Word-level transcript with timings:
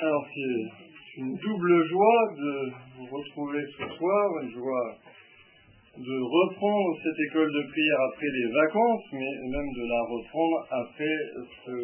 Alors 0.00 0.24
c'est 0.32 1.20
une 1.20 1.34
double 1.34 1.84
joie 1.88 2.22
de 2.38 2.70
vous 2.98 3.16
retrouver 3.16 3.64
ce 3.66 3.84
soir, 3.96 4.42
une 4.44 4.50
joie 4.50 4.94
de 5.98 6.16
reprendre 6.22 6.94
cette 7.02 7.18
école 7.26 7.50
de 7.50 7.62
prière 7.66 8.00
après 8.06 8.30
les 8.30 8.46
vacances, 8.46 9.02
mais 9.10 9.26
même 9.50 9.70
de 9.74 9.88
la 9.90 10.02
reprendre 10.06 10.58
après 10.70 11.18
ce 11.66 11.74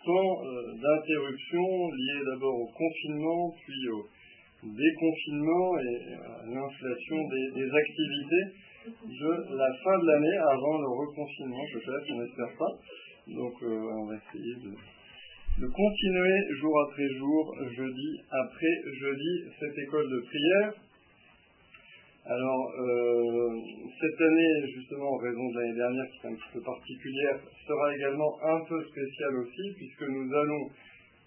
temps 0.00 0.32
euh, 0.40 0.72
d'interruption 0.80 1.92
lié 1.92 2.24
d'abord 2.24 2.56
au 2.56 2.68
confinement, 2.72 3.52
puis 3.60 3.88
au 3.92 4.08
déconfinement 4.64 5.76
et 5.76 5.96
à 6.24 6.46
l'inflation 6.48 7.18
des, 7.28 7.68
activités 7.68 8.44
de 9.12 9.56
la 9.58 9.68
fin 9.84 9.98
de 10.00 10.06
l'année 10.06 10.38
avant 10.56 10.78
le 10.80 10.88
reconfinement, 11.04 11.64
peut-être, 11.74 12.06
on 12.16 12.22
n'espère 12.22 12.56
pas. 12.56 12.72
Donc 13.28 13.52
euh, 13.62 14.00
on 14.00 14.06
va 14.06 14.14
essayer 14.16 14.54
de 14.64 14.72
de 15.58 15.66
continuer 15.66 16.38
jour 16.60 16.74
après 16.86 17.08
jour, 17.18 17.56
jeudi 17.76 18.20
après 18.30 18.74
jeudi, 19.00 19.44
cette 19.58 19.76
école 19.76 20.08
de 20.08 20.20
prière. 20.20 20.72
Alors, 22.26 22.70
euh, 22.78 23.58
cette 24.00 24.20
année, 24.20 24.72
justement, 24.72 25.10
en 25.10 25.16
raison 25.16 25.48
de 25.50 25.54
l'année 25.58 25.76
dernière, 25.76 26.06
qui 26.12 26.18
est 26.26 26.30
un 26.30 26.34
petit 26.34 26.52
peu 26.54 26.60
particulière, 26.60 27.40
sera 27.66 27.96
également 27.96 28.38
un 28.44 28.60
peu 28.68 28.84
spéciale 28.84 29.34
aussi, 29.38 29.74
puisque 29.76 30.02
nous 30.02 30.32
allons 30.32 30.70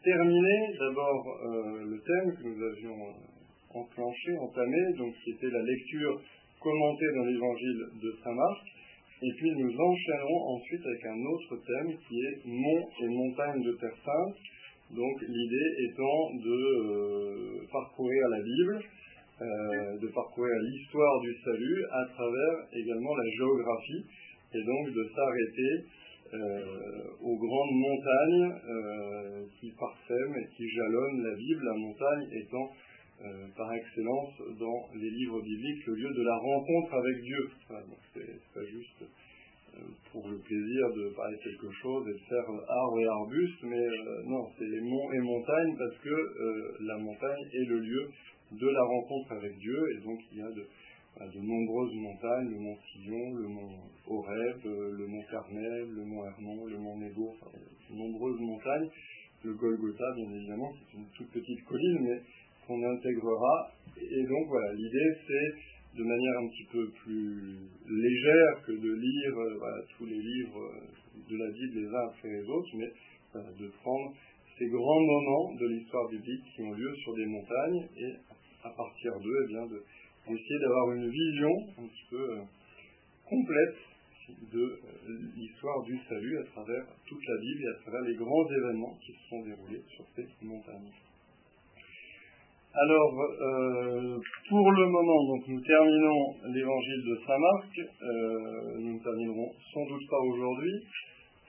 terminer 0.01 0.77
d'abord 0.79 1.27
euh, 1.27 1.83
le 1.91 1.99
thème 1.99 2.31
que 2.37 2.43
nous 2.47 2.63
avions 2.71 2.99
enclenché, 3.73 4.37
entamé, 4.39 4.93
donc 4.97 5.13
qui 5.25 5.31
était 5.31 5.51
la 5.51 5.63
lecture 5.63 6.21
commentée 6.61 7.11
dans 7.17 7.25
l'évangile 7.25 7.81
de 8.01 8.15
Saint 8.23 8.35
Marc. 8.35 8.80
Et 9.23 9.31
puis 9.37 9.51
nous 9.51 9.69
enchaînerons 9.69 10.55
ensuite 10.55 10.81
avec 10.83 11.05
un 11.05 11.25
autre 11.25 11.55
thème 11.61 11.95
qui 12.07 12.15
est 12.25 12.41
monts 12.45 12.89
et 13.03 13.07
montagnes 13.07 13.61
de 13.61 13.71
Terre 13.73 13.97
Sainte. 14.03 14.35
Donc 14.89 15.21
l'idée 15.21 15.69
étant 15.89 16.33
de 16.41 16.57
euh, 16.57 17.67
parcourir 17.71 18.29
la 18.29 18.41
Bible, 18.41 18.81
euh, 19.41 19.99
de 19.99 20.07
parcourir 20.07 20.55
l'histoire 20.63 21.21
du 21.21 21.35
salut 21.45 21.85
à 21.91 22.05
travers 22.13 22.55
également 22.73 23.15
la 23.15 23.29
géographie 23.37 24.05
et 24.55 24.63
donc 24.63 24.89
de 24.91 25.09
s'arrêter 25.13 25.85
euh, 26.33 27.21
aux 27.21 27.37
grandes 27.37 27.75
montagnes 27.77 28.53
qui 29.59 29.71
parsèment 29.77 30.35
et 30.35 30.47
qui 30.57 30.67
jalonnent 30.67 31.23
la 31.23 31.35
Bible, 31.35 31.61
la 31.63 31.77
montagne 31.77 32.27
étant 32.41 32.71
euh, 33.23 33.47
par 33.55 33.71
excellence 33.71 34.33
dans 34.57 34.89
les 34.95 35.09
livres 35.11 35.41
bibliques 35.41 35.85
le 35.85 35.93
lieu 35.93 36.09
de 36.09 36.23
la 36.23 36.35
rencontre 36.35 36.93
avec 36.95 37.21
Dieu. 37.21 37.49
c'est 38.15 38.53
pas 38.53 38.65
juste 38.65 39.03
euh, 39.03 39.81
pour 40.11 40.27
le 40.27 40.39
plaisir 40.39 40.81
de 40.95 41.13
parler 41.15 41.37
quelque 41.37 41.71
chose 41.83 42.07
et 42.09 42.13
de 42.13 42.25
faire 42.27 42.49
arbre 42.49 42.99
et 42.99 43.05
arbuste, 43.05 43.61
mais 43.63 43.77
euh, 43.77 44.23
non, 44.25 44.49
c'est 44.57 44.65
les 44.65 44.81
monts 44.81 45.11
et 45.13 45.19
montagnes 45.19 45.75
parce 45.77 45.97
que 45.99 46.15
la 46.81 46.97
montagne 46.97 47.43
est 47.53 47.65
le 47.65 47.79
lieu 47.79 48.09
de 48.53 48.67
la 48.67 48.83
rencontre 48.83 49.33
avec 49.33 49.55
Dieu 49.55 49.79
et 49.93 50.03
donc 50.03 50.19
il 50.31 50.37
y 50.39 50.41
a 50.41 50.49
de, 50.49 50.65
de 51.29 51.39
nombreuses 51.45 51.93
montagnes, 51.93 52.49
le 52.49 52.57
mont 52.57 52.77
Sillon, 52.91 53.33
le 53.35 53.47
mont 53.49 53.69
Horeb, 54.07 54.57
le 54.65 55.05
mont 55.05 55.23
Carmel, 55.29 55.89
le 55.93 56.05
mont 56.05 56.25
Hermon, 56.25 56.65
le 56.65 56.77
mont 56.79 56.97
Nebo, 56.97 57.35
enfin, 57.37 57.51
de 57.55 57.95
nombreuses 57.95 58.39
montagnes. 58.39 58.89
Le 59.43 59.53
Golgotha, 59.55 60.05
bien 60.15 60.31
évidemment, 60.35 60.71
c'est 60.73 60.97
une 60.97 61.07
toute 61.17 61.31
petite 61.31 61.63
colline, 61.65 61.99
mais 62.01 62.21
qu'on 62.67 62.81
intégrera. 62.83 63.71
Et 63.97 64.23
donc 64.23 64.47
voilà, 64.47 64.73
l'idée 64.73 65.11
c'est 65.27 65.97
de 65.97 66.03
manière 66.03 66.39
un 66.39 66.47
petit 66.47 66.67
peu 66.71 66.89
plus 67.03 67.57
légère 67.89 68.61
que 68.65 68.71
de 68.71 68.93
lire 68.93 69.37
euh, 69.37 69.81
tous 69.97 70.05
les 70.05 70.19
livres 70.19 70.71
de 71.29 71.37
la 71.37 71.51
Bible 71.51 71.79
les 71.79 71.87
uns 71.87 72.07
après 72.07 72.29
les 72.29 72.47
autres, 72.47 72.69
mais 72.75 72.91
de 73.59 73.67
prendre 73.81 74.13
ces 74.57 74.67
grands 74.67 75.01
moments 75.01 75.55
de 75.55 75.67
l'histoire 75.67 76.07
biblique 76.09 76.43
qui 76.55 76.61
ont 76.61 76.73
lieu 76.73 76.93
sur 77.03 77.15
des 77.15 77.25
montagnes 77.25 77.87
et 77.97 78.13
à 78.63 78.69
partir 78.69 79.19
d'eux, 79.19 79.45
eh 79.45 79.47
bien, 79.47 79.65
d'essayer 79.65 80.59
d'avoir 80.59 80.91
une 80.93 81.09
vision 81.09 81.51
un 81.79 81.87
petit 81.87 82.05
peu 82.09 82.37
euh, 82.37 82.41
complète 83.25 83.77
de 84.53 84.61
euh, 84.61 84.79
l'histoire 85.35 85.81
du 85.83 85.97
salut 86.07 86.37
à 86.39 86.43
travers 86.43 86.85
toute 87.07 87.25
la 87.25 87.37
Bible 87.41 87.63
et 87.63 87.69
à 87.69 87.81
travers 87.81 88.01
les 88.01 88.15
grands 88.15 88.47
événements 88.51 88.97
qui 89.03 89.13
se 89.13 89.29
sont 89.29 89.41
déroulés 89.41 89.81
sur 89.95 90.05
ces 90.15 90.27
montagnes. 90.45 90.91
Alors, 92.73 93.19
euh, 93.19 94.17
pour 94.47 94.71
le 94.71 94.85
moment, 94.87 95.27
donc 95.27 95.45
nous 95.45 95.59
terminons 95.59 96.23
l'évangile 96.55 97.03
de 97.03 97.19
Saint 97.27 97.37
Marc. 97.37 97.67
Euh, 97.77 98.79
nous 98.79 98.93
ne 98.93 99.03
terminerons 99.03 99.51
sans 99.73 99.85
doute 99.87 100.07
pas 100.09 100.19
aujourd'hui. 100.19 100.71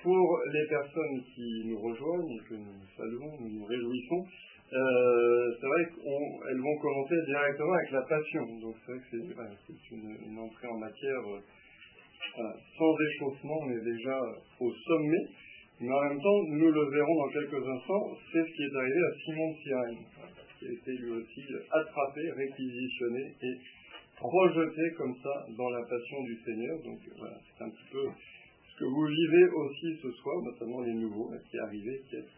Pour 0.03 0.41
les 0.53 0.67
personnes 0.67 1.23
qui 1.33 1.63
nous 1.67 1.79
rejoignent 1.79 2.41
que 2.49 2.55
nous 2.55 2.83
saluons, 2.97 3.39
nous 3.39 3.61
nous 3.61 3.65
réjouissons, 3.65 4.27
euh, 4.73 5.55
c'est 5.61 5.67
vrai 5.69 5.85
qu'elles 5.95 6.61
vont 6.61 6.79
commencer 6.83 7.15
directement 7.25 7.73
avec 7.73 7.91
la 7.93 8.03
passion. 8.03 8.43
Donc 8.61 8.75
c'est 8.85 8.91
vrai 8.91 9.01
que 9.01 9.57
c'est 9.65 9.95
une, 9.95 10.39
entrée 10.41 10.67
en 10.67 10.79
matière 10.79 11.23
sans 12.77 12.95
échauffement, 12.99 13.71
est 13.71 13.85
déjà 13.85 14.19
au 14.59 14.73
sommet. 14.73 15.25
Mais 15.81 15.93
en 15.93 16.03
même 16.03 16.21
temps, 16.21 16.43
nous 16.49 16.71
le 16.71 16.91
verrons 16.91 17.15
dans 17.15 17.33
quelques 17.33 17.63
instants, 17.63 18.11
c'est 18.33 18.43
ce 18.43 18.53
qui 18.57 18.63
est 18.63 18.77
arrivé 18.77 18.99
à 18.99 19.13
Simon 19.25 19.51
de 19.51 20.22
été 20.67 20.93
lui 20.93 21.11
aussi 21.11 21.43
attrapé, 21.71 22.21
réquisitionné 22.31 23.35
et 23.43 23.55
projeté 24.17 24.83
comme 24.97 25.15
ça 25.23 25.47
dans 25.57 25.71
la 25.71 25.83
passion 25.83 26.23
du 26.25 26.37
Seigneur. 26.45 26.79
Donc 26.83 26.99
voilà, 27.19 27.39
c'est 27.43 27.65
un 27.65 27.71
petit 27.71 27.91
peu 27.91 28.09
ce 28.09 28.79
que 28.79 28.85
vous 28.85 29.07
vivez 29.07 29.45
aussi 29.51 29.99
ce 30.03 30.11
soir, 30.11 30.43
notamment 30.43 30.81
les 30.83 30.95
nouveaux 30.95 31.31
qui 31.51 31.59
arrivaient, 31.59 32.01
qui 32.09 32.17
est 32.17 32.29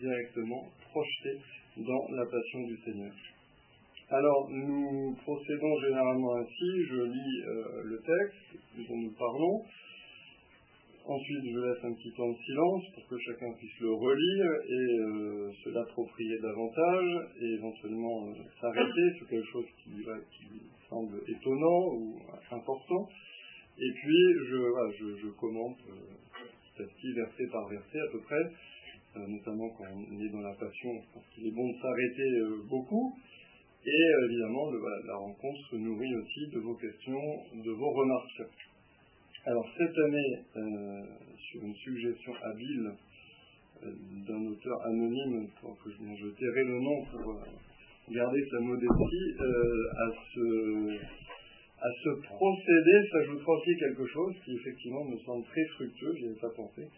directement 0.00 0.68
projetés 0.90 1.38
dans 1.76 2.06
la 2.16 2.24
passion 2.24 2.60
du 2.66 2.76
Seigneur. 2.84 3.12
Alors, 4.10 4.48
nous 4.50 5.16
procédons 5.24 5.80
généralement 5.80 6.36
ainsi. 6.36 6.84
Je 6.88 7.02
lis 7.02 7.42
euh, 7.46 7.82
le 7.84 7.98
texte 7.98 8.88
dont 8.88 8.96
nous 8.96 9.12
parlons. 9.18 9.64
Ensuite, 11.06 11.44
je 11.44 11.58
laisse 11.60 11.84
un 11.84 11.92
petit 11.92 12.12
temps 12.16 12.30
de 12.30 12.38
silence 12.46 12.82
pour 12.94 13.06
que 13.08 13.18
chacun 13.18 13.52
puisse 13.58 13.78
le 13.78 13.92
relire 13.92 14.50
et 14.66 14.88
euh, 15.04 15.52
se 15.62 15.68
l'approprier 15.68 16.38
davantage 16.40 17.28
et 17.42 17.44
éventuellement 17.60 18.28
euh, 18.28 18.32
s'arrêter 18.58 19.12
sur 19.18 19.28
quelque 19.28 19.50
chose 19.52 19.66
qui, 19.84 19.90
semble 20.88 21.20
étonnant 21.28 21.92
ou 21.92 22.16
important. 22.50 23.06
Et 23.76 23.90
puis, 24.00 24.24
je, 24.48 25.28
commente 25.36 25.76
euh, 25.90 26.84
petit 26.86 27.12
verset 27.12 27.48
par 27.52 27.68
verset 27.68 28.00
à 28.00 28.12
peu 28.12 28.20
près, 28.20 28.44
notamment 29.28 29.68
quand 29.76 29.84
on 29.84 30.20
est 30.24 30.32
dans 30.32 30.40
la 30.40 30.54
passion, 30.54 30.90
je 31.04 31.12
pense 31.12 31.24
qu'il 31.34 31.46
est 31.46 31.54
bon 31.54 31.68
de 31.68 31.76
s'arrêter 31.82 32.30
beaucoup. 32.70 33.14
Et 33.84 34.04
évidemment, 34.24 34.70
la 35.04 35.16
rencontre 35.16 35.60
se 35.70 35.76
nourrit 35.76 36.14
aussi 36.16 36.50
de 36.50 36.60
vos 36.60 36.74
questions, 36.76 37.22
de 37.62 37.70
vos 37.72 37.90
remarques. 37.90 38.63
Alors 39.46 39.68
cette 39.76 39.98
année, 39.98 40.38
euh, 40.56 41.02
sur 41.36 41.62
une 41.62 41.74
suggestion 41.74 42.32
habile 42.42 42.92
euh, 43.84 43.90
d'un 44.26 44.40
auteur 44.46 44.86
anonyme, 44.86 45.48
pour 45.60 45.76
que 45.84 45.90
je, 45.90 46.28
tairai 46.30 46.64
le 46.64 46.80
nom 46.80 47.04
pour 47.12 47.32
euh, 47.32 47.44
garder 48.08 48.42
sa 48.50 48.60
modestie, 48.60 49.34
à, 49.36 50.08
ce, 50.32 50.96
à 51.76 51.90
ce 52.04 52.08
procédé 52.24 53.08
s'ajoutera 53.12 53.52
aussi 53.52 53.76
quelque 53.76 54.06
chose 54.06 54.34
qui 54.46 54.54
effectivement 54.54 55.04
me 55.04 55.18
semble 55.18 55.44
très 55.44 55.64
fructueux, 55.76 56.14
j'y 56.16 56.24
avais 56.24 56.40
pas 56.40 56.54
pensé, 56.56 56.88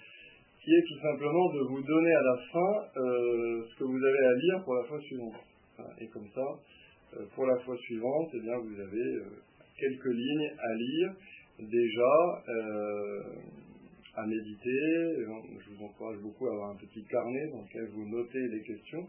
qui 0.63 0.71
est 0.71 0.85
tout 0.87 1.01
simplement 1.03 1.53
de 1.53 1.61
vous 1.69 1.83
donner 1.83 2.15
à 2.15 2.23
la 2.23 2.37
fin 2.53 2.73
ce 2.95 3.75
que 3.77 3.85
vous 3.85 4.05
avez 4.05 4.25
à 4.25 4.35
lire 4.35 4.65
pour 4.65 4.75
la 4.75 4.85
fois 4.85 5.01
suivante. 5.01 5.35
Et 6.01 6.07
comme 6.07 6.29
ça, 6.33 6.47
pour 7.35 7.47
la 7.47 7.59
fois 7.59 7.77
suivante, 7.77 8.31
eh 8.35 8.41
bien, 8.41 8.57
vous 8.59 8.81
avez 8.81 9.19
quelques 9.79 10.15
lignes 10.15 10.51
à 10.59 10.75
lire 10.75 11.13
déjà 11.59 12.43
euh, 12.49 13.23
à 14.15 14.27
méditer. 14.27 15.17
Je 15.19 15.75
vous 15.75 15.85
encourage 15.85 16.19
beaucoup 16.23 16.47
à 16.49 16.53
avoir 16.53 16.71
un 16.71 16.77
petit 16.77 17.05
carnet 17.05 17.51
dans 17.53 17.63
lequel 17.63 17.89
vous 17.93 18.09
notez 18.09 18.49
les 18.49 18.63
questions. 18.63 19.07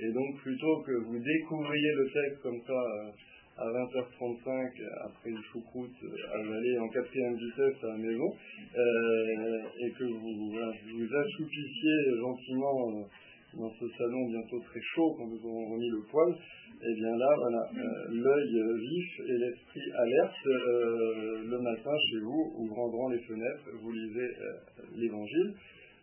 Et 0.00 0.12
donc, 0.12 0.36
plutôt 0.42 0.82
que 0.86 0.92
vous 0.92 1.18
découvriez 1.18 1.92
le 1.96 2.04
texte 2.06 2.42
comme 2.42 2.60
ça 2.66 2.72
euh, 2.72 3.10
à 3.58 3.66
20h35 3.66 4.70
après 5.04 5.30
une 5.30 5.42
choucroute 5.52 5.96
à 6.32 6.38
aller 6.38 6.78
en 6.78 6.88
quatrième 6.88 7.34
vitesse 7.34 7.82
à 7.82 7.88
la 7.88 7.96
maison, 7.96 8.30
euh, 8.30 9.58
et 9.84 9.90
que 9.98 10.04
vous 10.04 10.52
vous 10.54 11.14
assoupissiez 11.14 11.96
gentiment 12.20 13.08
dans 13.54 13.70
ce 13.70 13.88
salon 13.98 14.28
bientôt 14.28 14.60
très 14.60 14.80
chaud 14.94 15.14
quand 15.16 15.26
nous 15.26 15.44
aurons 15.44 15.72
remis 15.72 15.90
le 15.90 16.02
poil, 16.08 16.30
et 16.30 16.86
eh 16.86 16.94
bien 16.94 17.16
là, 17.16 17.26
voilà, 17.36 17.62
euh, 17.74 18.06
l'œil 18.12 18.78
vif 18.78 19.20
et 19.26 19.38
l'esprit 19.38 19.90
alerte, 19.98 20.46
euh, 20.46 21.42
le 21.47 21.47
chez 21.96 22.20
vous, 22.20 22.52
ouvrant 22.58 23.08
les 23.08 23.20
fenêtres, 23.20 23.70
vous 23.80 23.92
lisez 23.92 24.20
euh, 24.20 24.52
l'évangile. 24.96 25.54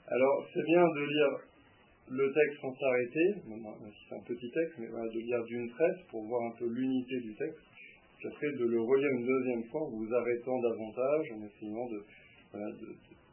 Alors, 0.07 0.47
c'est 0.53 0.63
bien 0.63 0.81
de 0.81 1.01
lire 1.01 1.39
le 2.09 2.31
texte 2.31 2.61
sans 2.61 2.73
s'arrêter, 2.75 3.41
c'est 3.41 4.15
un 4.15 4.21
petit 4.21 4.51
texte, 4.51 4.77
mais 4.77 4.87
de 4.87 5.19
lire 5.19 5.43
d'une 5.45 5.69
traite 5.69 6.05
pour 6.09 6.23
voir 6.25 6.41
un 6.53 6.57
peu 6.57 6.67
l'unité 6.67 7.19
du 7.21 7.33
texte, 7.33 7.65
puis 8.19 8.27
après 8.27 8.51
de 8.59 8.65
le 8.65 8.79
relire 8.79 9.09
une 9.17 9.25
deuxième 9.25 9.63
fois 9.65 9.81
en 9.81 9.89
vous 9.89 10.13
arrêtant 10.13 10.59
davantage, 10.61 11.31
en 11.33 11.41
essayant 11.43 11.89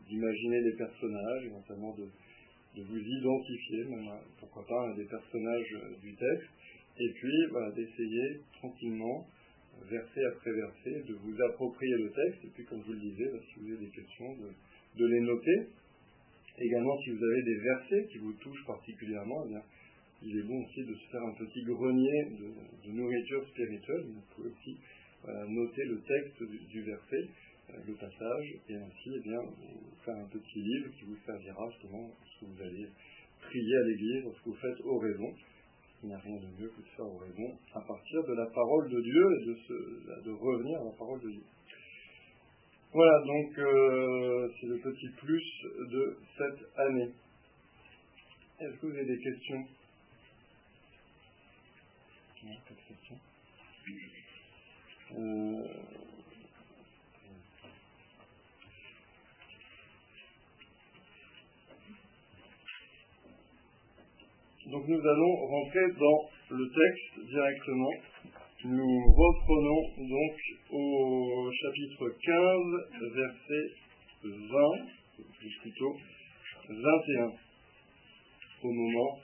d'imaginer 0.09 0.61
les 0.63 0.77
personnages, 0.77 1.45
éventuellement 1.45 1.95
de 1.95 2.83
vous 2.83 2.99
identifier, 2.99 3.85
même 3.91 4.09
pourquoi 4.41 4.65
pas 4.67 4.91
à 4.91 4.97
des 4.97 5.05
personnages 5.05 5.77
du 6.01 6.15
texte, 6.15 6.51
et 6.99 7.13
puis 7.13 7.39
d'essayer 7.77 8.41
tranquillement, 8.59 9.27
verset 9.91 10.25
après 10.27 10.53
verset, 10.53 11.03
de 11.09 11.15
vous 11.15 11.43
approprier 11.51 11.97
le 11.99 12.11
texte, 12.11 12.45
et 12.45 12.49
puis 12.55 12.65
comme 12.65 12.81
je 12.83 12.87
vous 12.87 12.93
le 12.93 13.01
disais, 13.01 13.29
bah, 13.33 13.39
si 13.47 13.61
vous 13.61 13.67
avez 13.73 13.85
des 13.85 13.93
questions, 13.93 14.37
de, 14.97 15.07
les 15.07 15.21
noter. 15.21 15.69
Également, 16.59 16.99
si 17.01 17.11
vous 17.11 17.25
avez 17.25 17.43
des 17.43 17.57
versets 17.57 18.07
qui 18.13 18.19
vous 18.19 18.33
touchent 18.35 18.67
particulièrement, 18.67 19.47
eh 19.49 19.57
il 20.25 20.39
est 20.39 20.43
bon 20.43 20.63
aussi 20.63 20.85
de 20.85 20.95
se 20.95 21.11
faire 21.11 21.23
un 21.23 21.35
petit 21.35 21.63
grenier 21.65 22.27
de, 22.85 22.93
nourriture 22.93 23.45
spirituelle. 23.49 24.05
Vous 24.07 24.23
pouvez 24.35 24.51
aussi 24.51 24.77
noter 25.49 25.85
le 25.85 26.01
texte 26.01 26.43
du, 26.69 26.83
verset, 26.83 27.29
euh, 27.71 27.79
le 27.87 27.95
passage, 27.95 28.55
et 28.69 28.75
ainsi 28.75 29.11
eh 29.17 29.21
bien, 29.21 29.41
faire 30.05 30.17
un 30.17 30.29
petit 30.29 30.61
livre 30.61 30.91
qui 30.99 31.05
vous 31.05 31.17
servira 31.25 31.71
justement 31.71 32.09
lorsque 32.09 32.43
vous 32.43 32.63
allez 32.63 32.87
prier 33.41 33.77
à 33.77 33.83
l'église, 33.89 34.25
lorsque 34.25 34.47
vous 34.47 34.57
faites 34.57 34.81
oraison. 34.85 35.35
Il 36.03 36.09
n'y 36.09 36.15
a 36.15 36.19
rien 36.19 36.37
de 36.37 36.47
mieux 36.61 36.69
que 36.69 36.81
de 36.81 36.89
faire 36.97 37.07
oraison 37.07 37.57
à 37.75 37.81
partir 37.81 38.25
de 38.25 38.35
la 38.35 38.47
parole 38.47 38.91
de 38.91 39.01
Dieu 39.01 39.27
et 39.39 39.45
de, 40.25 40.33
revenir 40.33 40.81
à 40.81 40.85
la 40.85 40.91
parole 40.99 41.21
de 41.21 41.31
Dieu. 41.31 41.45
Voilà, 42.93 43.21
donc 43.25 43.59
euh, 43.59 44.49
c'est 44.61 44.67
le 44.67 44.79
petit 44.79 45.09
plus 45.17 45.45
de 45.91 46.19
cette 46.37 46.79
année. 46.79 47.13
Est-ce 48.59 48.81
que 48.81 48.87
vous 48.87 48.93
avez 48.93 49.05
des 49.05 49.19
questions? 49.19 49.65
Non, 52.45 52.57
pas 52.69 52.75
de 52.75 52.89
questions. 52.89 53.19
Euh, 55.19 56.02
donc 64.73 64.89
nous 64.89 65.07
allons 65.07 65.37
rentrer 65.49 65.87
dans 65.99 66.57
le 66.57 66.67
texte 66.67 67.29
directement. 67.29 67.91
Nous 68.65 69.05
reprenons 69.13 69.83
donc 69.99 70.37
au 70.71 71.51
chapitre 71.53 72.09
15, 72.25 73.13
verset 73.15 73.65
20, 74.25 74.31
ou 75.19 75.25
plutôt 75.61 75.95
21, 76.71 77.33
au 78.63 78.73
moment 78.73 79.19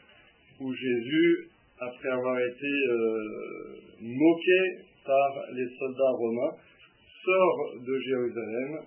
où 0.60 0.74
Jésus, 0.74 1.48
après 1.80 2.08
avoir 2.10 2.38
été 2.40 2.66
euh, 2.90 3.76
moqué 4.02 4.84
par 5.06 5.46
les 5.54 5.68
soldats 5.78 6.12
romains, 6.18 6.56
sort 7.24 7.74
de 7.86 8.00
Jérusalem 8.00 8.80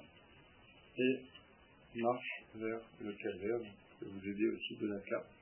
et 1.00 2.02
marche 2.02 2.44
vers 2.54 2.82
le 3.04 3.14
calvaire. 3.14 3.60
Je 4.00 4.06
vais 4.06 4.12
vous 4.12 4.30
aider 4.30 4.48
aussi 4.48 4.78
de 4.80 4.88
la 4.88 5.00
carte 5.10 5.41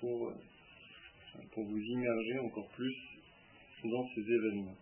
pour, 0.00 0.32
vous 1.56 1.78
immerger 1.78 2.38
encore 2.38 2.68
plus 2.70 2.96
dans 3.84 4.08
ces 4.14 4.20
événements. 4.20 4.76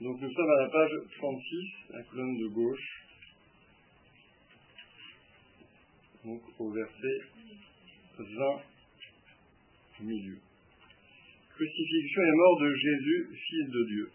Donc 0.00 0.20
nous 0.20 0.32
sommes 0.32 0.50
à 0.50 0.62
la 0.62 0.68
page 0.68 0.90
36, 1.18 1.70
la 1.90 2.02
colonne 2.02 2.36
de 2.36 2.48
gauche, 2.48 3.04
donc 6.24 6.40
au 6.58 6.72
verset 6.72 7.20
20 8.18 8.62
milieu. 10.00 10.38
Crucifixion 11.50 12.22
et 12.22 12.36
mort 12.36 12.60
de 12.60 12.74
Jésus, 12.74 13.28
Fils 13.48 13.70
de 13.70 13.84
Dieu. 13.86 14.10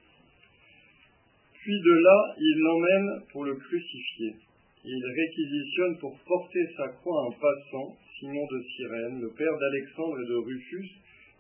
Puis 1.54 1.80
de 1.80 2.04
là, 2.04 2.36
il 2.38 2.58
l'emmène 2.60 3.24
pour 3.32 3.46
le 3.46 3.56
crucifier. 3.56 4.36
Il 4.84 5.06
réquisitionne 5.06 5.98
pour 6.00 6.18
porter 6.20 6.66
sa 6.76 6.88
croix 6.90 7.28
un 7.28 7.32
passant, 7.32 7.98
Simon 8.20 8.46
de 8.52 8.62
Cyrène, 8.76 9.22
le 9.22 9.32
père 9.32 9.58
d'Alexandre 9.58 10.20
et 10.20 10.28
de 10.28 10.36
Rufus, 10.36 10.92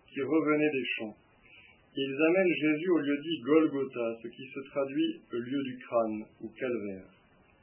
qui 0.07 0.21
revenait 0.21 0.71
des 0.71 0.85
champs. 0.95 1.15
Ils 1.93 2.15
amènent 2.15 2.53
Jésus 2.55 2.89
au 2.89 2.99
lieu 2.99 3.17
dit 3.17 3.39
Golgotha, 3.43 4.17
ce 4.23 4.27
qui 4.29 4.47
se 4.47 4.59
traduit 4.71 5.19
le 5.29 5.39
lieu 5.39 5.63
du 5.63 5.77
crâne 5.79 6.23
ou 6.39 6.47
calvaire. 6.57 7.11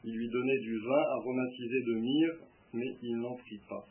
Il 0.05 0.15
lui 0.15 0.29
donnait 0.29 0.59
du 0.59 0.79
vin 0.81 1.03
aromatisé 1.17 1.81
de 1.81 1.95
myrrhe, 1.95 2.41
mais 2.75 2.93
il 3.03 3.17
n'en 3.17 3.37
prit 3.37 3.61
pas. 3.67 3.87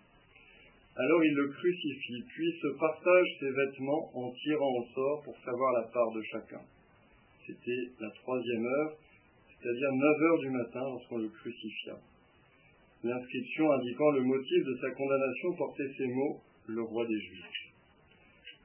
Alors 0.95 1.23
il 1.25 1.33
le 1.33 1.47
crucifie, 1.47 2.23
puis 2.27 2.51
se 2.61 2.67
partage 2.79 3.27
ses 3.39 3.51
vêtements 3.51 4.11
en 4.13 4.31
tirant 4.31 4.73
au 4.77 4.85
sort 4.93 5.23
pour 5.25 5.35
savoir 5.43 5.73
la 5.73 5.87
part 5.91 6.11
de 6.13 6.21
chacun. 6.21 6.61
C'était 7.47 7.89
la 7.99 8.11
troisième 8.21 8.65
heure, 8.65 8.97
c'est-à-dire 9.49 9.91
9 9.91 10.21
heures 10.21 10.39
du 10.39 10.49
matin 10.51 10.81
lorsqu'on 10.81 11.17
le 11.17 11.29
crucifia. 11.29 11.97
L'inscription 13.03 13.71
indiquant 13.71 14.11
le 14.11 14.23
motif 14.23 14.65
de 14.65 14.77
sa 14.81 14.91
condamnation 14.91 15.53
portait 15.57 15.91
ces 15.97 16.07
mots, 16.07 16.41
le 16.67 16.81
roi 16.81 17.05
des 17.05 17.19
Juifs. 17.19 17.73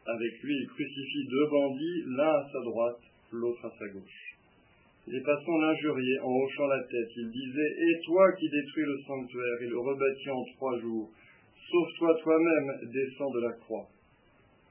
Avec 0.07 0.43
lui, 0.43 0.55
il 0.55 0.67
crucifie 0.69 1.29
deux 1.29 1.47
bandits, 1.51 2.05
l'un 2.17 2.35
à 2.35 2.49
sa 2.51 2.61
droite, 2.61 3.01
l'autre 3.33 3.65
à 3.67 3.73
sa 3.79 3.89
gauche. 3.89 4.37
Les 5.07 5.21
passants 5.21 5.59
l'injuriaient 5.59 6.21
en 6.21 6.33
hochant 6.33 6.67
la 6.67 6.83
tête. 6.85 7.11
Il 7.17 7.31
disait 7.31 7.75
Et 7.79 8.01
toi 8.07 8.33
qui 8.33 8.49
détruis 8.49 8.85
le 8.85 8.99
sanctuaire 9.07 9.63
et 9.63 9.67
le 9.67 9.79
rebâtis 9.79 10.31
en 10.31 10.45
trois 10.57 10.79
jours, 10.81 11.11
sauve-toi 11.71 12.19
toi-même, 12.23 12.91
descends 12.93 13.31
de 13.31 13.41
la 13.41 13.53
croix. 13.53 13.89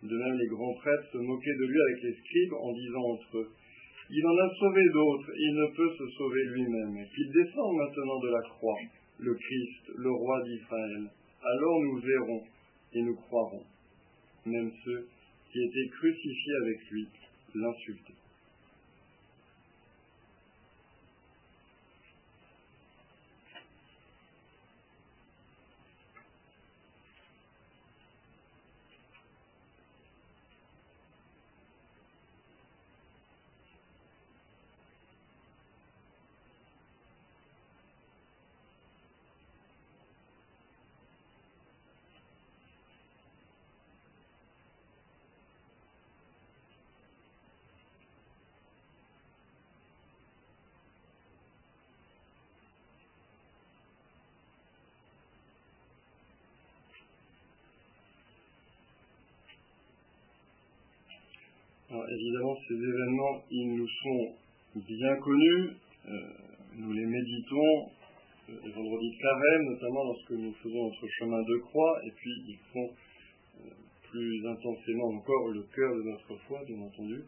De 0.02 0.18
même, 0.18 0.38
les 0.38 0.48
grands 0.48 0.76
prêtres 0.76 1.12
se 1.12 1.18
moquaient 1.18 1.60
de 1.60 1.66
lui 1.66 1.82
avec 1.82 2.04
les 2.04 2.14
scribes 2.14 2.54
en 2.54 2.74
disant 2.74 3.04
entre 3.04 3.38
eux 3.38 3.50
il 4.12 4.26
en 4.26 4.38
a 4.38 4.50
sauvé 4.56 4.82
d'autres, 4.92 5.30
il 5.38 5.54
ne 5.54 5.68
peut 5.76 5.94
se 5.96 6.08
sauver 6.18 6.44
lui-même. 6.46 7.06
Qu'il 7.14 7.32
descende 7.32 7.76
maintenant 7.78 8.20
de 8.20 8.30
la 8.30 8.42
croix, 8.42 8.80
le 9.20 9.34
Christ, 9.34 9.92
le 9.98 10.12
roi 10.12 10.44
d'Israël. 10.44 11.10
Alors 11.42 11.80
nous 11.82 12.00
verrons 12.00 12.44
et 12.94 13.02
nous 13.02 13.16
croirons. 13.16 13.64
Même 14.46 14.72
ceux 14.84 15.08
qui 15.52 15.60
étaient 15.60 15.90
crucifiés 15.90 16.56
avec 16.64 16.90
lui 16.92 17.08
l'insultaient. 17.56 18.14
Évidemment, 62.12 62.56
ces 62.68 62.76
événements, 62.76 63.44
ils 63.52 63.76
nous 63.76 63.88
sont 63.88 64.34
bien 64.76 65.16
connus. 65.18 65.70
Euh, 66.08 66.12
nous 66.78 66.94
les 66.94 67.06
méditons 67.06 67.92
euh, 68.50 68.54
les 68.64 68.72
vendredis 68.72 69.12
de 69.12 69.22
carême, 69.22 69.64
notamment 69.66 70.04
lorsque 70.06 70.32
nous 70.32 70.54
faisons 70.64 70.86
notre 70.86 71.08
chemin 71.20 71.42
de 71.42 71.58
croix, 71.58 72.00
et 72.06 72.12
puis 72.12 72.32
ils 72.48 72.60
font 72.74 72.90
euh, 72.90 73.70
plus 74.10 74.48
intensément 74.48 75.10
encore 75.10 75.50
le 75.50 75.64
cœur 75.76 75.96
de 75.96 76.04
notre 76.04 76.36
foi, 76.48 76.62
bien 76.66 76.80
entendu, 76.80 77.22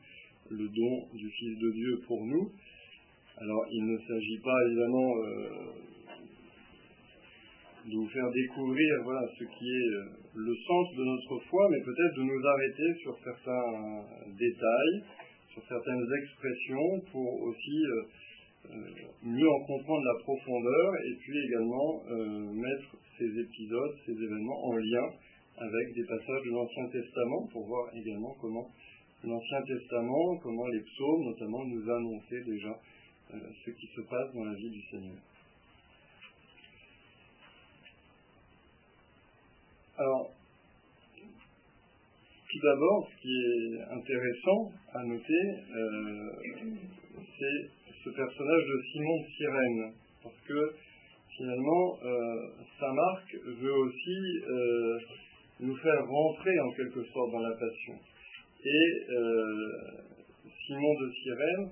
le 0.50 0.68
don 0.68 1.08
du 1.14 1.30
Fils 1.30 1.60
de 1.60 1.72
Dieu 1.72 2.02
pour 2.08 2.26
nous. 2.26 2.52
Alors, 3.38 3.66
il 3.72 3.86
ne 3.86 3.98
s'agit 3.98 4.40
pas 4.44 4.56
évidemment 4.68 5.14
de 7.86 7.96
vous 7.96 8.10
faire 8.10 8.30
découvrir 8.30 9.04
voilà, 9.04 9.26
ce 9.38 9.44
qui 9.44 9.66
est 9.66 9.92
euh, 9.96 10.06
le 10.36 10.56
sens 10.56 10.86
de 10.96 11.04
notre 11.04 11.40
foi, 11.50 11.68
mais 11.72 11.82
peut-être 11.82 12.16
de 12.18 12.24
nous 12.24 12.42
arrêter 12.46 12.90
sur 13.02 13.18
certains 13.24 14.06
détails, 14.38 14.98
sur 15.54 15.64
certaines 15.68 16.06
expressions, 16.22 17.02
pour 17.12 17.42
aussi 17.42 17.80
euh, 17.82 18.04
euh, 18.70 18.90
mieux 19.24 19.50
en 19.50 19.60
comprendre 19.66 20.04
la 20.06 20.24
profondeur 20.24 20.88
et 21.10 21.16
puis 21.18 21.38
également 21.50 22.04
mettre 22.54 22.96
ces 23.18 23.26
épisodes, 23.26 23.96
ces 24.06 24.14
événements 24.14 24.62
en 24.66 24.78
lien 24.78 25.08
avec 25.58 25.94
des 25.96 26.06
passages 26.06 26.44
de 26.46 26.52
l'Ancien 26.52 26.88
Testament 26.90 27.48
pour 27.52 27.66
voir 27.66 27.90
également 27.96 28.36
comment 28.40 28.70
l'Ancien 29.24 29.62
Testament, 29.66 30.38
comment 30.44 30.68
les 30.68 30.82
psaumes 30.82 31.24
notamment 31.26 31.66
nous 31.66 31.90
annonçaient 31.90 32.44
déjà 32.46 32.74
ce 33.34 33.72
qui 33.72 33.88
se 33.96 34.02
passe 34.02 34.34
dans 34.34 34.46
la 34.46 34.54
vie 34.54 34.70
du 34.70 34.82
Seigneur. 34.92 35.18
Alors, 40.02 40.32
tout 42.50 42.60
d'abord, 42.64 43.08
ce 43.12 43.22
qui 43.22 43.30
est 43.30 43.82
intéressant 43.94 44.72
à 44.96 45.04
noter, 45.04 45.44
euh, 45.76 46.32
c'est 47.38 47.70
ce 48.04 48.10
personnage 48.10 48.64
de 48.66 48.82
Simon 48.92 49.22
de 49.22 49.28
Sirène, 49.38 49.94
parce 50.24 50.42
que 50.48 50.74
finalement, 51.38 52.00
euh, 52.04 52.50
Marc 52.82 53.36
veut 53.46 53.74
aussi 53.74 54.18
euh, 54.50 54.98
entrer 55.62 56.60
en 56.62 56.72
quelque 56.72 57.04
sorte 57.04 57.32
dans 57.32 57.42
la 57.42 57.52
passion. 57.52 57.94
Et 58.66 58.86
Simon 60.66 60.94
de 61.00 61.12
Cyrène 61.12 61.70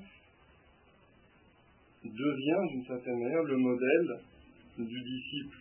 devient 2.05 2.73
d'une 2.73 2.85
certaine 2.85 3.19
manière 3.19 3.43
le 3.43 3.57
modèle 3.57 4.19
du 4.77 5.01
disciple. 5.01 5.58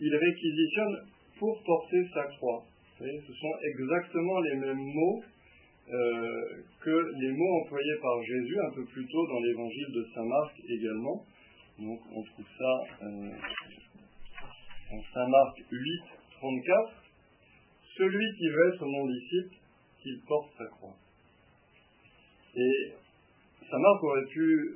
Il 0.00 0.14
réquisitionne 0.14 0.96
pour 1.38 1.62
porter 1.64 2.06
sa 2.12 2.24
croix. 2.36 2.64
ce 2.98 3.32
sont 3.32 3.54
exactement 3.62 4.40
les 4.40 4.56
mêmes 4.56 4.84
mots 4.94 5.22
euh, 5.88 6.62
que 6.82 7.12
les 7.20 7.30
mots 7.30 7.60
employés 7.62 7.96
par 8.02 8.20
Jésus 8.24 8.58
un 8.58 8.74
peu 8.74 8.84
plus 8.86 9.06
tôt 9.06 9.26
dans 9.28 9.38
l'évangile 9.38 9.92
de 9.92 10.06
Saint 10.14 10.24
Marc 10.24 10.60
également. 10.68 11.24
Donc 11.78 12.00
on 12.12 12.22
trouve 12.24 12.46
ça 12.58 13.04
euh, 13.04 13.30
en 14.90 15.02
Saint 15.14 15.28
Marc 15.28 15.58
8, 15.70 16.02
34. 16.40 16.92
Celui 17.98 18.36
qui 18.36 18.48
veut 18.48 18.74
être 18.74 18.84
mon 18.84 19.06
disciple, 19.06 19.56
qu'il 20.02 20.20
porte 20.26 20.50
sa 20.58 20.66
croix. 20.66 20.96
Et 22.56 22.92
Saint 23.70 23.78
Marc 23.78 24.02
aurait 24.02 24.26
pu 24.26 24.74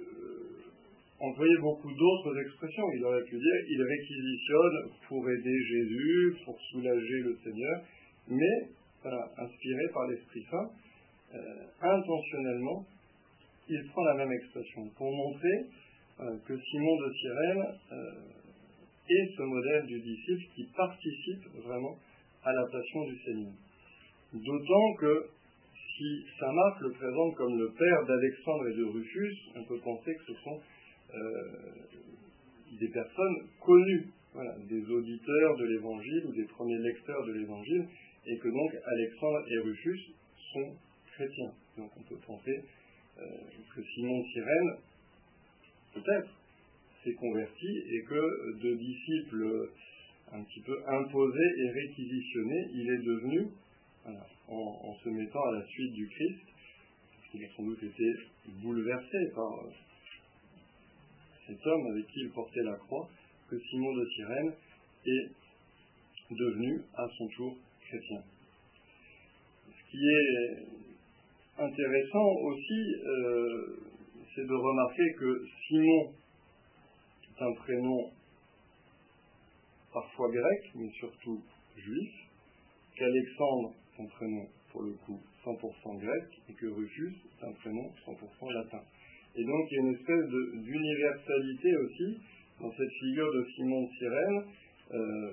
employer 1.20 1.56
beaucoup 1.60 1.92
d'autres 1.92 2.38
expressions. 2.40 2.84
Il 2.96 3.04
aurait 3.04 3.24
pu 3.24 3.36
dire 3.36 3.56
il 3.68 3.82
réquisitionne 3.82 4.90
pour 5.08 5.28
aider 5.28 5.56
Jésus, 5.68 6.36
pour 6.44 6.58
soulager 6.70 7.20
le 7.24 7.38
Seigneur, 7.44 7.82
mais 8.28 8.68
inspiré 9.04 9.82
par 9.92 10.06
l'Esprit 10.08 10.44
Saint, 10.50 10.70
euh, 11.34 11.38
intentionnellement, 11.80 12.84
il 13.68 13.86
prend 13.92 14.02
la 14.04 14.14
même 14.14 14.32
expression 14.32 14.88
pour 14.96 15.10
montrer 15.10 15.66
euh, 16.20 16.36
que 16.46 16.58
Simon 16.58 16.96
de 16.96 17.12
Cyrène 17.12 17.64
euh, 17.92 18.12
est 19.08 19.36
ce 19.36 19.42
modèle 19.42 19.86
du 19.86 20.00
disciple 20.00 20.44
qui 20.54 20.64
participe 20.76 21.44
vraiment 21.64 21.96
à 22.44 22.52
la 22.52 22.64
passion 22.70 23.04
du 23.04 23.18
Seigneur. 23.24 23.52
D'autant 24.32 24.94
que 24.98 25.26
si 25.96 26.24
Saint 26.38 26.52
Marc 26.52 26.80
le 26.80 26.90
présente 26.92 27.34
comme 27.36 27.58
le 27.58 27.70
père 27.78 28.06
d'Alexandre 28.06 28.68
et 28.68 28.76
de 28.76 28.84
Rufus, 28.84 29.36
on 29.56 29.64
peut 29.64 29.80
penser 29.80 30.14
que 30.14 30.32
ce 30.32 30.40
sont 30.42 30.60
des 32.78 32.88
personnes 32.88 33.36
connues, 33.60 34.06
des 34.68 34.90
auditeurs 34.90 35.56
de 35.56 35.64
l'Évangile 35.64 36.24
ou 36.26 36.32
des 36.32 36.44
premiers 36.44 36.78
lecteurs 36.78 37.24
de 37.26 37.32
l'Évangile, 37.32 37.86
et 38.26 38.36
que 38.38 38.48
donc 38.48 38.70
Alexandre 38.84 39.40
et 39.50 39.58
Rufus 39.58 40.00
sont 40.52 40.76
donc 41.76 41.90
on 41.96 42.02
peut 42.02 42.20
penser 42.26 42.64
euh, 43.18 43.22
que 43.74 43.82
Simon 43.82 44.24
Sirène, 44.24 44.70
peut-être, 45.92 46.30
s'est 47.04 47.12
converti 47.14 47.66
et 47.66 48.02
que 48.04 48.60
de 48.62 48.74
disciple 48.74 49.70
un 50.32 50.42
petit 50.44 50.60
peu 50.60 50.78
imposé 50.86 51.42
et 51.58 51.70
réquisitionné, 51.70 52.68
il 52.72 52.90
est 52.90 53.04
devenu, 53.04 53.48
en, 54.48 54.94
se 55.04 55.08
mettant 55.10 55.42
à 55.42 55.58
la 55.58 55.66
suite 55.66 55.92
du 55.92 56.08
Christ, 56.08 56.40
il 57.34 57.44
a 57.44 57.48
sans 57.56 57.64
doute 57.64 57.82
été 57.82 58.12
bouleversé 58.62 59.18
par 59.34 59.52
euh, 59.52 59.70
cet 61.50 61.66
homme 61.66 61.86
avec 61.92 62.06
qui 62.06 62.20
il 62.20 62.30
portait 62.30 62.62
la 62.62 62.76
croix, 62.76 63.08
que 63.48 63.58
Simon 63.58 63.92
de 63.92 64.08
Cyrène 64.14 64.52
est 65.04 65.28
devenu 66.30 66.80
à 66.94 67.08
son 67.18 67.26
tour 67.28 67.56
chrétien. 67.88 68.22
Ce 69.66 69.90
qui 69.90 69.98
est 69.98 70.66
intéressant 71.58 72.28
aussi, 72.44 72.94
euh, 73.04 73.76
c'est 74.34 74.46
de 74.46 74.54
remarquer 74.54 75.12
que 75.18 75.46
Simon 75.66 76.12
est 77.24 77.42
un 77.42 77.52
prénom 77.54 78.12
parfois 79.92 80.30
grec, 80.30 80.70
mais 80.76 80.90
surtout 81.00 81.42
juif, 81.76 82.12
qu'Alexandre 82.96 83.74
est 83.98 84.02
un 84.02 84.06
prénom 84.06 84.46
pour 84.70 84.82
le 84.82 84.92
coup 85.04 85.20
100% 85.44 85.98
grec, 85.98 86.24
et 86.48 86.52
que 86.52 86.66
Rufus 86.66 87.16
est 87.40 87.44
un 87.44 87.52
prénom 87.54 87.90
100% 88.06 88.52
latin. 88.52 88.82
Et 89.36 89.44
donc 89.44 89.66
il 89.70 89.74
y 89.74 89.78
a 89.78 89.82
une 89.82 89.94
espèce 89.94 90.26
d'universalité 90.54 91.76
aussi 91.76 92.18
dans 92.60 92.70
cette 92.72 92.92
figure 93.00 93.32
de 93.32 93.44
Simon 93.54 93.82
de 93.84 93.90
Cyrène, 93.98 94.42
euh, 94.92 95.30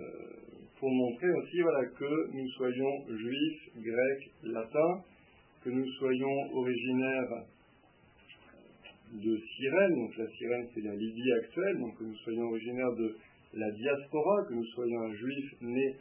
pour 0.79 0.91
montrer 0.91 1.29
aussi 1.31 1.61
voilà, 1.61 1.85
que 1.85 2.31
nous 2.33 2.47
soyons 2.51 3.17
juifs, 3.17 3.69
grecs, 3.75 4.31
latins, 4.43 5.03
que 5.63 5.69
nous 5.69 5.87
soyons 5.99 6.53
originaires 6.53 7.43
de 9.11 9.37
Cyrène, 9.37 9.95
donc 9.95 10.17
la 10.17 10.27
Cyrène 10.27 10.67
c'est 10.73 10.81
la 10.81 10.95
Libye 10.95 11.31
actuelle, 11.43 11.79
donc 11.79 11.97
que 11.97 12.03
nous 12.03 12.15
soyons 12.17 12.43
originaires 12.43 12.93
de 12.93 13.15
la 13.53 13.71
diaspora, 13.71 14.45
que 14.47 14.53
nous 14.53 14.65
soyons 14.75 15.01
un 15.01 15.13
juif 15.13 15.53
né 15.61 15.95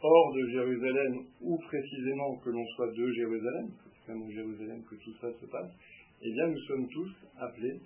hors 0.00 0.34
de 0.34 0.48
Jérusalem, 0.48 1.24
ou 1.40 1.58
précisément 1.58 2.36
que 2.36 2.50
l'on 2.50 2.66
soit 2.76 2.92
de 2.92 3.12
Jérusalem, 3.12 3.68
c'est 3.84 4.12
quand 4.12 4.18
même 4.18 4.30
Jérusalem 4.30 4.82
que 4.88 4.96
tout 4.96 5.14
ça 5.20 5.28
se 5.40 5.46
passe, 5.46 5.72
eh 6.22 6.32
bien 6.32 6.46
nous 6.48 6.60
sommes 6.60 6.88
tous 6.88 7.10
appelés 7.38 7.80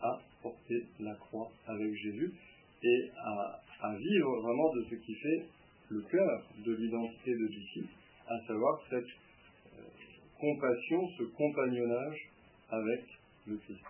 à 0.00 0.18
porter 0.42 0.84
la 1.00 1.14
croix 1.14 1.50
avec 1.66 1.92
Jésus 1.94 2.32
et 2.82 3.10
à, 3.16 3.94
vivre 3.94 4.40
vraiment 4.40 4.74
de 4.74 4.84
ce 4.90 4.94
qui 4.96 5.14
fait 5.14 5.46
le 5.90 6.00
cœur 6.02 6.42
de 6.64 6.74
l'identité 6.74 7.30
de 7.30 7.46
disciple, 7.46 7.92
à 8.26 8.46
savoir 8.46 8.80
cette 8.90 9.06
compassion, 10.40 11.08
ce 11.18 11.24
compagnonnage 11.24 12.30
avec 12.70 13.04
le 13.46 13.56
Christ. 13.56 13.84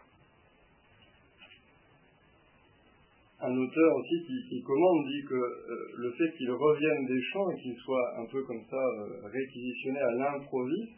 Un 3.40 3.56
auteur 3.56 3.96
aussi 3.96 4.48
qui, 4.48 4.62
commande 4.62 5.06
dit 5.06 5.22
que 5.28 5.34
euh, 5.34 5.92
le 5.98 6.10
fait 6.12 6.36
qu'il 6.38 6.50
revienne 6.50 7.06
des 7.06 7.22
champs 7.32 7.50
et 7.50 7.60
qu'il 7.60 7.76
soit 7.76 8.18
un 8.18 8.26
peu 8.26 8.42
comme 8.44 8.64
ça 8.70 8.76
euh, 8.76 9.28
réquisitionné 9.28 9.98
à 9.98 10.10
l'improviste 10.12 10.92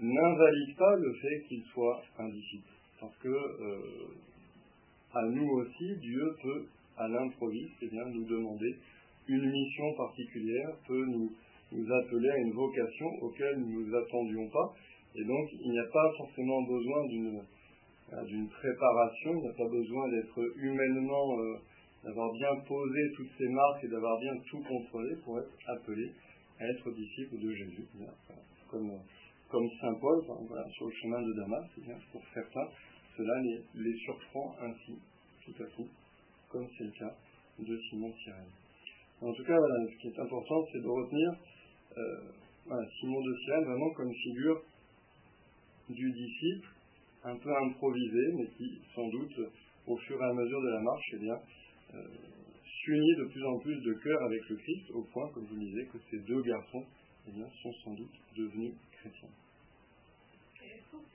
n'invalide 0.00 0.76
pas 0.76 0.96
le 0.96 1.12
fait 1.14 1.42
qu'il 1.48 1.62
soit 1.72 2.02
un 2.18 2.28
disciple. 2.28 2.70
Parce 3.00 3.16
que 3.18 3.28
euh, 3.28 3.80
à 5.14 5.24
nous 5.26 5.48
aussi, 5.50 5.96
Dieu 6.00 6.36
peut, 6.42 6.66
à 6.96 7.08
l'improviste, 7.08 7.74
eh 7.82 7.88
bien, 7.88 8.04
nous 8.06 8.24
demander 8.24 8.76
une 9.28 9.50
mission 9.50 9.94
particulière, 9.96 10.70
peut 10.86 11.04
nous 11.06 11.32
nous 11.72 11.92
appeler 11.92 12.30
à 12.30 12.38
une 12.38 12.52
vocation 12.52 13.06
auquel 13.22 13.58
nous 13.58 13.80
ne 13.80 13.86
nous 13.86 13.96
attendions 13.96 14.48
pas. 14.48 14.74
Et 15.16 15.24
donc, 15.24 15.48
il 15.52 15.70
n'y 15.70 15.78
a 15.78 15.86
pas 15.92 16.12
forcément 16.16 16.62
besoin 16.62 17.06
d'une 17.06 17.42
d'une 18.28 18.48
préparation, 18.48 19.32
il 19.34 19.40
n'y 19.40 19.48
a 19.48 19.52
pas 19.52 19.68
besoin 19.68 20.08
d'être 20.10 20.38
humainement, 20.56 21.40
euh, 21.40 21.56
d'avoir 22.04 22.32
bien 22.32 22.54
posé 22.68 23.00
toutes 23.16 23.30
ces 23.38 23.48
marques 23.48 23.82
et 23.82 23.88
d'avoir 23.88 24.20
bien 24.20 24.34
tout 24.48 24.62
contrôlé 24.62 25.16
pour 25.24 25.38
être 25.38 25.50
appelé 25.66 26.12
à 26.60 26.64
être 26.68 26.90
disciple 26.92 27.38
de 27.38 27.52
Jésus. 27.52 27.88
comme, 28.70 28.92
comme 29.54 29.70
Saint 29.80 29.94
Paul, 30.00 30.20
sur 30.74 30.86
le 30.86 30.92
chemin 31.00 31.22
de 31.22 31.32
Damas, 31.34 31.64
pour 32.10 32.20
certains, 32.34 32.68
cela 33.16 33.40
les, 33.76 33.96
surprend 33.98 34.52
ainsi, 34.60 34.98
tout 35.44 35.62
à 35.62 35.66
coup, 35.76 35.86
comme 36.48 36.66
c'est 36.76 36.82
le 36.82 36.90
cas 36.90 37.14
de 37.60 37.78
Simon 37.88 38.12
Cyrène. 38.24 38.50
En 39.22 39.32
tout 39.32 39.44
cas, 39.44 39.56
ce 39.56 39.96
qui 40.00 40.08
est 40.08 40.18
important, 40.18 40.66
c'est 40.72 40.82
de 40.82 40.88
retenir 40.88 41.30
euh, 41.96 42.84
Simon 42.98 43.20
de 43.22 43.36
Cyrène 43.44 43.64
vraiment 43.64 43.90
comme 43.90 44.12
figure 44.12 44.60
du 45.88 46.10
disciple, 46.10 46.68
un 47.22 47.36
peu 47.36 47.56
improvisé, 47.56 48.32
mais 48.34 48.48
qui, 48.58 48.82
sans 48.92 49.06
doute, 49.06 49.38
au 49.86 49.96
fur 49.98 50.20
et 50.20 50.24
à 50.24 50.32
mesure 50.32 50.62
de 50.62 50.68
la 50.68 50.80
marche, 50.80 51.10
eh 51.12 51.18
bien, 51.18 51.38
euh, 51.94 52.08
s'unit 52.82 53.16
de 53.18 53.28
plus 53.30 53.44
en 53.46 53.58
plus 53.60 53.80
de 53.80 53.94
cœur 54.02 54.20
avec 54.20 54.48
le 54.48 54.56
Christ, 54.56 54.90
au 54.94 55.02
point, 55.12 55.30
comme 55.32 55.44
vous 55.44 55.60
disais, 55.60 55.86
que 55.92 55.98
ces 56.10 56.18
deux 56.26 56.42
garçons 56.42 56.84
eh 57.28 57.62
sont 57.62 57.72
sans 57.84 57.94
doute 57.94 58.18
devenus 58.36 58.74
chrétiens. 58.90 59.43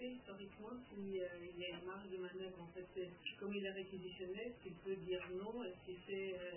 Historiquement 0.02 0.72
s'il 0.90 1.16
y 1.16 1.22
a 1.22 1.70
une 1.70 1.86
marge 1.86 2.10
de 2.12 2.18
manœuvre 2.18 2.62
en 2.62 2.68
fait, 2.74 3.10
Comme 3.40 3.54
il 3.56 3.66
a 3.68 3.74
réquisitionné, 3.74 4.48
est-ce 4.48 4.64
qu'il 4.64 4.74
peut 4.76 4.96
dire 4.96 5.22
non? 5.32 5.64
Est-ce 5.64 5.86
qu'il 5.86 5.98
fait 6.08 6.36
euh, 6.40 6.52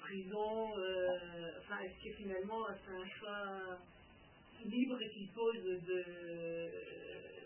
prison, 0.00 0.78
euh, 0.78 1.50
enfin, 1.60 1.80
est-ce 1.80 2.08
que 2.08 2.14
finalement 2.16 2.66
c'est 2.84 2.92
un 2.92 3.08
choix 3.18 3.78
libre 4.64 4.98
qu'il 5.12 5.28
pose 5.28 5.62
de, 5.64 6.04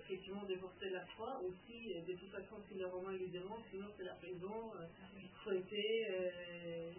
effectivement, 0.00 0.44
de 0.44 0.54
porter 0.56 0.90
la 0.90 1.04
foi 1.16 1.40
aussi, 1.44 1.94
de 2.06 2.12
toute 2.14 2.30
façon, 2.30 2.56
si 2.68 2.78
le 2.78 2.86
roman 2.86 3.10
lui 3.10 3.28
demande, 3.28 3.60
sinon 3.70 3.86
c'est 3.96 4.04
la 4.04 4.14
prison, 4.14 4.72
euh. 4.80 4.86
Euh... 5.46 6.92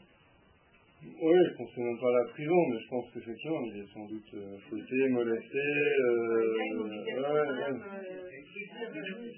Oui, 1.04 1.38
je 1.50 1.58
pense 1.58 1.78
même 1.78 1.98
pas 2.00 2.12
la 2.12 2.26
prison, 2.30 2.56
mais 2.70 2.80
je 2.80 2.88
pense 2.90 3.06
qu'effectivement, 3.12 3.62
il 3.66 3.82
est 3.82 3.94
sans 3.94 4.06
doute 4.06 4.34
euh, 4.36 5.10
molesté. 5.10 5.58
Euh, 5.58 6.56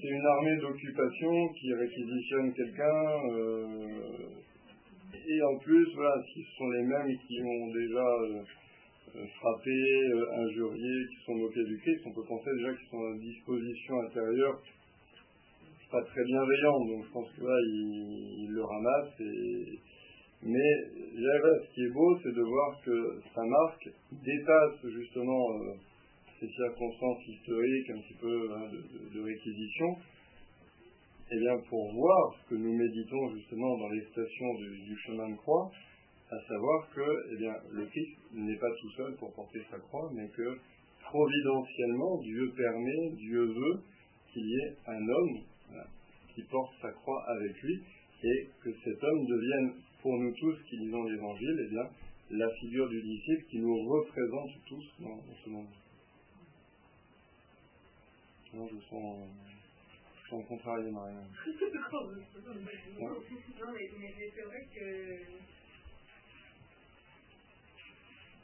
c'est 0.01 0.10
une 0.10 0.25
armée 0.25 0.58
d'occupation 0.58 1.48
qui 1.53 1.74
réquisitionne 1.74 2.53
quelqu'un. 2.53 3.05
Euh, 3.32 4.27
et 5.25 5.41
en 5.43 5.58
plus, 5.60 5.88
voilà, 5.96 6.22
si 6.34 6.43
ce 6.43 6.58
sont 6.58 6.70
les 6.70 6.84
mêmes 6.84 7.17
qui 7.27 7.41
ont 7.41 7.67
déjà 7.72 8.08
euh, 9.15 9.25
frappé, 9.39 9.79
injurié, 10.36 11.08
qui 11.10 11.25
sont 11.25 11.36
moqués 11.36 11.63
du 11.63 11.77
Christ, 11.79 12.01
on 12.08 12.12
peut 12.12 12.27
penser 12.27 12.50
déjà 12.58 12.74
qu'ils 12.74 12.89
sont 12.89 13.05
à 13.05 13.17
disposition 13.17 14.01
intérieure 14.01 14.60
pas 15.93 16.01
très 16.01 16.24
bienveillante. 16.25 16.88
Donc 16.89 17.05
je 17.05 17.12
pense 17.13 17.29
que 17.38 17.41
là, 17.46 17.55
ils, 17.67 18.50
le 18.50 18.63
ramassent 18.63 19.22
et, 19.22 19.79
Mais 20.45 20.93
ce 21.15 21.73
qui 21.73 21.83
est 21.83 21.93
beau, 21.93 22.19
c'est 22.21 22.33
de 22.33 22.41
voir 22.41 22.81
que 22.83 23.21
sa 23.33 23.43
marque 23.43 23.89
dépasse 24.12 24.91
justement 24.91 25.51
euh, 25.53 25.73
ces 26.39 26.47
circonstances 26.50 27.25
historiques, 27.27 27.89
un 27.91 28.01
petit 28.01 28.17
peu 28.19 28.51
hein, 28.51 28.69
de, 29.13 29.21
réquisition, 29.21 29.95
et 31.31 31.35
eh 31.35 31.39
bien 31.39 31.57
pour 31.69 31.93
voir 31.93 32.35
ce 32.35 32.50
que 32.50 32.55
nous 32.55 32.73
méditons 32.73 33.35
justement 33.35 33.77
dans 33.77 33.89
les 33.89 34.03
stations 34.12 34.53
du, 34.55 34.95
chemin 35.05 35.29
de 35.29 35.38
croix, 35.38 35.71
à 36.29 36.39
savoir 36.47 36.89
que 36.93 37.07
eh 37.31 37.75
le 37.75 37.85
Christ 37.85 38.17
n'est 38.33 38.57
pas 38.57 38.71
tout 38.81 38.91
seul 38.97 39.15
pour 39.15 39.33
porter 39.33 39.62
sa 39.71 39.79
croix, 39.79 40.09
mais 40.13 40.27
que 40.27 40.57
providentiellement, 41.05 42.19
Dieu 42.21 42.51
permet, 42.57 43.15
Dieu 43.15 43.45
veut 43.45 43.79
qu'il 44.33 44.45
y 44.45 44.55
ait 44.55 44.75
un 44.88 45.07
homme 45.07 45.39
qui 46.35 46.43
porte 46.51 46.73
sa 46.81 46.91
croix 46.91 47.23
avec 47.38 47.62
lui, 47.62 47.79
et 48.23 48.50
que 48.63 48.71
cet 48.83 49.03
homme 49.03 49.25
devienne 49.25 49.73
pour 50.03 50.17
nous 50.17 50.33
tous 50.33 50.62
qui 50.69 50.75
lisons 50.75 51.05
l'Évangile, 51.05 51.57
eh 51.65 51.69
bien, 51.69 51.89
la 52.31 52.50
figure 52.55 52.89
du 52.89 53.01
disciple 53.01 53.45
qui 53.50 53.60
nous 53.60 53.88
représente 53.88 54.51
tous 54.67 54.86
dans, 55.00 55.24
ce 55.43 55.50
monde. 55.50 55.67
Non, 58.53 58.67
je 58.67 58.86
sens, 58.89 59.27
je 60.24 60.29
sens 60.29 60.45
contrarié, 60.45 60.91
Maria. 60.91 61.15
non, 61.15 62.12
mais, 63.74 64.12
c'est 64.36 64.41
vrai 64.41 64.67
que, 64.75 65.19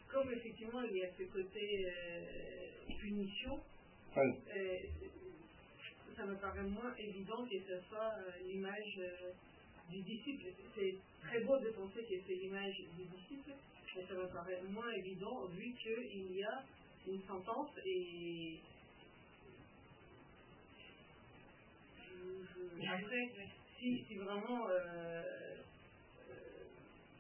comme 0.10 0.32
effectivement 0.32 0.82
il 0.84 0.98
y 0.98 1.04
a 1.04 1.10
ce 1.12 1.24
côté 1.24 1.86
euh, 1.86 2.94
punition, 3.00 3.60
euh, 4.18 4.78
ça 6.16 6.26
me 6.26 6.36
paraît 6.36 6.64
moins 6.64 6.96
évident 6.98 7.46
que 7.46 7.60
ce 7.60 7.80
soit 7.90 8.14
euh, 8.18 8.32
l'image 8.48 9.02
du 9.90 10.02
disciple. 10.02 10.46
C'est 10.76 10.96
très 11.22 11.40
beau 11.42 11.58
de 11.60 11.70
penser 11.70 12.04
que 12.04 12.16
c'est 12.28 12.36
l'image 12.36 12.76
du 12.98 13.04
disciple, 13.06 13.52
mais 13.96 14.06
ça 14.08 14.14
me 14.14 14.28
paraît 14.28 14.62
moins 14.70 14.92
évident 14.92 15.46
vu 15.48 15.74
qu'il 15.74 16.36
y 16.36 16.44
a 16.44 16.64
une 17.08 17.22
sentence 17.24 17.72
et. 17.86 18.60
Après, 22.88 23.30
si, 23.80 24.04
si 24.08 24.16
vraiment. 24.16 24.68
Euh, 24.70 25.24
euh, 26.32 26.44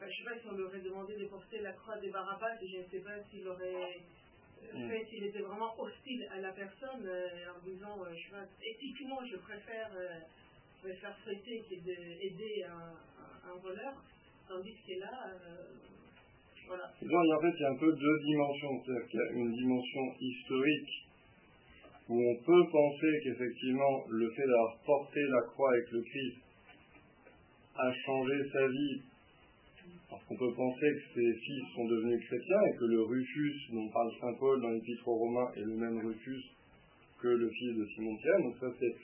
je 0.01 0.05
ne 0.05 0.11
sais 0.11 0.23
pas 0.23 0.39
si 0.39 0.47
on 0.47 0.55
lui 0.55 0.63
aurait 0.63 0.79
demandé 0.79 1.15
de 1.15 1.25
porter 1.25 1.59
la 1.59 1.73
croix 1.73 1.97
des 1.97 2.09
Barabbas, 2.09 2.57
je 2.61 2.77
ne 2.77 2.83
sais 2.89 2.99
pas 2.99 3.21
s'il 3.29 3.47
aurait 3.47 3.99
euh, 4.73 4.89
fait, 4.89 5.05
s'il 5.09 5.23
était 5.25 5.41
vraiment 5.41 5.79
hostile 5.79 6.27
à 6.31 6.39
la 6.39 6.51
personne 6.51 7.07
en 7.07 7.65
disant, 7.65 8.05
je 8.11 8.23
sais 8.23 8.31
pas, 8.31 8.45
éthiquement, 8.63 9.19
je 9.25 9.37
préfère 9.37 9.91
faire 10.87 11.15
traiter 11.23 11.63
que 11.69 11.75
d'aider 11.75 12.63
un, 12.63 13.49
un, 13.49 13.55
voleur, 13.61 13.93
tandis 14.47 14.75
que 14.87 14.99
là, 14.99 15.11
euh, 15.27 15.75
voilà. 16.67 16.85
en 16.85 17.41
fait, 17.41 17.53
il 17.57 17.61
y 17.61 17.65
a 17.65 17.71
un 17.71 17.77
peu 17.77 17.91
deux 17.91 18.19
dimensions. 18.23 18.83
C'est-à-dire 18.85 19.07
qu'il 19.09 19.19
y 19.19 19.23
a 19.23 19.31
une 19.33 19.51
dimension 19.51 20.05
historique 20.19 21.09
où 22.09 22.15
on 22.15 22.35
peut 22.43 22.65
penser 22.71 23.19
qu'effectivement, 23.23 24.05
le 24.09 24.29
fait 24.31 24.47
d'avoir 24.47 24.77
porté 24.85 25.19
la 25.21 25.41
croix 25.47 25.71
avec 25.73 25.91
le 25.91 26.01
Christ 26.01 26.37
a 27.75 27.93
changé 28.05 28.35
sa 28.51 28.67
vie 28.67 29.01
parce 30.09 30.23
qu'on 30.25 30.37
peut 30.37 30.53
penser 30.53 30.87
que 30.89 31.13
ses 31.13 31.39
fils 31.39 31.63
sont 31.75 31.85
devenus 31.85 32.25
chrétiens 32.25 32.61
et 32.67 32.77
que 32.77 32.85
le 32.85 33.01
Rufus 33.03 33.73
dont 33.73 33.89
parle 33.89 34.11
Saint 34.19 34.33
Paul 34.39 34.61
dans 34.61 34.69
l'Épître 34.69 35.07
aux 35.07 35.17
Romains 35.17 35.51
est 35.55 35.65
le 35.65 35.75
même 35.75 36.05
Rufus 36.05 36.43
que 37.21 37.27
le 37.27 37.49
fils 37.49 37.77
de 37.77 37.85
Simon 37.95 38.15
Pierre. 38.17 38.39
Donc 38.39 38.55
ça 38.59 38.67
c'est 38.79 38.95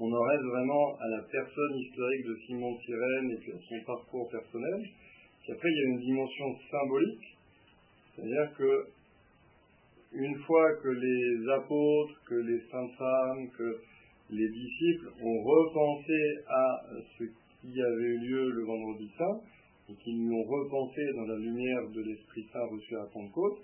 on 0.00 0.10
en 0.10 0.22
reste 0.22 0.44
vraiment 0.44 0.96
à 0.98 1.08
la 1.08 1.22
personne 1.30 1.76
historique 1.76 2.26
de 2.26 2.36
Simon 2.46 2.74
Sirène 2.80 3.30
et 3.30 3.52
à 3.52 3.58
son 3.68 3.84
parcours 3.84 4.28
personnel. 4.30 4.88
Après, 5.50 5.68
il 5.68 5.76
y 5.76 5.80
a 5.80 5.88
une 5.94 6.00
dimension 6.00 6.46
symbolique, 6.70 7.36
c'est-à-dire 8.14 8.56
que 8.56 8.86
une 10.12 10.36
fois 10.46 10.76
que 10.82 10.88
les 10.88 11.50
apôtres, 11.52 12.20
que 12.26 12.34
les 12.34 12.60
saintes 12.70 12.96
femmes, 12.96 13.50
que 13.58 13.80
les 14.30 14.48
disciples 14.48 15.10
ont 15.20 15.42
repensé 15.42 16.18
à 16.48 16.80
ce 17.18 17.24
qui 17.60 17.82
avait 17.82 18.02
eu 18.02 18.18
lieu 18.18 18.50
le 18.50 18.64
vendredi 18.64 19.10
saint, 19.18 19.40
et 19.90 19.94
qu'ils 20.02 20.28
l'ont 20.28 20.44
repensé 20.44 21.00
dans 21.16 21.26
la 21.26 21.36
lumière 21.36 21.88
de 21.90 22.00
l'Esprit 22.00 22.46
Saint 22.52 22.66
reçu 22.70 22.96
à 22.96 23.06
Pentecôte, 23.12 23.58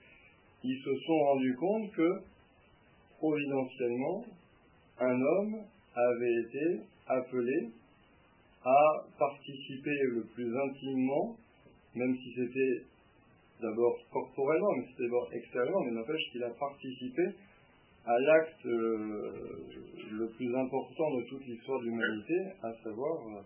ils 0.65 0.83
se 0.83 0.95
sont 1.07 1.19
rendus 1.19 1.55
compte 1.55 1.93
que, 1.93 2.11
providentiellement, 3.19 4.25
un 4.99 5.21
homme 5.21 5.63
avait 5.97 6.35
été 6.43 6.81
appelé 7.07 7.71
à 8.65 9.05
participer 9.19 9.99
le 10.15 10.25
plus 10.35 10.51
intimement, 10.57 11.37
même 11.95 12.17
si 12.17 12.35
c'était 12.35 12.85
d'abord 13.61 13.97
corporellement, 14.13 14.73
mais 14.77 14.87
c'était 14.91 15.05
d'abord 15.05 15.29
extérieurement, 15.33 15.85
mais 15.85 15.93
n'empêche 15.93 16.31
qu'il 16.33 16.43
a 16.45 16.51
participé 16.51 17.23
à 18.05 18.19
l'acte 18.19 18.67
euh, 18.67 19.67
le 20.11 20.29
plus 20.37 20.55
important 20.55 21.17
de 21.17 21.23
toute 21.29 21.45
l'histoire 21.47 21.81
de 21.81 21.87
l'humanité, 21.87 22.35
à 22.63 22.73
savoir 22.83 23.27
euh, 23.29 23.43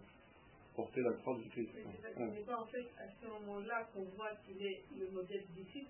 porter 0.74 1.00
la 1.00 1.12
croix 1.14 1.36
du 1.38 1.48
Christ. 1.48 1.70
Ce 1.74 2.20
n'est 2.20 2.42
pas 2.42 2.60
en 2.60 2.66
fait 2.66 2.86
à 2.98 3.08
ce 3.08 3.26
moment-là 3.26 3.88
qu'on 3.94 4.04
voit 4.16 4.32
qu'il 4.44 4.64
est 4.66 4.82
le 4.98 5.10
modèle 5.12 5.44
disciple, 5.54 5.88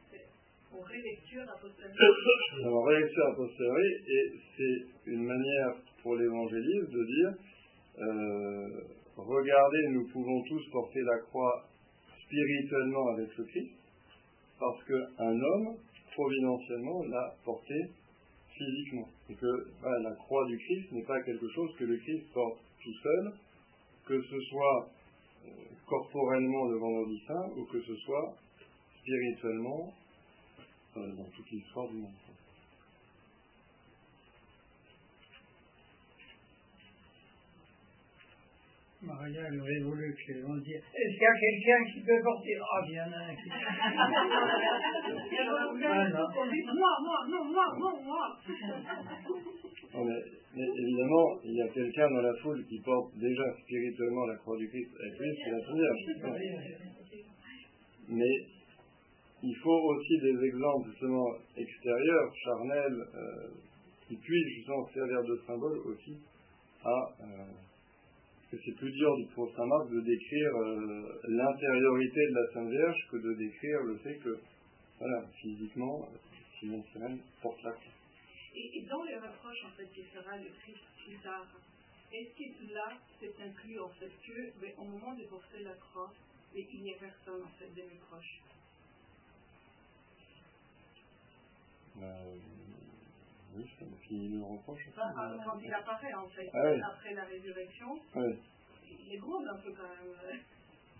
en 0.72 0.80
rélecture 0.82 1.42
a 1.42 1.58
posteriori. 1.60 2.64
En 2.64 2.82
rélecture 2.82 3.26
a 3.26 3.34
posteriori, 3.34 3.88
et 4.06 4.32
c'est 4.56 5.10
une 5.10 5.24
manière 5.24 5.74
pour 6.02 6.16
l'évangéliste 6.16 6.90
de 6.90 7.04
dire 7.04 7.32
euh, 7.98 8.80
regardez, 9.16 9.88
nous 9.90 10.06
pouvons 10.08 10.42
tous 10.48 10.70
porter 10.70 11.00
la 11.02 11.18
croix 11.28 11.66
spirituellement 12.24 13.08
avec 13.16 13.36
le 13.36 13.44
Christ, 13.44 13.74
parce 14.58 14.84
qu'un 14.84 15.40
homme, 15.40 15.76
providentiellement, 16.14 17.02
l'a 17.04 17.34
porté 17.44 17.74
physiquement. 18.56 19.08
Et 19.28 19.34
que 19.34 19.66
la 19.82 20.14
croix 20.16 20.46
du 20.46 20.58
Christ 20.58 20.92
n'est 20.92 21.04
pas 21.04 21.20
quelque 21.22 21.48
chose 21.48 21.70
que 21.78 21.84
le 21.84 21.96
Christ 21.96 22.32
porte 22.32 22.58
tout 22.82 22.94
seul, 23.02 23.32
que 24.06 24.22
ce 24.22 24.40
soit 24.40 24.88
euh, 25.46 25.50
corporellement 25.86 26.68
le 26.68 26.78
vendredi 26.78 27.22
saint 27.26 27.48
ou 27.56 27.64
que 27.66 27.80
ce 27.80 27.94
soit 27.94 28.34
spirituellement 29.00 29.92
euh, 31.00 31.16
dans 31.16 31.30
toute 31.30 31.50
l'histoire 31.50 31.88
du 31.88 31.96
monde. 31.96 32.12
Maria, 39.02 39.40
elle 39.48 39.58
aurait 39.58 39.80
voulu 39.80 40.14
qu'on 40.14 40.56
dise 40.56 40.76
Est-ce 40.76 41.14
qu'il 41.16 41.22
y 41.22 41.26
a 41.26 41.32
quelqu'un 41.40 41.80
qui 41.90 42.00
peut 42.04 42.20
porter 42.22 42.52
Ah, 42.60 42.84
il 42.86 42.92
y 42.92 43.00
en 43.00 43.10
a 43.10 43.16
un 43.16 43.34
qui. 43.34 43.48
Moi, 46.76 46.92
moi, 47.00 47.18
non, 47.30 47.44
moi, 47.44 47.64
moi, 47.78 47.92
moi. 48.04 48.26
mais, 50.54 50.68
évidemment, 50.68 51.28
il 51.44 51.54
y 51.54 51.62
a 51.62 51.68
quelqu'un 51.68 52.10
dans 52.10 52.20
la 52.20 52.34
foule 52.42 52.62
qui 52.68 52.78
porte 52.80 53.16
déjà 53.16 53.44
spirituellement 53.62 54.26
la 54.26 54.36
croix 54.36 54.58
du 54.58 54.68
Christ 54.68 54.90
avec 55.00 55.18
lui, 55.18 55.38
c'est 55.44 55.50
la 55.50 55.60
première. 55.64 55.94
Mais 58.08 58.59
il 59.42 59.56
faut 59.56 59.80
aussi 59.94 60.18
des 60.20 60.44
exemples 60.44 60.90
justement 60.90 61.32
extérieurs, 61.56 62.34
charnels, 62.44 63.06
euh, 63.14 63.48
qui 64.06 64.16
puissent 64.16 64.54
justement 64.56 64.86
servir 64.92 65.22
de 65.22 65.40
symbole 65.46 65.78
aussi 65.86 66.18
à. 66.84 67.14
Euh, 67.20 67.44
que 68.50 68.56
c'est 68.64 68.74
plus 68.76 68.90
dur 68.90 69.14
pour 69.34 69.48
Saint 69.54 69.66
Marc 69.66 69.88
de 69.90 70.00
décrire 70.00 70.56
euh, 70.56 71.20
l'intériorité 71.28 72.20
de 72.20 72.34
la 72.34 72.52
Sainte 72.52 72.68
Vierge 72.68 73.08
que 73.10 73.16
de 73.16 73.34
décrire 73.34 73.80
le 73.84 73.96
fait 73.98 74.16
que, 74.18 74.40
voilà, 74.98 75.24
physiquement, 75.40 76.08
Simon 76.58 76.82
Semaine 76.92 77.20
porte 77.40 77.62
la 77.62 77.70
croix. 77.70 77.92
Et, 78.56 78.84
dans 78.90 79.04
les 79.04 79.14
reproches, 79.14 79.64
en 79.64 79.76
fait, 79.76 79.86
qui 79.94 80.02
sera 80.12 80.36
le 80.36 80.50
Christ 80.62 80.82
plus 81.06 81.16
tard, 81.22 81.46
est-ce 82.12 82.34
que 82.34 82.74
là, 82.74 82.98
c'est 83.20 83.40
inclus, 83.40 83.78
en 83.78 83.90
fait, 83.90 84.10
que, 84.26 84.60
mais, 84.60 84.74
au 84.76 84.84
moment 84.84 85.14
de 85.14 85.24
porter 85.26 85.62
la 85.62 85.74
croix, 85.74 86.12
il 86.52 86.82
n'y 86.82 86.92
a 86.92 86.98
personne, 86.98 87.42
en 87.44 87.54
fait, 87.56 87.70
de 87.70 87.86
mes 87.86 88.00
euh, 91.98 92.36
oui, 93.56 93.64
c'est 93.78 93.84
ce 93.84 94.08
qu'il 94.08 94.38
nous 94.38 94.46
reproche. 94.46 94.80
quand 94.94 95.58
il 95.62 95.74
apparaît, 95.74 96.14
en 96.14 96.28
fait, 96.28 96.48
ah 96.54 96.92
après 96.92 97.14
la 97.14 97.24
résurrection, 97.24 97.98
il 98.88 99.14
est 99.14 99.18
gros 99.18 99.40
un 99.40 99.56
peu 99.58 99.72
quand 99.72 99.88
même. 99.88 100.40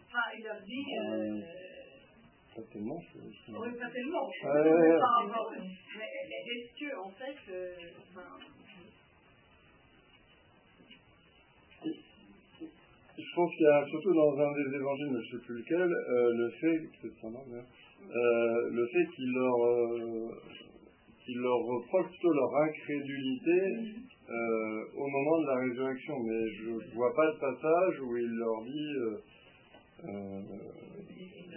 Enfin, 0.07 0.25
il 0.37 0.45
leur 0.45 0.61
dit. 0.63 0.85
Euh, 0.99 1.41
pas 2.57 2.63
tellement. 2.73 3.01
Oui, 3.19 3.79
pas 3.79 3.91
tellement. 3.91 4.31
Mais 5.97 6.09
est-ce 6.47 6.81
que, 6.81 6.99
en 6.99 7.11
fait, 7.11 7.37
euh, 7.53 7.77
enfin, 8.11 8.39
je 13.21 13.35
pense 13.35 13.51
qu'il 13.55 13.63
y 13.63 13.69
a 13.69 13.87
surtout 13.87 14.15
dans 14.15 14.39
un 14.39 14.53
des 14.53 14.77
évangiles, 14.77 15.09
je 15.09 15.37
ne 15.37 15.41
sais 15.41 15.47
plus 15.47 15.59
lequel, 15.59 15.83
euh, 15.83 16.33
le 16.35 16.51
fait, 16.51 16.91
c'est 17.03 17.23
non, 17.29 17.45
euh, 17.51 18.71
le 18.71 18.87
fait 18.87 19.07
qu'il 19.15 19.31
leur, 19.33 19.65
euh, 19.65 20.43
il 21.31 21.39
leur 21.39 21.61
reproche 21.63 22.11
plutôt 22.11 22.33
leur 22.33 22.57
incrédulité 22.67 23.59
euh, 24.29 24.85
au 24.97 25.07
moment 25.07 25.41
de 25.43 25.47
la 25.47 25.59
résurrection. 25.63 26.19
Mais 26.27 26.43
je 26.59 26.71
ne 26.71 26.95
vois 26.95 27.15
pas 27.15 27.27
de 27.31 27.39
passage 27.39 28.01
où 28.03 28.17
il 28.17 28.31
leur 28.35 28.63
dit 28.65 28.93
euh, 28.99 29.23
euh, 30.05 30.43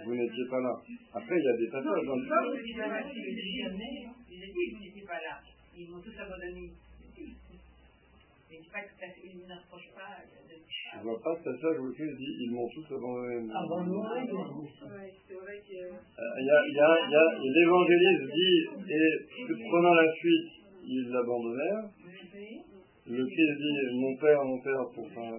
vous 0.04 0.14
n'étiez 0.14 0.46
pas 0.50 0.60
là. 0.60 0.74
Après, 1.14 1.34
il 1.34 1.44
y 1.44 1.48
a 1.48 1.56
des 1.56 1.70
passages 1.72 2.04
dans 2.06 2.16
le 2.16 2.28
Comme 2.28 2.56
le 2.56 2.62
diplomate 2.62 3.14
démissionné, 3.14 4.08
il 4.30 4.42
a 4.42 4.46
dit, 4.46 4.64
vous 4.74 4.80
n'étiez 4.84 5.02
pas 5.02 5.20
là. 5.20 5.40
Ils 5.76 5.90
m'ont 5.90 6.00
tous 6.00 6.12
ça, 6.12 6.22
il 9.24 9.38
ne 9.48 9.54
reproche 9.54 9.90
pas. 9.94 10.22
Je 10.92 10.98
vois 11.02 11.20
pas 11.22 11.34
ce 11.38 11.42
passage 11.44 11.78
où 11.80 11.92
Christ 11.92 12.16
dit 12.18 12.34
ils 12.44 12.52
m'ont 12.52 12.68
tous 12.68 12.86
abandonné. 12.94 13.50
Abandonné. 13.50 13.98
Ouais, 13.98 15.10
c'est 15.26 15.34
vrai 15.34 15.58
que. 15.64 15.80
Euh, 15.80 16.40
Il 16.40 16.46
y 16.46 16.50
a, 16.50 16.60
il 16.68 17.44
y 17.44 17.50
l'évangéliste 17.50 18.26
dit 18.34 18.58
et 18.92 19.08
prenant 19.70 19.94
la 19.94 20.12
fuite, 20.12 20.50
ils 20.86 21.08
l'abandonnèrent. 21.10 21.88
Le 23.06 23.24
Christ 23.26 23.56
dit 23.58 23.96
mon 24.00 24.16
père, 24.16 24.44
mon 24.44 24.60
père, 24.62 24.82
pourquoi, 24.94 25.38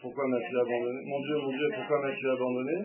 pourquoi 0.00 0.28
m'as-tu 0.28 0.56
abandonné? 0.56 1.00
Mon 1.06 1.20
Dieu, 1.20 1.36
mon 1.36 1.50
Dieu, 1.50 1.68
pourquoi 1.76 2.00
m'as-tu 2.02 2.28
abandonné? 2.28 2.78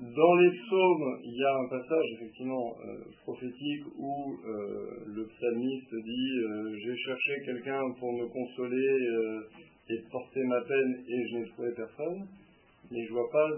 Dans 0.00 0.34
les 0.36 0.50
psaumes, 0.50 1.20
il 1.24 1.36
y 1.36 1.44
a 1.44 1.54
un 1.60 1.68
passage 1.68 2.06
effectivement 2.16 2.74
euh, 2.86 3.04
prophétique 3.22 3.84
où 3.98 4.32
euh, 4.32 5.04
le 5.06 5.26
psalmiste 5.26 5.94
dit 5.94 6.38
euh, 6.38 6.74
j'ai 6.82 6.96
cherché 6.96 7.32
quelqu'un 7.44 7.82
pour 7.98 8.10
me 8.12 8.26
consoler 8.28 8.88
euh, 9.90 9.94
et 9.94 10.10
porter 10.10 10.44
ma 10.44 10.60
peine 10.62 11.04
et 11.06 11.28
je 11.28 11.36
n'ai 11.38 11.48
trouvé 11.50 11.72
personne. 11.74 12.26
Mais 12.90 13.06
je 13.06 13.12
vois 13.12 13.30
pas 13.30 13.48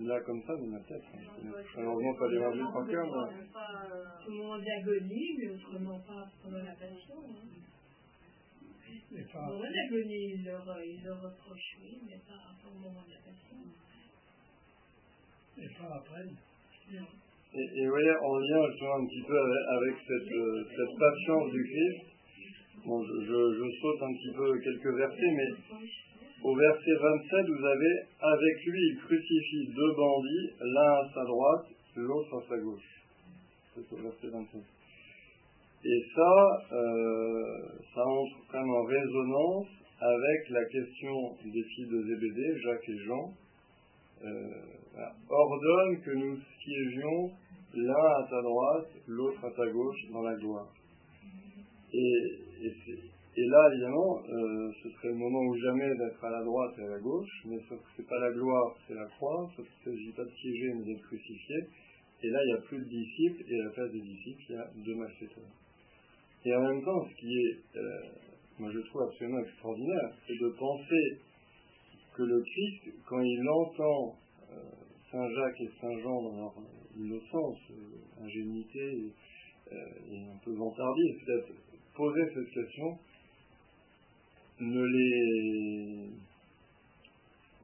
là 0.00 0.20
comme 0.20 0.42
ça 0.42 0.54
dans 0.54 0.66
ma 0.66 0.80
tête. 0.80 1.02
hein. 1.14 1.52
Malheureusement 1.76 2.14
pas 2.14 2.28
l'évangile 2.28 2.66
par 2.74 2.86
cœur, 2.86 3.06
Pas, 3.52 3.88
euh, 3.90 4.28
Au 4.28 4.30
moment 4.32 4.58
d'agonie, 4.58 5.36
mais 5.38 5.48
autrement 5.48 5.98
pas 6.00 6.26
pendant 6.42 6.58
la 6.62 6.72
passion. 6.74 7.16
Hein. 7.16 7.48
Au 9.12 9.32
pas, 9.32 9.46
moment 9.46 9.64
d'agonie, 9.64 10.34
il 10.36 10.44
leur, 10.44 10.66
il 10.84 11.02
leur 11.04 11.22
reproche, 11.22 11.76
oui, 11.80 12.00
mais 12.06 12.18
pas 12.28 12.36
au 12.68 12.74
moment 12.78 13.00
de 13.08 13.12
la 13.12 13.20
passion. 13.24 13.56
mais 15.56 15.68
pas 15.68 15.94
après. 15.96 16.24
Non. 16.92 17.06
Et, 17.54 17.80
et 17.80 17.84
vous 17.86 17.90
voyez, 17.92 18.10
en 18.12 18.38
lien 18.38 18.70
justement 18.72 18.96
un 18.96 19.06
petit 19.06 19.22
peu 19.26 19.38
avec, 19.38 19.62
avec 19.68 19.94
cette, 20.06 20.32
euh, 20.32 20.64
cette 20.68 20.98
patience 20.98 21.50
du 21.52 21.64
Christ, 21.64 22.11
bon, 22.86 23.02
je, 23.04 23.70
saute 23.80 24.02
un 24.02 24.12
petit 24.12 24.32
peu 24.36 24.58
quelques 24.60 24.96
versets, 24.96 25.32
mais 25.36 25.78
au 26.42 26.54
verset 26.54 26.94
27, 27.00 27.46
vous 27.46 27.64
avez 27.64 27.94
Avec 28.20 28.64
lui, 28.66 28.80
il 28.90 28.98
crucifie 29.04 29.66
deux 29.68 29.94
bandits, 29.94 30.50
l'un 30.60 30.92
à 30.92 31.10
sa 31.14 31.24
droite, 31.24 31.66
l'autre 31.96 32.36
à 32.38 32.48
sa 32.48 32.58
gauche. 32.58 33.02
C'est 33.74 33.92
au 33.92 33.96
verset 33.96 34.28
27. 34.28 34.60
Et 35.84 36.04
ça, 36.14 36.62
euh, 36.72 37.68
ça 37.94 38.04
entre 38.06 38.36
quand 38.50 38.60
même 38.60 38.70
en 38.70 38.84
résonance 38.84 39.68
avec 40.00 40.50
la 40.50 40.64
question 40.66 41.36
des 41.44 41.62
filles 41.62 41.88
de 41.88 42.02
Zébédée, 42.02 42.60
Jacques 42.62 42.88
et 42.88 42.98
Jean. 43.06 43.32
Euh, 44.24 44.72
ordonne 45.28 46.00
que 46.02 46.10
nous 46.10 46.38
siégions 46.62 47.30
l'un 47.74 48.06
à 48.20 48.26
ta 48.28 48.42
droite, 48.42 48.90
l'autre 49.06 49.44
à 49.44 49.50
ta 49.50 49.66
gauche 49.70 50.10
dans 50.12 50.22
la 50.22 50.34
gloire. 50.36 50.68
Et, 51.92 52.41
et, 52.64 53.46
là, 53.46 53.70
évidemment, 53.72 54.22
euh, 54.28 54.70
ce 54.82 54.90
serait 54.90 55.08
le 55.08 55.14
moment 55.14 55.40
ou 55.40 55.56
jamais 55.56 55.88
d'être 55.96 56.24
à 56.24 56.30
la 56.30 56.44
droite 56.44 56.74
et 56.78 56.82
à 56.84 56.88
la 56.90 56.98
gauche, 57.00 57.42
mais 57.46 57.58
sauf 57.68 57.80
que 57.80 57.88
c'est 57.96 58.06
pas 58.06 58.20
la 58.20 58.30
gloire, 58.30 58.76
c'est 58.86 58.94
la 58.94 59.06
croix, 59.06 59.50
sauf 59.56 59.66
qu'il 59.66 59.92
ne 59.92 59.96
s'agit 59.96 60.12
pas 60.12 60.24
de 60.24 60.30
siéger, 60.30 60.72
mais 60.74 60.84
d'être 60.84 61.02
crucifié. 61.02 61.56
Et 62.22 62.28
là, 62.28 62.38
il 62.44 62.46
n'y 62.46 62.52
a 62.52 62.62
plus 62.62 62.78
de 62.78 62.84
disciples, 62.84 63.42
et 63.48 63.60
à 63.60 63.64
la 63.64 63.70
place 63.70 63.90
des 63.90 64.00
disciples, 64.00 64.42
il 64.48 64.54
y 64.54 64.58
a 64.58 64.70
deux 64.76 64.94
malfaiteurs. 64.94 65.52
Et 66.44 66.54
en 66.54 66.62
même 66.62 66.84
temps, 66.84 67.08
ce 67.08 67.14
qui 67.20 67.32
est, 67.34 67.78
euh, 67.78 68.00
moi 68.58 68.70
je 68.72 68.78
trouve 68.80 69.02
absolument 69.02 69.40
extraordinaire, 69.40 70.10
c'est 70.26 70.38
de 70.38 70.48
penser 70.58 71.18
que 72.14 72.22
le 72.22 72.42
Christ, 72.42 72.94
quand 73.08 73.20
il 73.20 73.48
entend 73.48 74.16
euh, 74.50 74.54
Saint 75.10 75.28
Jacques 75.30 75.60
et 75.60 75.70
Saint 75.80 75.98
Jean 76.00 76.22
dans 76.22 76.36
leur 76.36 76.54
innocence, 76.96 77.58
ingénuité 78.20 79.14
et 79.70 80.18
un 80.28 80.36
peu 80.44 80.52
vantardise, 80.52 81.24
peut-être 81.24 81.52
poser 81.94 82.22
cette 82.34 82.50
question, 82.50 82.98
ne 84.60 84.84
les, 84.84 86.10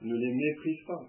ne 0.03 0.17
les 0.17 0.33
méprise 0.35 0.85
pas. 0.87 1.07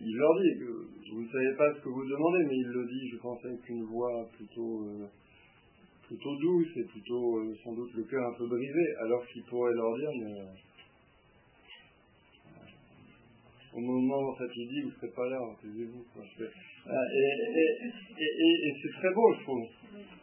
il 0.00 0.16
leur 0.16 0.40
dit 0.40 0.58
que 0.60 0.86
vous 1.12 1.22
ne 1.22 1.28
savez 1.28 1.54
pas 1.56 1.72
ce 1.74 1.80
que 1.80 1.88
vous 1.88 2.04
demandez, 2.04 2.44
mais 2.44 2.56
il 2.56 2.68
le 2.68 2.86
dit, 2.86 3.08
je 3.08 3.16
pense, 3.16 3.44
avec 3.44 3.68
une 3.68 3.84
voix 3.84 4.28
plutôt, 4.36 4.84
euh, 4.84 5.06
plutôt 6.06 6.36
douce 6.36 6.76
et 6.76 6.84
plutôt, 6.84 7.38
euh, 7.38 7.56
sans 7.64 7.72
doute, 7.72 7.92
le 7.94 8.04
cœur 8.04 8.28
un 8.28 8.34
peu 8.36 8.46
brisé, 8.46 8.96
alors 9.00 9.26
qu'il 9.28 9.42
pourrait 9.44 9.72
leur 9.74 9.96
dire, 9.96 10.10
mais, 10.20 10.40
euh, 10.40 10.52
au 13.76 13.80
moment 13.80 14.34
fatidique, 14.36 14.84
vous 14.84 14.90
ne 14.90 14.94
serez 14.94 15.10
pas 15.12 15.28
là, 15.28 15.38
taisez-vous. 15.60 16.04
C'est- 16.38 16.44
Et, 16.44 16.90
et, 16.90 17.92
et, 18.18 18.24
et- 18.24 18.68
et 18.68 18.74
c'est 18.82 18.92
très 19.00 19.12
beau, 19.12 19.34
je 19.34 19.42
trouve. 19.42 19.66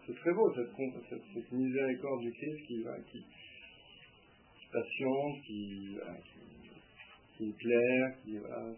C'est 0.08 0.16
très 0.16 0.34
beau, 0.34 0.52
cette, 0.56 0.70
cette, 1.10 1.22
cette 1.34 1.52
miséricorde 1.52 2.22
du 2.22 2.32
Christ 2.32 2.66
qui, 2.68 2.84
qui, 3.12 3.20
qui 3.20 4.68
patiente, 4.72 5.42
qui, 5.46 5.98
qui, 6.26 7.38
qui 7.38 7.50
est 7.50 7.58
claire, 7.58 8.16
qui, 8.24 8.38
voilà, 8.38 8.74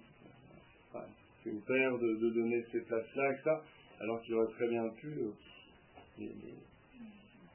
enfin, 0.89 1.05
qui 1.41 1.49
opère 1.49 1.97
de, 1.97 2.15
de 2.15 2.29
donner 2.31 2.63
ces 2.71 2.81
places-là, 2.81 3.31
etc. 3.31 3.51
Alors 4.01 4.21
qu'il 4.23 4.33
aurait 4.35 4.51
très 4.53 4.67
bien 4.67 4.87
pu, 4.99 5.07
euh, 5.07 6.25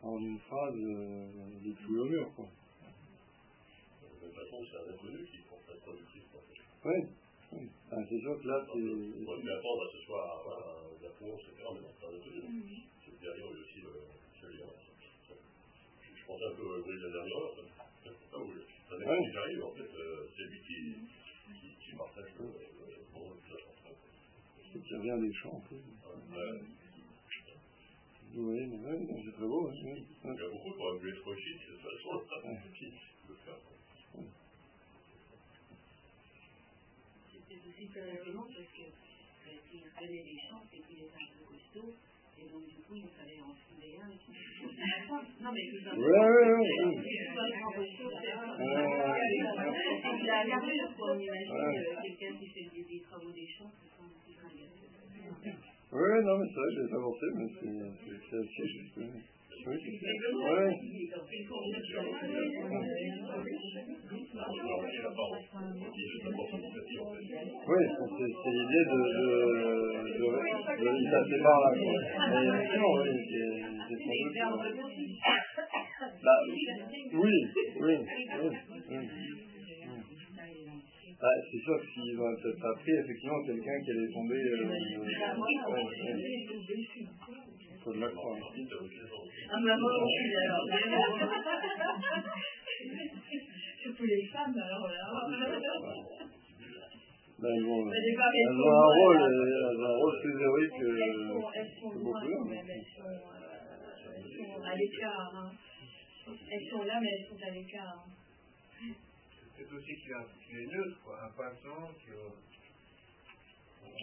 en 0.03 0.19
une 0.19 0.39
phrase, 0.39 0.75
euh, 0.77 1.27
clouer 1.85 2.01
au 2.01 2.05
mur. 2.07 2.33
Quoi. 2.35 2.47
De 4.23 4.27
toute 4.27 4.35
façon, 4.35 4.65
c'est 4.71 4.79
un 4.79 4.95
inconnu 4.95 5.25
qui 5.27 5.40
Oui, 6.85 6.95
oui. 7.53 7.69
Enfin, 7.91 8.03
c'est 8.09 8.21
sûr 8.21 8.41
que 8.41 8.47
là, 8.49 8.65
On 8.69 8.73
c'est. 8.73 9.27
aurait 9.27 9.41
pu 9.43 9.51
attendre 9.51 9.83
à 9.85 9.89
ce 9.93 9.99
soir. 10.07 10.25
Mais 11.03 11.29
non, 11.29 11.37
c'est 11.39 12.07
un 12.07 12.15
inconnu. 12.17 12.41
C'est 13.05 13.21
derrière 13.21 13.47
il 13.47 13.53
y 13.53 13.59
a 13.59 13.61
aussi 13.61 13.81
le. 13.81 13.93
Je, 16.01 16.25
pensais 16.27 16.45
un 16.47 16.55
peu 16.55 16.63
au 16.63 16.81
bruit 16.83 16.97
de 16.99 17.07
la 17.07 17.11
dernière 17.13 17.37
heure. 17.37 17.55
Ah 18.33 18.39
oui, 18.39 18.55
mec 18.55 19.09
Ouais. 19.09 19.31
qui 19.31 19.37
arrive, 19.37 19.65
en 19.65 19.73
fait, 19.73 19.83
euh, 19.95 20.27
c'est 20.37 20.45
lui 20.45 20.61
qui, 20.61 20.95
qui, 21.61 21.69
qui 21.85 21.97
partage 21.97 22.31
le, 22.39 22.47
plus 24.73 24.81
qui 24.81 24.95
revient 24.95 25.19
des 25.21 25.33
champs, 25.35 25.57
un 25.57 25.69
peu. 25.69 25.75
Ouais. 25.77 26.61
Vous 28.33 28.45
voyez, 28.45 28.67
mais 28.67 28.79
ouais, 28.79 28.99
non, 29.01 29.17
c'est 29.25 29.33
très 29.33 29.47
beau. 29.47 29.69
hein. 29.69 29.73
Il 29.75 29.85
y 29.87 30.31
a 30.31 30.49
beaucoup 30.49 30.73
qui 30.73 30.81
auraient 30.83 30.99
pu 31.01 31.09
être 31.11 31.35
chic 31.37 31.59
de 31.69 31.75
toute 31.75 31.83
façon. 31.83 33.71
Parce 37.81 37.95
que 37.95 37.99
euh, 37.99 39.57
s'il 39.71 39.81
prenait 39.97 40.23
des 40.23 40.37
chances 40.37 40.69
et 40.75 40.81
qu'il 40.85 41.01
était 41.01 41.17
un 41.17 41.33
peu 41.33 41.49
costaud, 41.49 41.97
et 42.37 42.45
donc 42.53 42.69
du 42.69 42.77
coup 42.85 42.95
il 42.95 43.09
fallait 43.17 43.41
en 43.41 43.55
filer 43.57 43.97
un. 43.97 44.13
Non 45.41 45.51
mais. 45.51 45.65
On 51.01 51.19
imagine 51.19 51.57
quelqu'un 52.03 52.37
qui 52.37 52.47
fait 52.49 52.69
des, 52.69 53.01
travaux 53.01 53.33
des 53.33 53.49
champs, 53.49 53.73
c'est. 53.73 54.37
Oui, 55.93 56.23
non, 56.23 56.39
mais 56.39 56.47
c'est 56.47 56.61
vrai, 56.61 56.71
je 56.71 56.81
l'ai 56.83 56.91
pas 56.91 57.01
pensé, 57.01 57.27
mais 57.35 57.49
c'est 58.29 58.37
assez 58.37 58.67
juste. 58.69 59.01
Oui, 59.67 59.77
c'est 59.85 59.93
clair. 59.99 60.17
Ouais. 60.41 60.73
Oui, 67.69 67.83
c'est 67.89 68.31
c'est 68.43 68.51
l'idée 68.51 68.85
de, 68.91 69.01
de, 69.17 69.27
de, 70.17 70.27
de, 70.81 70.89
de 70.91 71.05
passer 71.11 71.39
par 71.43 71.59
là. 71.61 71.71
Mais 71.75 72.45
effectivement, 72.49 72.95
oui, 72.97 73.13
c'est. 73.31 73.61
Bah, 76.25 76.39
oui, 76.49 76.65
oui, 77.13 77.35
oui. 77.81 77.95
oui. 78.91 79.03
Bah, 81.21 81.29
c'est 81.51 81.59
sûr 81.59 81.77
que 81.79 81.87
s'ils 81.93 82.19
ont 82.19 82.35
peut-être 82.41 82.61
pas 82.61 82.75
pris, 82.81 82.93
effectivement, 82.93 83.45
quelqu'un 83.45 83.79
qui 83.85 83.91
allait 83.91 84.13
tomber. 84.13 84.41
Euh, 84.41 84.57
euh, 84.57 85.05
ouais, 85.37 85.85
ouais. 86.01 87.50
Faut 87.83 87.93
de 87.95 88.01
la 88.01 88.09
croix. 88.11 88.37
hein. 88.37 88.41
Ah, 89.51 89.59
maman, 89.61 89.89
je 89.89 90.07
suis 90.21 90.37
alors. 90.37 90.65
Surtout 93.83 94.05
les 94.05 94.27
femmes, 94.27 94.55
alors 94.59 94.89
là. 94.89 95.05
Elles 97.43 97.65
vont, 97.65 97.85
Mais 97.87 97.97
elles 97.97 98.05
les 98.05 98.15
femmes, 98.17 98.35
elles 98.37 98.53
ont 98.53 98.61
sont 98.61 98.69
un 98.69 98.85
rôle, 99.01 99.17
elles 99.17 99.81
ont 99.81 99.85
un 99.85 99.97
rôle 99.97 100.17
plus 100.21 100.37
héroïque 100.43 100.77
Elles 100.77 100.81
que, 100.81 100.89
beaucoup 101.33 101.49
elles 101.57 101.73
sont, 101.81 101.91
elles 104.13 104.37
sont 104.37 104.61
à 104.63 104.65
l'écart. 104.77 105.33
hein. 105.37 105.51
Elles 106.51 106.67
sont 106.71 106.83
là, 106.85 107.01
mais 107.01 107.09
elles 107.09 107.27
sont 107.29 107.43
à 107.43 107.51
l'écart. 107.51 107.97
hein. 107.97 108.93
C'est 109.57 109.73
aussi 109.73 109.95
qu'il 109.97 110.13
a- 110.13 110.27
qu'il 110.47 110.57
est 110.59 110.67
neutre, 110.67 110.99
quoi. 111.03 111.17
Un 111.25 111.31
passant, 111.37 111.89
que, 112.05 112.17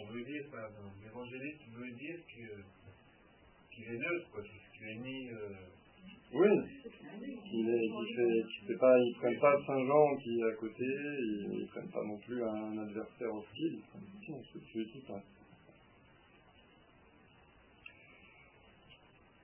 on 0.02 0.06
veut 0.12 0.24
dire, 0.24 0.44
par 0.50 0.66
exemple, 0.66 0.96
l'évangéliste 1.04 1.62
veut 1.76 1.92
dire 1.92 2.18
que- 2.26 2.64
est 3.84 3.98
neutre, 3.98 4.30
quoi. 4.32 4.42
Qu'il 4.42 4.86
est 4.86 5.32
euh, 5.32 5.54
Oui, 6.34 6.48
il 7.52 7.68
est, 7.68 8.66
fait, 8.66 8.76
pas, 8.76 8.98
ils 8.98 9.14
prennent 9.18 9.40
pas 9.40 9.56
Saint 9.66 9.84
Jean 9.84 10.16
qui 10.16 10.38
est 10.38 10.44
à 10.44 10.54
côté, 10.54 10.84
ils, 10.84 11.60
ils 11.60 11.66
prennent 11.68 11.90
pas 11.90 12.04
non 12.04 12.18
plus 12.18 12.42
un 12.42 12.78
adversaire 12.78 13.34
hostile, 13.34 13.80
celui-ci 14.72 15.00
passe. 15.06 15.22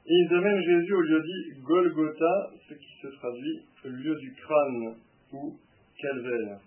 Et 0.06 0.12
ils 0.12 0.34
amènent 0.34 0.62
Jésus 0.62 0.94
au 0.94 1.00
lieu 1.00 1.22
dit 1.22 1.60
Golgotha, 1.62 2.50
ce 2.68 2.74
qui 2.74 3.00
se 3.00 3.08
traduit 3.16 3.62
lieu 3.88 4.14
du 4.16 4.34
crâne 4.34 4.96
ou 5.32 5.58
calvaire. 5.98 6.60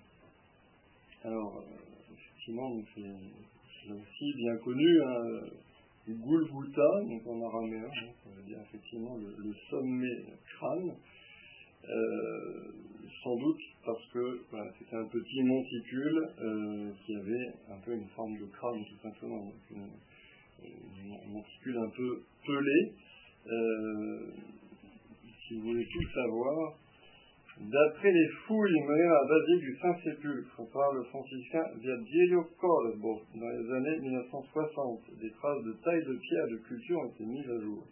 Alors, 1.24 1.58
euh, 1.58 2.14
effectivement, 2.14 2.72
c'est 2.96 3.92
aussi 3.92 4.34
bien 4.36 4.58
connu, 4.58 5.02
hein, 5.02 5.42
Gulguta, 6.14 7.02
donc 7.04 7.28
en 7.28 7.46
araméen, 7.48 7.86
hein, 7.86 8.12
ça 8.24 8.42
dire 8.46 8.60
effectivement 8.62 9.18
le, 9.18 9.54
sommet 9.70 10.26
crâne. 10.58 10.96
Euh, 11.88 12.72
sans 13.24 13.36
doute 13.38 13.62
parce 13.86 14.06
que 14.12 14.42
c'était 14.78 14.96
un 14.96 15.06
petit 15.06 15.44
monticule 15.44 16.30
euh, 16.40 16.92
qui 17.06 17.16
avait 17.16 17.54
un 17.70 17.80
peu 17.86 17.94
une 17.94 18.08
forme 18.10 18.38
de 18.38 18.46
crâne 18.46 18.84
tout 18.86 19.02
simplement, 19.02 19.52
un 19.76 21.30
monticule 21.30 21.78
un 21.78 21.90
peu 21.90 22.24
pelé. 22.46 22.94
Euh, 23.48 24.32
si 25.48 25.56
vous 25.56 25.68
voulez 25.68 25.86
tout 25.86 26.10
savoir, 26.14 26.74
d'après 27.60 28.12
les 28.12 28.28
fouilles 28.46 28.82
menées 28.88 29.10
à 29.10 29.20
la 29.22 29.28
basilique 29.28 29.66
du 29.66 29.78
Saint-Sépulcre 29.82 30.62
par 30.72 30.94
le 30.94 31.04
franciscain 31.06 31.66
Virgilio 31.82 32.46
Corbo 32.60 33.22
dans 33.34 33.50
les 33.50 33.72
années 33.74 34.00
1960, 34.00 35.02
des 35.20 35.32
traces 35.32 35.64
de 35.64 35.74
taille 35.84 36.06
de 36.06 36.16
pierre 36.22 36.48
de 36.52 36.58
culture 36.68 37.00
ont 37.00 37.10
été 37.10 37.26
mises 37.26 37.50
à 37.50 37.60
jour. 37.62 37.84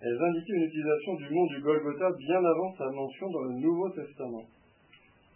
Elles 0.00 0.18
indiquaient 0.18 0.56
une 0.56 0.66
utilisation 0.66 1.14
du 1.14 1.30
mont 1.30 1.46
du 1.46 1.60
Golgotha 1.60 2.10
bien 2.18 2.44
avant 2.44 2.74
sa 2.76 2.90
mention 2.90 3.30
dans 3.30 3.44
le 3.44 3.54
Nouveau 3.60 3.88
Testament. 3.90 4.46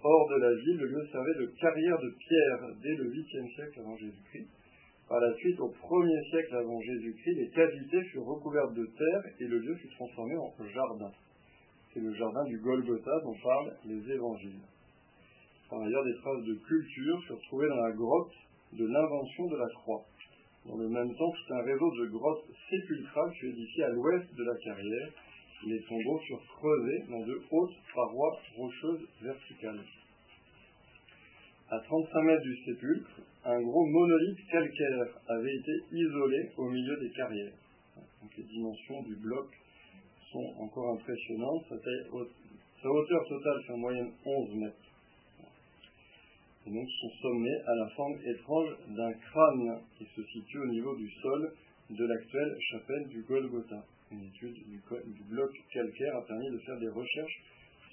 Hors 0.02 0.28
de 0.28 0.40
la 0.40 0.54
ville, 0.54 0.78
le 0.78 0.86
lieu 0.86 1.06
servait 1.12 1.38
de 1.38 1.46
carrière 1.60 1.98
de 1.98 2.10
pierre 2.18 2.74
dès 2.82 2.96
le 2.96 3.10
8e 3.10 3.54
siècle 3.54 3.80
avant 3.80 3.96
Jésus-Christ. 3.96 4.48
Par 5.08 5.20
la 5.20 5.32
suite, 5.34 5.60
au 5.60 5.70
1er 5.70 6.30
siècle 6.30 6.54
avant 6.56 6.80
Jésus-Christ, 6.80 7.34
les 7.36 7.50
cavités 7.50 8.02
furent 8.10 8.26
recouvertes 8.26 8.74
de 8.74 8.86
terre 8.86 9.22
et 9.38 9.46
le 9.46 9.58
lieu 9.58 9.74
fut 9.76 9.90
transformé 9.94 10.34
en 10.36 10.50
jardin. 10.66 11.12
C'est 11.96 12.02
le 12.02 12.12
jardin 12.12 12.44
du 12.44 12.58
Golgotha 12.58 13.20
dont 13.24 13.34
parlent 13.42 13.74
les 13.86 14.12
évangiles. 14.12 14.60
Par 15.70 15.80
ailleurs, 15.80 16.04
des 16.04 16.14
traces 16.16 16.44
de 16.44 16.54
culture 16.56 17.22
furent 17.26 17.40
trouvées 17.48 17.68
dans 17.70 17.80
la 17.80 17.92
grotte 17.92 18.34
de 18.74 18.84
l'invention 18.84 19.46
de 19.46 19.56
la 19.56 19.68
croix. 19.80 20.04
Dans 20.66 20.76
le 20.76 20.90
même 20.90 21.08
temps, 21.16 21.30
tout 21.30 21.54
un 21.54 21.62
réseau 21.62 21.90
de 21.96 22.08
grottes 22.08 22.44
sépulcrales 22.68 23.32
fut 23.40 23.48
édifié 23.48 23.84
à 23.84 23.88
l'ouest 23.88 24.28
de 24.34 24.44
la 24.44 24.56
carrière. 24.56 25.08
Les 25.66 25.80
tombeaux 25.88 26.18
furent 26.18 26.44
creusés 26.58 27.02
dans 27.08 27.24
de 27.24 27.40
hautes 27.50 27.76
parois 27.94 28.40
rocheuses 28.58 29.08
verticales. 29.22 29.80
À 31.70 31.80
35 31.80 32.22
mètres 32.24 32.42
du 32.42 32.56
sépulcre, 32.62 33.20
un 33.46 33.62
gros 33.62 33.86
monolithe 33.86 34.46
calcaire 34.52 35.18
avait 35.28 35.56
été 35.56 35.72
isolé 35.92 36.50
au 36.58 36.68
milieu 36.68 36.96
des 37.00 37.10
carrières. 37.12 37.54
les 38.36 38.44
dimensions 38.44 39.02
du 39.04 39.16
bloc 39.16 39.48
sont 40.32 40.54
encore 40.58 40.94
impressionnantes. 40.94 41.64
Sa, 41.68 42.88
hauteur 42.90 43.28
totale 43.28 43.62
fait 43.66 43.72
en 43.72 43.78
moyenne 43.78 44.12
11 44.24 44.54
mètres. 44.56 44.76
Et 46.66 46.70
donc 46.70 46.88
son 47.00 47.10
sommet 47.22 47.56
a 47.66 47.74
la 47.76 47.88
forme 47.90 48.18
étrange 48.24 48.70
d'un 48.88 49.12
crâne 49.12 49.80
qui 49.96 50.04
se 50.04 50.22
situe 50.22 50.58
au 50.58 50.66
niveau 50.66 50.96
du 50.96 51.08
sol 51.22 51.52
de 51.90 52.04
l'actuelle 52.04 52.56
chapelle 52.70 53.08
du 53.08 53.22
Golgotha. 53.22 53.84
Une 54.10 54.24
étude 54.24 54.54
du, 54.54 54.80
bloc 55.30 55.50
calcaire 55.72 56.16
a 56.16 56.26
permis 56.26 56.50
de 56.50 56.58
faire 56.58 56.78
des 56.78 56.88
recherches 56.88 57.42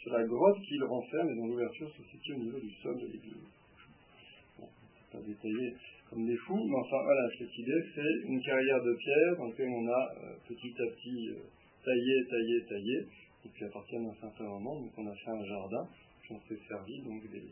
sur 0.02 0.12
la 0.14 0.24
grotte 0.24 0.62
qu'il 0.62 0.84
renferme 0.84 1.30
et 1.30 1.36
dont 1.36 1.48
l'ouverture 1.48 1.90
se 1.90 2.04
situe 2.04 2.34
au 2.34 2.40
niveau 2.40 2.60
du 2.60 2.72
sol 2.82 3.00
de 3.00 3.08
l'église. 3.08 3.48
Bon, 4.60 4.68
pas 5.12 5.20
détaillé 5.20 5.76
comme 6.10 6.26
des 6.26 6.38
fous, 6.38 6.68
mais 6.68 6.76
enfin 6.78 7.04
voilà, 7.04 7.28
cette 7.38 7.58
idée, 7.58 7.82
c'est 7.96 8.28
une 8.28 8.42
carrière 8.42 8.84
de 8.84 8.94
pierre 8.94 9.38
dans 9.38 9.48
laquelle 9.48 9.70
on 9.70 9.88
a 9.88 10.14
euh, 10.18 10.36
petit 10.48 10.74
à 10.80 10.86
petit 10.94 11.30
euh, 11.30 11.42
taillé, 11.84 12.16
taillé, 12.30 12.66
taillé, 12.68 12.98
et 13.46 13.50
puis 13.54 13.66
à 13.66 13.70
partir 13.70 14.00
d'un 14.00 14.16
certain 14.20 14.46
moment, 14.46 14.80
donc 14.80 14.92
on 14.98 15.08
a 15.08 15.16
fait 15.16 15.32
un 15.32 15.46
jardin, 15.46 15.88
on 16.30 16.40
s'est 16.48 16.60
servi 16.68 17.02
donc 17.02 17.22
des, 17.30 17.44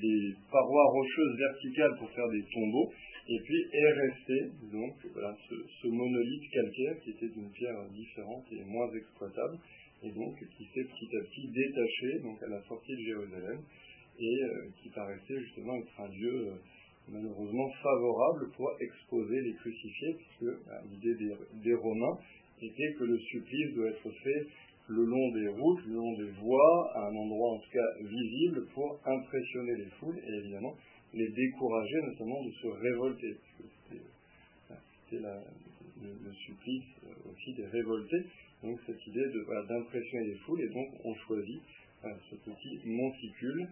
des, 0.00 0.34
parois 0.50 0.90
rocheuses 0.92 1.38
verticales 1.38 1.96
pour 1.98 2.10
faire 2.10 2.28
des 2.28 2.44
tombeaux, 2.52 2.92
et 3.28 3.38
puis 3.40 3.60
est 3.72 3.92
resté 3.92 4.50
donc 4.72 4.94
voilà, 5.12 5.36
ce, 5.48 5.88
monolithe 5.88 6.50
calcaire 6.50 7.00
qui 7.02 7.10
était 7.10 7.28
d'une 7.28 7.50
pierre 7.50 7.88
différente 7.90 8.44
et 8.52 8.64
moins 8.64 8.90
exploitable, 8.94 9.58
et 10.02 10.10
donc 10.12 10.38
qui 10.38 10.64
s'est 10.64 10.84
petit 10.84 11.16
à 11.16 11.20
petit 11.24 11.48
détaché 11.48 12.18
donc 12.22 12.42
à 12.42 12.48
la 12.48 12.62
sortie 12.62 12.92
de 12.92 13.02
Jérusalem, 13.02 13.60
et 14.18 14.44
euh, 14.44 14.70
qui 14.80 14.88
paraissait 14.90 15.40
justement 15.40 15.74
être 15.76 16.00
un 16.00 16.08
lieu 16.08 16.48
euh, 16.48 16.54
malheureusement 17.08 17.70
favorable 17.82 18.50
pour 18.56 18.70
exposer 18.80 19.40
les 19.42 19.54
crucifiés, 19.54 20.14
puisque 20.14 20.66
bah, 20.66 20.80
l'idée 20.90 21.14
des, 21.62 21.74
Romains 21.74 22.18
était 22.62 22.92
que 22.98 23.04
le 23.04 23.18
supplice 23.18 23.74
doit 23.74 23.88
être 23.88 24.10
fait 24.10 24.46
le 24.88 25.04
long 25.04 25.32
des 25.32 25.48
routes, 25.48 25.84
le 25.86 25.94
long 25.94 26.12
des 26.16 26.30
voies, 26.40 26.92
à 26.94 27.08
un 27.08 27.16
endroit 27.16 27.52
en 27.52 27.58
tout 27.58 27.70
cas 27.70 28.02
visible 28.02 28.66
pour 28.74 29.00
impressionner 29.04 29.76
les 29.76 29.90
foules 29.98 30.18
et 30.18 30.32
évidemment 30.38 30.74
les 31.14 31.28
décourager 31.28 32.02
notamment 32.02 32.44
de 32.44 32.50
se 32.50 32.66
révolter, 32.66 33.36
c'était 35.08 35.20
le, 35.20 36.32
supplice 36.32 36.84
euh, 37.04 37.30
aussi 37.30 37.54
des 37.54 37.66
révoltés. 37.66 38.24
Donc 38.62 38.78
cette 38.86 39.06
idée 39.06 39.24
d'impressionner 39.68 40.26
les 40.26 40.38
foules 40.38 40.60
et 40.60 40.68
donc 40.68 40.88
on 41.04 41.14
choisit 41.14 41.62
ce 42.30 42.34
petit 42.36 42.80
monticule 42.84 43.68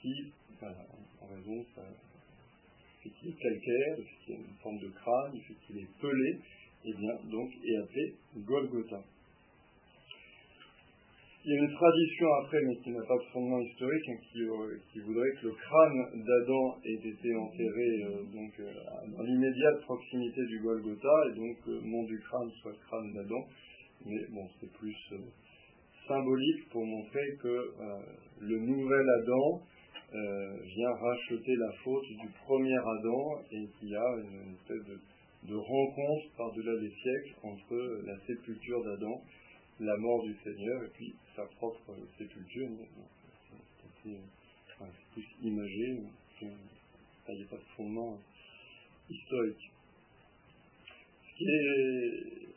qui, 0.00 0.32
en 0.62 1.26
raison 1.26 1.56
de 1.56 2.09
sa 3.02 3.10
fait 3.10 3.32
calcaire, 3.32 3.96
de 3.96 4.02
fait 4.02 4.24
qu'il 4.24 4.34
a 4.34 4.38
une 4.38 4.56
forme 4.62 4.78
de 4.78 4.88
crâne, 4.88 5.32
fait 5.46 5.54
qu'il 5.66 5.78
est 5.78 6.00
pelé, 6.00 6.38
et 6.84 6.92
bien 6.94 7.14
donc 7.30 7.50
est 7.64 7.76
appelé 7.76 8.14
Golgotha. 8.36 9.02
Il 11.42 11.54
y 11.54 11.56
a 11.56 11.62
une 11.62 11.72
tradition 11.72 12.26
après, 12.44 12.60
mais 12.66 12.76
qui 12.84 12.90
n'a 12.90 13.00
pas 13.00 13.16
de 13.16 13.32
fondement 13.32 13.60
historique, 13.60 14.08
hein, 14.10 14.18
euh, 14.36 14.76
qui, 14.92 15.00
voudrait 15.00 15.30
que 15.40 15.46
le 15.46 15.52
crâne 15.52 16.22
d'Adam 16.22 16.76
ait 16.84 17.08
été 17.08 17.34
enterré 17.34 17.88
euh, 18.04 18.22
donc, 18.30 18.52
euh, 18.60 18.70
dans 19.16 19.22
l'immédiate 19.22 19.80
proximité 19.80 20.44
du 20.44 20.60
Golgotha, 20.60 21.14
et 21.30 21.36
donc 21.36 21.56
le 21.66 21.80
mont 21.80 22.04
du 22.04 22.20
crâne 22.20 22.50
soit 22.60 22.72
le 22.72 22.78
crâne 22.86 23.14
d'Adam. 23.14 23.42
Mais 24.04 24.20
bon, 24.32 24.46
c'est 24.60 24.70
plus 24.72 24.94
symbolique 26.06 26.68
pour 26.70 26.84
montrer 26.84 27.24
que 27.42 27.70
le 28.40 28.58
nouvel 28.58 29.06
Adam 29.22 29.62
vient 30.12 30.92
racheter 30.92 31.54
la 31.56 31.72
faute 31.84 32.08
du 32.08 32.28
premier 32.44 32.76
Adam 32.76 33.40
et 33.52 33.66
qu'il 33.78 33.88
y 33.90 33.96
a 33.96 34.16
une, 34.22 34.54
espèce 34.54 34.84
de, 34.86 34.98
de 35.48 35.56
rencontre 35.56 36.36
par-delà 36.36 36.72
les 36.80 36.90
siècles 36.90 37.34
entre 37.42 38.02
la 38.04 38.18
sépulture 38.26 38.82
d'Adam 38.84 39.20
la 39.80 39.96
mort 39.96 40.22
du 40.22 40.34
Seigneur 40.44 40.84
et 40.84 40.90
puis 40.92 41.14
sa 41.34 41.42
propre 41.56 41.96
sépulture. 42.18 42.68
C'est 44.02 45.12
plus 45.12 45.26
imagé, 45.42 45.98
il 46.40 46.48
n'y 46.48 47.42
a 47.42 47.46
pas 47.50 47.56
de 47.56 47.62
fondement 47.76 48.18
historique. 49.08 49.70
Ce 51.26 51.36
qui 51.36 51.44
est 51.44 52.50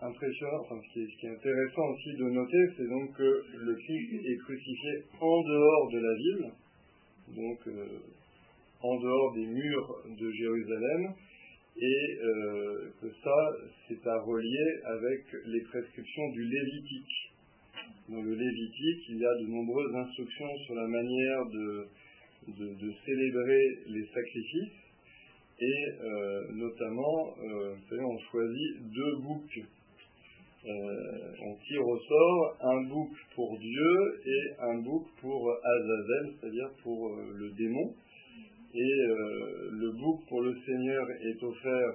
impressionnant, 0.00 0.60
enfin 0.60 0.80
ce 0.82 0.92
qui 0.92 1.26
est, 1.26 1.30
intéressant 1.30 1.88
aussi 1.88 2.12
de 2.16 2.30
noter, 2.30 2.72
c'est 2.76 2.88
donc 2.88 3.16
que 3.16 3.44
le 3.54 3.74
Christ 3.74 4.26
est 4.26 4.38
crucifié 4.38 5.04
en 5.20 5.42
dehors 5.42 5.90
de 5.90 5.98
la 5.98 6.14
ville, 6.14 6.52
donc 7.28 7.58
euh, 7.66 7.86
en 8.82 9.00
dehors 9.00 9.34
des 9.34 9.46
murs 9.46 10.02
de 10.18 10.30
Jérusalem, 10.30 11.14
et 11.76 12.18
euh, 12.22 12.90
que 13.00 13.08
ça, 13.22 13.56
c'est 13.88 14.06
à 14.06 14.20
relier 14.20 14.80
avec 14.84 15.20
les 15.46 15.60
prescriptions 15.62 16.28
du 16.32 16.44
Lévitique. 16.44 17.32
Dans 18.08 18.20
le 18.20 18.34
Lévitique, 18.34 19.04
il 19.08 19.18
y 19.18 19.24
a 19.24 19.34
de 19.40 19.46
nombreuses 19.46 19.94
instructions 19.94 20.56
sur 20.66 20.74
la 20.74 20.88
manière 20.88 21.46
de, 21.46 21.86
de, 22.48 22.92
célébrer 23.06 23.78
les 23.86 24.06
sacrifices, 24.12 24.78
et 25.60 25.86
euh, 26.02 26.52
notamment, 26.52 27.34
vous 27.38 27.88
savez, 27.88 28.02
on 28.02 28.18
choisit 28.30 28.92
deux 28.92 29.16
boucs. 29.22 29.64
On 30.64 31.54
tire 31.66 31.86
au 31.86 31.98
sort 31.98 32.56
un 32.60 32.88
bouc 32.88 33.10
pour 33.34 33.58
Dieu 33.58 34.20
et 34.24 34.62
un 34.62 34.78
bouc 34.82 35.06
pour 35.20 35.50
Azazel, 35.50 36.34
c'est-à-dire 36.40 36.70
pour 36.82 37.10
le 37.16 37.50
démon. 37.52 37.94
Et 38.74 38.80
euh, 38.80 39.68
le 39.70 39.92
bouc 39.92 40.26
pour 40.28 40.40
le 40.40 40.54
Seigneur 40.64 41.04
est 41.20 41.44
offert 41.44 41.92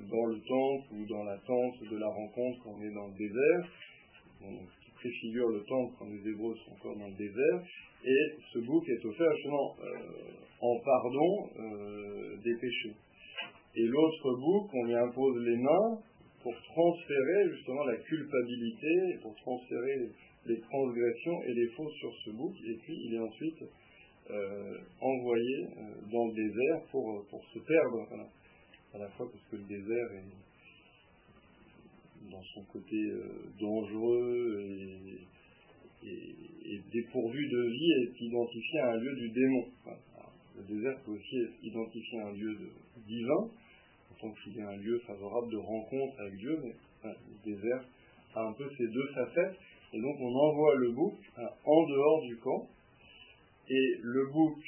dans 0.00 0.26
le 0.26 0.40
temple 0.40 0.94
ou 0.94 1.06
dans 1.06 1.22
la 1.22 1.38
tente 1.38 1.88
de 1.88 1.96
la 1.96 2.08
rencontre 2.08 2.64
quand 2.64 2.70
on 2.70 2.82
est 2.82 2.92
dans 2.92 3.06
le 3.06 3.14
désert, 3.14 3.68
ce 4.40 4.84
qui 4.84 4.90
préfigure 4.90 5.48
le 5.50 5.62
temple 5.62 5.94
quand 5.98 6.06
les 6.06 6.30
Hébreux 6.30 6.56
sont 6.64 6.72
encore 6.72 6.96
dans 6.96 7.06
le 7.06 7.14
désert, 7.14 7.62
et 8.04 8.34
ce 8.52 8.58
bouc 8.58 8.88
est 8.88 9.04
offert 9.04 9.36
justement 9.36 9.76
euh, 9.78 9.96
en 10.60 10.80
pardon 10.84 11.50
euh, 11.60 12.36
des 12.42 12.54
péchés. 12.56 12.96
Et 13.76 13.86
l'autre 13.86 14.34
bouc, 14.34 14.70
on 14.74 14.84
lui 14.84 14.94
impose 14.94 15.44
les 15.44 15.56
mains 15.58 16.00
pour 16.46 16.54
transférer 16.62 17.50
justement 17.56 17.82
la 17.86 17.96
culpabilité, 17.96 19.18
pour 19.20 19.34
transférer 19.34 20.10
les 20.46 20.60
transgressions 20.60 21.42
et 21.42 21.54
les 21.54 21.66
fautes 21.70 21.92
sur 21.94 22.14
ce 22.24 22.30
bouc, 22.30 22.54
et 22.64 22.74
puis 22.84 22.96
il 23.02 23.14
est 23.14 23.18
ensuite 23.18 23.64
euh, 24.30 24.78
envoyé 25.00 25.64
euh, 25.64 26.10
dans 26.12 26.28
le 26.28 26.34
désert 26.34 26.82
pour, 26.92 27.26
pour 27.30 27.44
se 27.46 27.58
perdre, 27.58 28.28
à 28.94 28.98
la 28.98 29.08
fois 29.08 29.28
parce 29.28 29.44
que 29.50 29.56
le 29.56 29.64
désert 29.64 30.06
est 30.12 30.30
dans 32.30 32.44
son 32.54 32.62
côté 32.72 32.96
dangereux 33.60 34.60
et, 36.04 36.80
dépourvu 36.92 37.48
de 37.48 37.70
vie 37.70 37.92
est 38.04 38.20
identifié 38.20 38.78
à 38.78 38.92
un 38.92 38.96
lieu 38.96 39.16
du 39.16 39.30
démon. 39.30 39.64
le 40.58 40.62
désert 40.76 40.96
peut 41.04 41.10
aussi 41.10 41.38
être 41.38 41.64
identifié 41.64 42.20
à 42.20 42.26
un 42.28 42.32
lieu 42.34 42.56
divin, 43.04 43.50
tant 44.20 44.30
qu'il 44.30 44.58
est 44.58 44.62
un 44.62 44.76
lieu 44.76 44.98
favorable 45.06 45.50
de 45.50 45.56
rencontre 45.56 46.20
avec 46.20 46.36
Dieu, 46.36 46.58
mais 46.62 46.74
le 47.04 47.52
désert 47.52 47.84
a 48.34 48.42
un 48.42 48.52
peu 48.52 48.68
ces 48.76 48.86
deux 48.86 49.06
facettes, 49.14 49.56
et 49.92 50.00
donc 50.00 50.16
on 50.20 50.34
envoie 50.34 50.74
le 50.76 50.92
bouc 50.92 51.14
hein, 51.36 51.48
en 51.64 51.86
dehors 51.86 52.22
du 52.22 52.36
camp, 52.38 52.68
et 53.68 53.98
le 54.02 54.26
bouc 54.32 54.58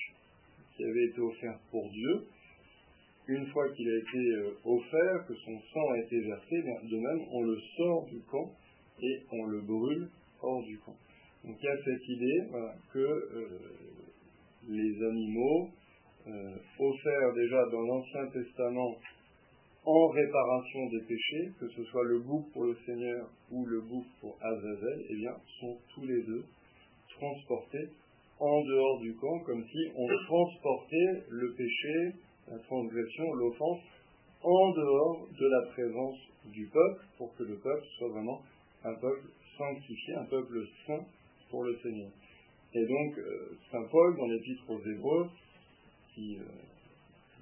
qui 0.76 0.84
avait 0.84 1.04
été 1.04 1.20
offert 1.20 1.58
pour 1.70 1.88
Dieu, 1.90 2.26
une 3.28 3.46
fois 3.48 3.68
qu'il 3.74 3.88
a 3.88 3.98
été 3.98 4.18
euh, 4.18 4.54
offert, 4.64 5.26
que 5.26 5.34
son 5.34 5.61
sang 5.72 5.90
a 5.90 5.98
été 5.98 6.20
versé, 6.20 6.62
de 6.62 6.96
même 6.96 7.26
on 7.30 7.42
le 7.42 7.58
sort 7.76 8.06
du 8.06 8.20
camp 8.22 8.50
et 9.02 9.22
on 9.32 9.44
le 9.44 9.61
brûle 9.61 10.08
hors 10.40 10.62
du 10.64 10.78
camp. 10.78 10.96
Donc 11.44 11.56
il 11.61 11.64
y 11.64 11.68
a 11.68 11.76
cette 11.84 12.08
idée 12.08 12.42
que 12.92 12.98
euh, 12.98 13.48
les 14.68 15.04
animaux 15.04 15.68
euh, 16.26 16.56
offerts 16.78 17.32
déjà 17.34 17.64
dans 17.70 17.82
l'Ancien 17.82 18.26
Testament 18.28 18.96
en 19.84 20.08
réparation 20.08 20.86
des 20.90 21.00
péchés, 21.00 21.52
que 21.60 21.68
ce 21.68 21.84
soit 21.84 22.04
le 22.04 22.20
bouc 22.20 22.52
pour 22.52 22.64
le 22.64 22.76
Seigneur 22.84 23.28
ou 23.50 23.64
le 23.66 23.80
bouc 23.80 24.04
pour 24.20 24.36
Azazel, 24.40 25.04
eh 25.08 25.16
bien, 25.16 25.32
sont 25.60 25.78
tous 25.94 26.04
les 26.04 26.22
deux 26.22 26.44
transportés 27.18 27.88
en 28.40 28.62
dehors 28.62 29.00
du 29.00 29.14
camp, 29.16 29.38
comme 29.40 29.64
si 29.64 29.78
on 29.96 30.06
transportait 30.26 31.24
le 31.28 31.54
péché, 31.54 32.12
la 32.50 32.58
transgression, 32.58 33.32
l'offense, 33.34 33.80
en 34.42 34.70
dehors 34.70 35.26
de 35.38 35.46
la 35.46 35.72
présence 35.72 36.18
du 36.52 36.66
peuple, 36.66 37.04
pour 37.16 37.34
que 37.36 37.42
le 37.42 37.56
peuple 37.56 37.84
soit 37.98 38.08
vraiment 38.08 38.40
un 38.84 38.94
peuple 38.94 39.28
sanctifié, 39.56 40.14
un 40.14 40.24
peuple 40.26 40.64
saint 40.86 41.04
pour 41.50 41.64
le 41.64 41.76
Seigneur. 41.82 42.10
Et 42.74 42.86
donc, 42.86 43.18
euh, 43.18 43.56
Saint 43.72 43.84
Paul, 43.90 44.16
dans 44.16 44.26
l'épître 44.26 44.70
aux 44.70 44.80
Hébreux, 44.80 45.28
qui 46.14 46.36
euh, 46.36 46.44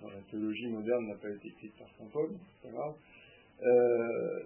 la 0.02 0.20
théologie 0.30 0.68
moderne 0.68 1.06
n'a 1.06 1.16
pas 1.16 1.30
été 1.30 1.48
écrite 1.48 1.74
par 1.78 1.88
Saint 1.98 2.10
Paul, 2.12 2.30
c'est 2.62 2.72
pas. 2.72 2.96
Euh, 3.62 4.40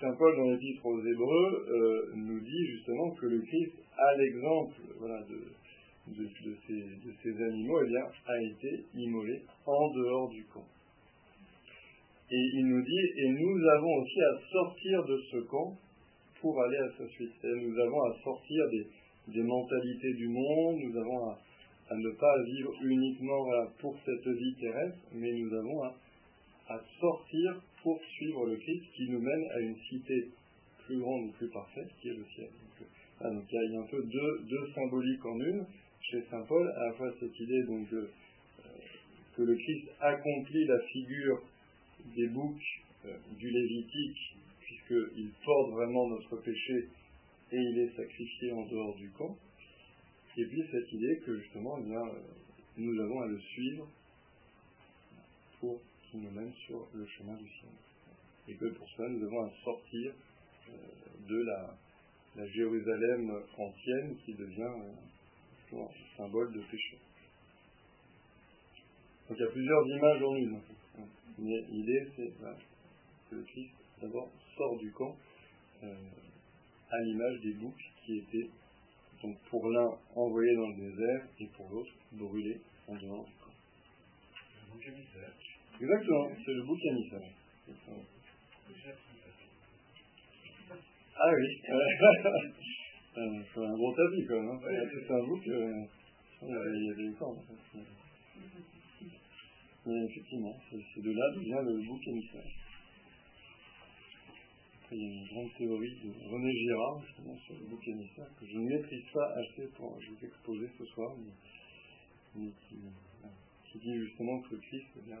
Saint 0.00 0.14
Paul, 0.16 0.36
dans 0.36 0.50
l'épître 0.50 0.86
aux 0.86 1.00
Hébreux, 1.00 1.66
euh, 1.68 2.12
nous 2.16 2.40
dit 2.40 2.66
justement 2.66 3.10
que 3.12 3.26
le 3.26 3.40
Christ, 3.40 3.72
à 3.96 4.16
l'exemple 4.16 4.74
de, 6.08 6.22
de, 6.24 7.12
ces, 7.22 7.42
animaux, 7.42 7.80
eh 7.84 7.96
a 7.96 8.42
été 8.42 8.84
immolé 8.94 9.42
en 9.66 9.90
dehors 9.90 10.28
du 10.30 10.44
camp. 10.44 10.66
Et 12.30 12.50
il 12.54 12.66
nous 12.66 12.82
dit, 12.82 13.20
et 13.20 13.28
nous 13.28 13.68
avons 13.76 13.94
aussi 13.96 14.20
à 14.22 14.38
sortir 14.50 15.04
de 15.04 15.20
ce 15.30 15.36
camp 15.48 15.76
pour 16.40 16.60
aller 16.62 16.78
à 16.78 16.90
sa 16.96 17.06
suite. 17.08 17.32
Nous 17.44 17.78
avons 17.78 18.02
à 18.04 18.16
sortir 18.24 18.64
des, 18.70 18.86
des 19.34 19.42
mentalités 19.42 20.14
du 20.14 20.28
monde, 20.28 20.78
nous 20.80 20.98
avons 20.98 21.30
à, 21.30 21.38
à 21.90 21.96
ne 21.96 22.10
pas 22.10 22.42
vivre 22.44 22.72
uniquement 22.82 23.44
pour 23.78 23.96
cette 24.04 24.26
vie 24.26 24.54
terrestre, 24.60 24.98
mais 25.12 25.32
nous 25.32 25.52
avons 25.54 25.82
à, 25.84 25.94
sortir 27.00 27.60
pour 27.82 28.00
suivre 28.16 28.46
le 28.46 28.56
Christ 28.56 28.82
qui 28.96 29.10
nous 29.10 29.20
mène 29.20 29.44
à 29.54 29.60
une 29.60 29.76
cité 29.90 30.28
plus 30.86 30.98
grande 30.98 31.28
ou 31.28 31.32
plus 31.32 31.48
parfaite 31.48 31.88
qui 32.00 32.08
est 32.08 32.14
le 32.14 32.24
ciel. 32.34 32.48
Donc, 33.20 33.44
il 33.52 33.72
y 33.72 33.76
a 33.76 33.80
un 33.80 33.86
peu 33.86 34.02
deux, 34.02 34.72
symboliques 34.74 35.24
en 35.24 35.38
une 35.38 35.66
chez 36.00 36.22
Saint 36.30 36.42
Paul, 36.48 36.66
à 36.68 36.86
la 36.86 36.92
fois 36.94 37.12
cette 37.20 37.38
idée 37.38 37.62
donc, 37.64 37.92
euh, 37.92 38.10
que 39.36 39.42
le 39.42 39.54
Christ 39.54 39.88
accomplit 40.00 40.64
la 40.64 40.80
figure 40.80 41.42
des 42.16 42.28
boucs 42.28 42.82
euh, 43.04 43.16
du 43.38 43.50
Lévitique, 43.50 44.36
puisqu'il 44.60 45.30
porte 45.44 45.70
vraiment 45.72 46.08
notre 46.08 46.36
péché 46.36 46.88
et 47.52 47.56
il 47.56 47.78
est 47.78 47.96
sacrifié 47.96 48.52
en 48.52 48.66
dehors 48.66 48.96
du 48.96 49.10
camp. 49.10 49.36
Et 50.36 50.46
puis 50.46 50.64
cette 50.70 50.92
idée 50.92 51.20
que 51.26 51.38
justement, 51.40 51.78
eh 51.78 51.84
bien, 51.84 52.02
nous 52.78 53.02
avons 53.02 53.20
à 53.20 53.26
le 53.26 53.38
suivre 53.38 53.88
pour 55.60 55.80
qu'il 56.02 56.20
nous 56.20 56.30
mène 56.30 56.52
sur 56.66 56.88
le 56.94 57.06
chemin 57.06 57.34
du 57.34 57.48
ciel. 57.48 57.70
Et 58.48 58.54
que 58.54 58.66
pour 58.66 58.88
cela, 58.90 59.08
nous 59.10 59.26
avons 59.26 59.44
à 59.44 59.50
sortir 59.62 60.12
euh, 60.68 60.72
de 61.28 61.42
la, 61.42 62.46
Jérusalem 62.46 63.30
ancienne 63.58 64.16
qui 64.24 64.32
devient 64.32 64.62
un 64.62 65.76
euh, 65.76 65.86
symbole 66.16 66.50
de 66.54 66.60
péché. 66.62 66.98
Donc 69.28 69.38
il 69.38 69.42
y 69.42 69.46
a 69.46 69.50
plusieurs 69.50 69.86
images 69.86 70.22
en 70.22 70.36
une. 70.36 70.60
Mais 71.38 71.60
l'idée, 71.68 72.08
c'est 72.16 72.32
que 73.30 73.36
le 73.36 73.42
Christ, 73.42 73.74
d'abord, 74.00 74.30
sort 74.56 74.78
du 74.78 74.90
camp 74.92 75.14
euh, 75.82 75.94
à 76.90 77.00
l'image 77.02 77.40
des 77.40 77.52
boucs 77.54 77.84
qui 78.04 78.18
étaient 78.18 78.50
donc 79.22 79.38
pour 79.50 79.70
l'un 79.70 79.90
envoyé 80.16 80.54
dans 80.56 80.68
le 80.68 80.74
désert 80.74 81.26
et 81.38 81.46
pour 81.56 81.68
l'autre 81.70 81.92
brûlé 82.12 82.60
en 82.88 82.94
dehors 82.94 83.24
du 83.24 83.32
camp. 83.34 83.54
Le 84.66 84.72
bouc 84.72 84.86
émissaire. 84.86 85.32
Exactement, 85.80 86.28
c'est 86.44 86.52
le 86.52 86.62
bouc 86.62 86.78
émissaire. 86.84 87.28
Ah 91.14 91.30
oui, 91.34 91.62
c'est 93.14 93.60
un 93.60 93.74
gros 93.74 93.94
tapis 93.94 94.26
quand 94.26 94.42
même. 94.42 94.50
Hein. 94.50 94.60
C'est 95.06 95.12
un 95.12 95.24
bouc, 95.24 95.46
euh, 95.46 95.86
il 96.42 96.86
y 96.86 96.90
avait 96.90 97.04
une 97.04 97.14
corde 97.14 97.38
en 97.38 97.42
fait. 97.42 97.80
Mais 99.84 100.04
effectivement, 100.04 100.56
c'est 100.70 101.02
de 101.02 101.10
là 101.10 101.30
d'où 101.34 101.40
vient 101.40 101.62
le 101.62 101.86
bouc 101.86 102.08
émissaire 102.08 102.42
a 105.00 105.08
une 105.08 105.26
grande 105.26 105.52
théorie 105.56 105.94
de 106.04 106.28
René 106.28 106.52
Girard, 106.52 107.02
justement, 107.06 107.36
sur 107.46 107.54
le 107.54 107.66
bouc 107.66 107.88
émissaire, 107.88 108.28
que 108.38 108.46
je 108.46 108.58
ne 108.58 108.68
maîtrise 108.68 109.04
pas 109.12 109.34
assez 109.36 109.66
pour 109.76 109.90
vous 109.92 110.26
exposer 110.26 110.68
ce 110.78 110.84
soir, 110.86 111.14
mais, 112.36 112.50
qui, 112.68 113.78
dit 113.78 113.98
justement 114.06 114.40
que 114.42 114.54
le 114.54 114.60
Christ, 114.60 114.88
eh 114.98 115.06
bien, 115.06 115.18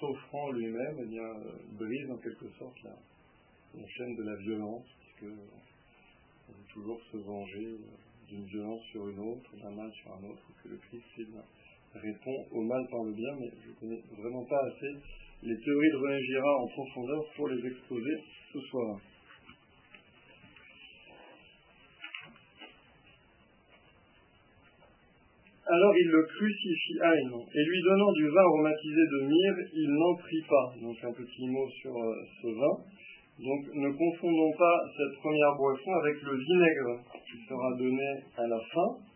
s'offrant 0.00 0.50
lui-même, 0.50 0.96
eh 1.00 1.06
bien, 1.06 1.32
brise 1.78 2.10
en 2.10 2.18
quelque 2.18 2.48
sorte 2.58 2.82
la, 2.82 3.86
chaîne 3.86 4.16
de 4.16 4.22
la 4.22 4.36
violence, 4.36 4.86
puisque 5.00 5.32
on 5.32 6.52
veut 6.52 6.68
toujours 6.72 7.00
se 7.12 7.16
venger 7.18 7.76
d'une 8.28 8.44
violence 8.46 8.82
sur 8.90 9.08
une 9.08 9.18
autre, 9.20 9.56
d'un 9.56 9.70
mal 9.70 9.92
sur 9.92 10.12
un 10.12 10.24
autre, 10.24 10.42
que 10.62 10.68
le 10.68 10.76
Christ 10.78 11.04
répond 11.94 12.46
au 12.50 12.62
mal 12.62 12.86
par 12.90 13.04
le 13.04 13.12
bien, 13.12 13.36
mais 13.38 13.50
je 13.62 13.68
ne 13.70 13.74
connais 13.74 14.02
vraiment 14.18 14.44
pas 14.44 14.60
assez 14.66 15.00
les 15.42 15.56
théories 15.56 15.90
de 15.90 15.96
René 15.96 16.22
Girard 16.22 16.60
en 16.60 16.68
profondeur 16.68 17.22
pour 17.36 17.48
les 17.48 17.66
exposer 17.66 18.16
ce 18.52 18.60
soir. 18.60 19.00
Alors 25.68 25.94
il 25.98 26.08
le 26.08 26.22
crucifie, 26.22 26.98
ah 27.02 27.12
non, 27.28 27.42
et 27.42 27.64
lui 27.64 27.82
donnant 27.82 28.12
du 28.12 28.28
vin 28.28 28.40
aromatisé 28.40 29.02
de 29.02 29.26
myrrhe, 29.26 29.68
il 29.74 29.90
n'en 29.98 30.14
prit 30.14 30.44
pas. 30.48 30.72
Donc 30.80 30.96
un 31.02 31.12
petit 31.12 31.48
mot 31.48 31.68
sur 31.82 31.90
euh, 31.90 32.14
ce 32.40 32.46
vin. 32.46 32.74
Donc 33.38 33.60
ne 33.74 33.90
confondons 33.90 34.52
pas 34.56 34.76
cette 34.96 35.18
première 35.18 35.56
boisson 35.58 35.92
avec 36.00 36.22
le 36.22 36.38
vinaigre 36.38 37.02
qui 37.26 37.36
sera 37.48 37.76
donné 37.76 38.08
à 38.38 38.46
la 38.46 38.60
fin. 38.72 39.15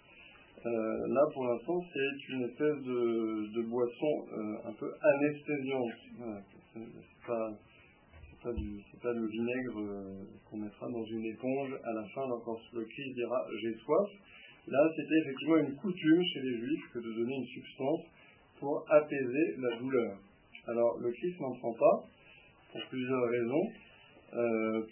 Euh, 0.66 1.06
là, 1.08 1.22
pour 1.32 1.46
l'instant, 1.46 1.80
c'est 1.90 2.32
une 2.34 2.42
espèce 2.42 2.84
de, 2.84 3.62
boisson 3.62 4.26
euh, 4.30 4.68
un 4.68 4.72
peu 4.74 4.92
anesthésiante. 5.00 6.00
Voilà. 6.18 6.42
C'est 6.74 7.26
pas, 7.26 7.50
pas 9.02 9.12
le 9.12 9.26
vinaigre 9.26 9.80
euh, 9.80 10.20
qu'on 10.44 10.58
mettra 10.58 10.86
dans 10.90 11.04
une 11.04 11.24
éponge 11.24 11.72
à 11.82 11.92
la 11.94 12.04
fin 12.14 12.22
quand 12.44 12.58
le 12.74 12.84
Christ 12.84 13.14
dira 13.14 13.46
j'ai 13.62 13.74
soif. 13.78 14.08
Là, 14.66 14.90
c'était 14.94 15.18
effectivement 15.22 15.56
une 15.56 15.76
coutume 15.76 16.22
chez 16.24 16.40
les 16.40 16.58
Juifs 16.58 16.92
que 16.92 16.98
de 16.98 17.12
donner 17.14 17.36
une 17.36 17.46
substance 17.46 18.04
pour 18.58 18.84
apaiser 18.90 19.56
la 19.58 19.78
douleur. 19.78 20.18
Alors, 20.66 20.98
le 21.00 21.10
Christ 21.10 21.40
n'en 21.40 21.56
prend 21.56 21.72
pas 21.72 22.04
pour 22.72 22.82
plusieurs 22.90 23.24
raisons. 23.30 23.66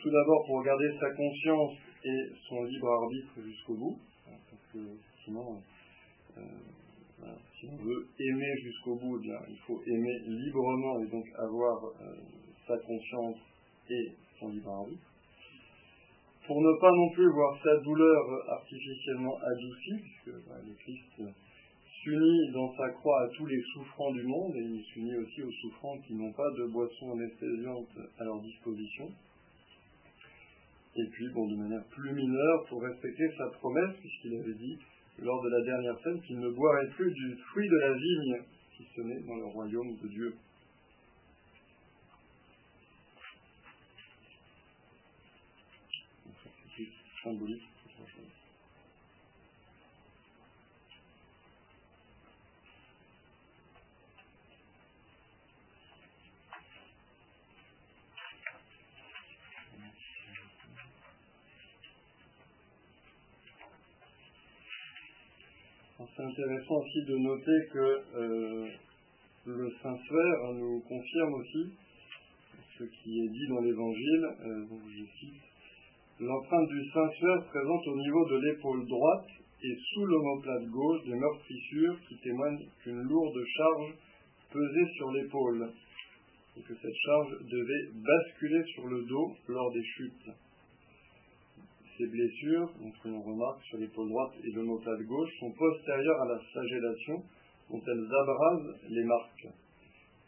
tout 0.01 0.11
d'abord 0.11 0.47
pour 0.47 0.63
garder 0.65 0.91
sa 0.99 1.11
conscience 1.11 1.77
et 2.03 2.21
son 2.49 2.65
libre 2.65 2.89
arbitre 2.89 3.43
jusqu'au 3.45 3.77
bout, 3.77 3.99
euh, 5.37 6.43
si 7.59 7.67
on 7.67 7.77
veut 7.77 8.07
aimer 8.19 8.57
jusqu'au 8.63 8.97
bout, 8.97 9.21
eh 9.23 9.51
il 9.51 9.59
faut 9.67 9.83
aimer 9.87 10.19
librement 10.27 11.01
et 11.01 11.07
donc 11.09 11.25
avoir 11.37 11.85
euh, 11.85 12.15
sa 12.67 12.79
conscience 12.79 13.37
et 13.91 14.13
son 14.39 14.49
libre 14.49 14.71
arbitre. 14.71 15.13
Pour 16.47 16.63
ne 16.63 16.81
pas 16.81 16.93
non 16.93 17.11
plus 17.11 17.31
voir 17.31 17.59
sa 17.63 17.77
douleur 17.83 18.51
artificiellement 18.51 19.37
adoucie, 19.37 19.99
puisque 20.03 20.49
bah, 20.49 20.57
le 20.67 20.75
Christ 20.75 21.35
s'unit 22.03 22.53
dans 22.53 22.73
sa 22.77 22.89
croix 22.91 23.23
à 23.23 23.29
tous 23.37 23.47
les 23.47 23.61
souffrants 23.75 24.13
du 24.13 24.23
monde 24.23 24.55
et 24.57 24.63
il 24.63 24.85
s'unit 24.85 25.17
aussi 25.17 25.43
aux 25.43 25.51
souffrants 25.51 25.99
qui 26.07 26.15
n'ont 26.15 26.33
pas 26.33 26.51
de 26.57 26.67
boisson 26.67 27.13
anesthésiante 27.13 27.91
à 28.19 28.25
leur 28.25 28.41
disposition. 28.41 29.11
Et 30.97 31.07
puis, 31.11 31.29
bon, 31.35 31.47
de 31.49 31.57
manière 31.57 31.85
plus 31.91 32.13
mineure, 32.13 32.65
pour 32.69 32.83
respecter 32.83 33.25
sa 33.37 33.47
promesse, 33.59 33.97
puisqu'il 34.01 34.35
avait 34.35 34.55
dit, 34.55 34.79
lors 35.21 35.43
de 35.43 35.49
la 35.49 35.65
dernière 35.65 35.99
scène, 36.01 36.21
qu'il 36.23 36.39
ne 36.39 36.51
boirait 36.51 36.89
plus 36.91 37.13
du 37.13 37.37
fruit 37.51 37.69
de 37.69 37.77
la 37.77 37.93
vigne 37.93 38.43
qui 38.77 38.87
sonnait 38.95 39.21
dans 39.21 39.37
le 39.37 39.47
royaume 39.47 39.97
de 39.97 40.09
Dieu. 40.09 40.35
Symbolique. 47.23 47.69
c'est 66.19 66.25
intéressant 66.39 66.77
aussi 66.77 67.05
de 67.05 67.17
noter 67.17 67.69
que 67.73 68.17
euh, 68.17 68.69
le 69.47 69.71
Saint-Suaire 69.83 70.53
nous 70.55 70.81
confirme 70.81 71.35
aussi 71.35 71.73
ce 72.79 72.85
qui 72.85 73.25
est 73.25 73.29
dit 73.29 73.47
dans 73.49 73.61
l'Évangile. 73.61 74.25
Euh, 74.47 74.65
je 74.89 75.05
cite 75.19 75.43
L'empreinte 76.21 76.69
du 76.69 76.91
Saint-Suaire 76.91 77.45
présente 77.47 77.87
au 77.89 77.97
niveau 77.97 78.29
de 78.29 78.37
l'épaule 78.37 78.87
droite 78.87 79.29
et 79.63 79.77
sous 79.93 80.05
l'omoplate 80.05 80.67
gauche 80.67 81.05
des 81.07 81.15
meurtrissures 81.15 81.99
qui 82.09 82.17
témoignent 82.19 82.67
qu'une 82.83 83.03
lourde 83.03 83.45
charge 83.57 83.95
pesait 84.53 84.93
sur 84.97 85.11
l'épaule 85.13 85.71
et 86.57 86.61
que 86.63 86.75
cette 86.75 86.97
charge 87.05 87.33
devait 87.51 87.91
basculer 87.95 88.63
sur 88.75 88.87
le 88.87 89.03
dos 89.05 89.33
lors 89.49 89.73
des 89.73 89.83
chutes. 89.83 90.31
Ces 91.99 92.07
blessures, 92.07 92.71
on 93.07 93.23
remarque 93.23 93.61
sur 93.65 93.79
l'épaule 93.79 94.09
droite 94.09 94.33
et 94.45 94.53
l'omoplate 94.53 95.03
gauche, 95.03 95.31
sont 95.41 95.51
postérieures 95.51 96.23
à 96.23 96.29
la 96.29 96.39
flagellation 96.53 97.25
dont 97.71 97.83
elles 97.85 98.07
abrasent 98.23 98.77
les 98.89 99.03
marques. 99.03 99.49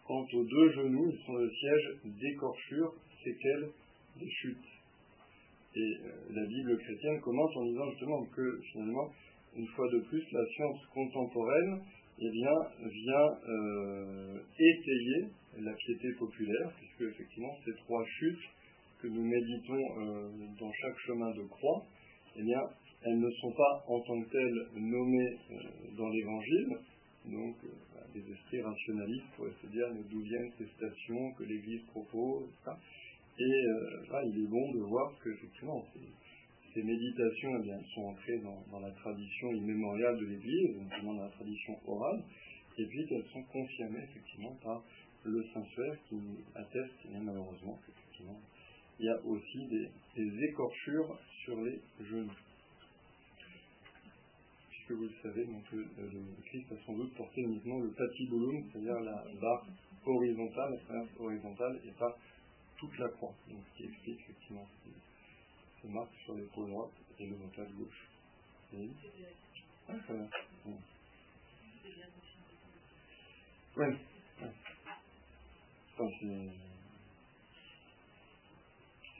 Quant 0.04 0.26
aux 0.32 0.44
deux 0.44 0.72
genoux, 0.72 1.12
ils 1.12 1.24
sont 1.24 1.36
le 1.36 1.48
siège 1.48 1.96
d'écorchures, 2.06 2.92
séquelles 3.22 3.70
des 4.18 4.28
chutes. 4.28 4.56
Et 5.76 5.78
euh, 5.78 6.10
la 6.34 6.44
Bible 6.44 6.76
chrétienne 6.76 7.20
commence 7.20 7.56
en 7.56 7.64
disant 7.66 7.90
justement 7.92 8.24
que 8.34 8.60
finalement, 8.72 9.08
une 9.54 9.68
fois 9.68 9.88
de 9.92 10.00
plus, 10.08 10.24
la 10.32 10.44
science 10.56 10.86
contemporaine 10.92 11.80
eh 12.18 12.30
bien, 12.32 12.52
vient 12.80 13.38
euh, 13.48 14.40
étayer 14.58 15.28
la 15.60 15.72
piété 15.72 16.08
populaire, 16.18 16.72
puisque 16.78 17.14
effectivement 17.14 17.56
ces 17.64 17.74
trois 17.84 18.04
chutes 18.18 18.42
que 19.00 19.08
nous 19.08 19.24
méditons 19.24 19.82
euh, 19.98 20.28
dans 20.58 20.72
chaque 20.72 20.98
chemin 21.06 21.30
de 21.34 21.42
croix, 21.48 21.84
eh 22.36 22.42
bien, 22.42 22.60
elles 23.02 23.18
ne 23.18 23.30
sont 23.30 23.52
pas 23.52 23.84
en 23.88 24.00
tant 24.00 24.20
que 24.22 24.30
telles 24.30 24.80
nommées 24.80 25.38
euh, 25.50 25.96
dans 25.96 26.08
l'Évangile, 26.08 26.68
donc 27.26 27.56
euh, 27.64 27.68
bah, 27.94 28.06
des 28.14 28.32
esprits 28.32 28.60
rationalistes 28.60 29.26
pourraient 29.36 29.56
se 29.62 29.66
dire 29.68 29.86
d'où 30.10 30.20
viennent 30.20 30.52
ces 30.58 30.66
stations 30.66 31.32
que 31.38 31.44
l'Église 31.44 31.82
propose, 31.92 32.48
etc. 32.48 32.76
Et 33.38 33.64
là, 34.10 34.20
il 34.26 34.44
est 34.44 34.48
bon 34.48 34.72
de 34.72 34.80
voir 34.80 35.16
que 35.24 35.30
effectivement 35.30 35.82
ces, 36.74 36.82
méditations 36.82 37.50
eh 37.58 37.62
bien, 37.62 37.78
sont 37.94 38.02
entrées 38.02 38.38
dans, 38.40 38.80
la 38.80 38.90
tradition 38.90 39.52
immémoriale 39.52 40.18
de 40.18 40.26
l'Église, 40.26 40.76
notamment 40.76 41.14
dans 41.14 41.24
la 41.24 41.30
tradition 41.30 41.74
orale, 41.86 42.22
et 42.76 42.84
puis 42.84 43.06
qu'elles 43.08 43.24
sont 43.32 43.42
confirmées 43.44 44.02
effectivement 44.02 44.54
par 44.62 44.82
le 45.24 45.42
Saint-Suaire 45.54 45.96
qui 46.08 46.16
atteste 46.54 46.98
eh 47.06 47.18
malheureusement 47.18 47.78
qu'effectivement 47.86 48.40
il 49.00 49.06
y 49.06 49.08
a 49.08 49.18
aussi 49.24 49.66
des, 49.66 50.44
écorchures 50.50 51.18
sur 51.42 51.58
les 51.62 51.80
genoux. 52.04 52.30
Puisque 54.68 54.90
vous 54.92 55.04
le 55.04 55.14
savez, 55.22 55.46
donc, 55.46 55.64
le, 55.72 55.86
Christ 56.44 56.70
a 56.72 56.84
sans 56.84 56.92
doute 56.92 57.14
porté 57.14 57.40
uniquement 57.40 57.78
le 57.78 57.90
patibulum, 57.92 58.62
c'est-à-dire 58.70 59.00
la 59.00 59.24
barre 59.40 59.66
horizontale, 60.04 60.78
la 60.90 61.04
horizontale, 61.18 61.80
et 61.86 61.92
pas 61.92 62.14
toute 62.76 62.98
la 62.98 63.08
croix. 63.08 63.32
Donc, 63.48 63.60
ce 63.72 63.78
qui 63.78 63.88
explique 63.88 64.20
effectivement 64.20 64.66
ces 65.80 65.88
marques 65.88 66.14
sur 66.24 66.34
l'épaule 66.34 66.68
droite 66.68 66.92
et 67.18 67.26
le 67.26 67.36
mental 67.38 67.68
gauche. 67.72 68.06
Ah. 69.88 69.94
Ouais. 73.76 73.96
Enfin, 75.98 76.69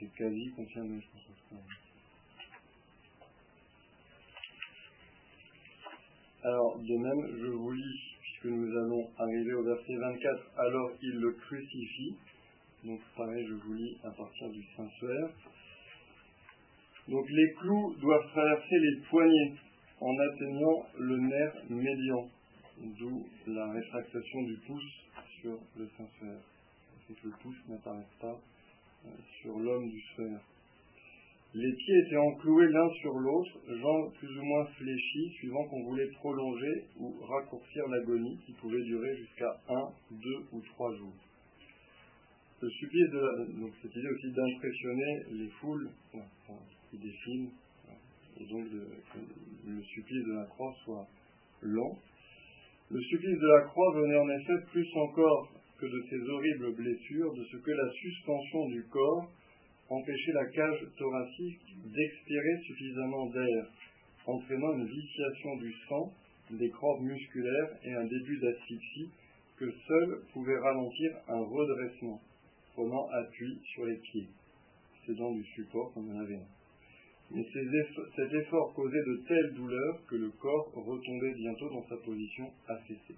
c'est 0.01 0.13
quasi 0.15 0.51
confirmé, 0.55 0.99
je 0.99 1.07
pense. 1.07 1.61
Alors, 6.43 6.79
de 6.79 6.97
même, 6.97 7.37
je 7.39 7.47
vous 7.51 7.71
lis, 7.71 8.01
puisque 8.19 8.45
nous 8.45 8.77
allons 8.77 9.07
arriver 9.15 9.53
au 9.53 9.63
verset 9.63 9.95
24, 9.95 10.59
alors 10.59 10.91
il 11.03 11.19
le 11.19 11.31
crucifie. 11.33 12.15
Donc, 12.83 12.99
pareil, 13.15 13.45
je 13.47 13.53
vous 13.53 13.73
lis 13.73 13.97
à 14.03 14.09
partir 14.09 14.49
du 14.49 14.63
Saint-Suaire. 14.75 15.29
Donc, 17.07 17.25
les 17.29 17.53
clous 17.59 17.95
doivent 18.01 18.27
traverser 18.31 18.79
les 18.79 19.01
poignets 19.07 19.53
en 19.99 20.17
atteignant 20.17 20.87
le 20.97 21.17
nerf 21.17 21.53
médian, 21.69 22.27
d'où 22.97 23.27
la 23.45 23.71
rétractation 23.71 24.41
du 24.41 24.57
pouce 24.65 24.91
sur 25.41 25.59
le 25.77 25.87
Saint-Suaire. 25.95 26.41
C'est 27.07 27.21
que 27.21 27.27
le 27.27 27.33
pouce 27.39 27.67
n'apparaît 27.67 28.07
pas 28.19 28.39
sur 29.41 29.57
l'homme 29.59 29.89
du 29.89 30.01
fer. 30.15 30.39
Les 31.53 31.73
pieds 31.73 31.99
étaient 32.05 32.17
encloués 32.17 32.69
l'un 32.69 32.89
sur 33.01 33.13
l'autre, 33.13 33.59
jambes 33.67 34.13
plus 34.13 34.39
ou 34.39 34.43
moins 34.43 34.65
fléchies, 34.67 35.29
suivant 35.39 35.67
qu'on 35.67 35.83
voulait 35.83 36.07
prolonger 36.19 36.85
ou 36.97 37.13
raccourcir 37.21 37.87
l'agonie 37.89 38.39
qui 38.45 38.53
pouvait 38.53 38.81
durer 38.83 39.17
jusqu'à 39.17 39.59
un, 39.67 39.89
deux 40.11 40.45
ou 40.53 40.61
trois 40.61 40.95
jours. 40.95 41.13
Supplice 42.61 43.09
de 43.09 43.59
donc 43.59 43.71
cette 43.81 43.95
idée 43.95 44.07
aussi 44.07 44.31
d'impressionner 44.31 45.23
les 45.31 45.49
foules 45.59 45.89
qui 46.89 46.97
défilent, 46.99 47.49
et 48.39 48.45
donc 48.45 48.69
que 48.69 49.19
le 49.67 49.81
supplice 49.81 50.23
de 50.23 50.33
la 50.33 50.45
croix 50.45 50.73
soit 50.85 51.07
lent. 51.63 51.97
Le 52.91 53.01
supplice 53.01 53.39
de 53.39 53.47
la 53.47 53.61
croix 53.67 53.93
venait 53.95 54.19
en 54.19 54.29
effet 54.29 54.65
plus 54.71 54.87
encore 54.95 55.49
de 55.85 56.03
ces 56.09 56.29
horribles 56.29 56.75
blessures, 56.75 57.33
de 57.33 57.43
ce 57.45 57.57
que 57.57 57.71
la 57.71 57.91
suspension 57.91 58.69
du 58.69 58.83
corps 58.85 59.31
empêchait 59.89 60.33
la 60.33 60.45
cage 60.45 60.87
thoracique 60.97 61.61
d'expirer 61.85 62.61
suffisamment 62.65 63.25
d'air, 63.27 63.65
entraînant 64.25 64.73
une 64.73 64.87
viciation 64.87 65.55
du 65.57 65.73
sang, 65.89 66.13
des 66.51 66.69
crampes 66.69 67.01
musculaires 67.01 67.77
et 67.83 67.93
un 67.93 68.05
début 68.05 68.39
d'asphyxie 68.39 69.09
que 69.57 69.71
seul 69.87 70.21
pouvait 70.33 70.57
ralentir 70.59 71.11
un 71.27 71.43
redressement, 71.43 72.21
prenant 72.73 73.07
appui 73.09 73.59
sur 73.73 73.85
les 73.85 73.97
pieds. 73.97 74.27
C'est 75.05 75.15
dans 75.15 75.33
du 75.33 75.43
support 75.55 75.93
comme 75.93 76.09
on 76.09 76.19
avait 76.19 76.35
un. 76.35 76.47
Mais 77.31 77.45
cet 78.15 78.33
effort 78.33 78.73
causait 78.73 79.05
de 79.07 79.23
telles 79.27 79.53
douleurs 79.55 80.05
que 80.07 80.15
le 80.15 80.29
corps 80.31 80.71
retombait 80.75 81.33
bientôt 81.35 81.69
dans 81.69 81.87
sa 81.87 81.97
position 81.97 82.51
affaissée 82.67 83.15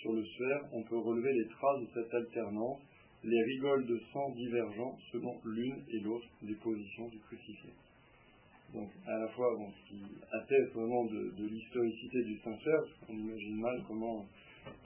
sur 0.00 0.12
le 0.12 0.24
sphère, 0.24 0.60
on 0.72 0.82
peut 0.82 0.98
relever 0.98 1.32
les 1.32 1.46
traces 1.48 1.80
de 1.80 1.88
cette 1.94 2.14
alternance, 2.14 2.80
les 3.22 3.42
rigoles 3.42 3.86
de 3.86 4.00
sang 4.12 4.30
divergents 4.30 4.96
selon 5.12 5.36
l'une 5.44 5.82
et 5.90 6.00
l'autre 6.00 6.26
des 6.42 6.54
positions 6.54 7.08
du 7.08 7.18
crucifié. 7.18 7.70
Donc, 8.72 8.88
à 9.06 9.18
la 9.18 9.28
fois, 9.28 9.56
bon, 9.58 9.68
ce 9.70 9.88
qui 9.90 10.02
atteste 10.32 10.72
vraiment 10.72 11.04
de, 11.04 11.46
l'historicité 11.46 12.22
du 12.22 12.38
Saint-Père, 12.38 12.84
on 13.08 13.14
imagine 13.14 13.60
mal 13.60 13.82
comment 13.86 14.24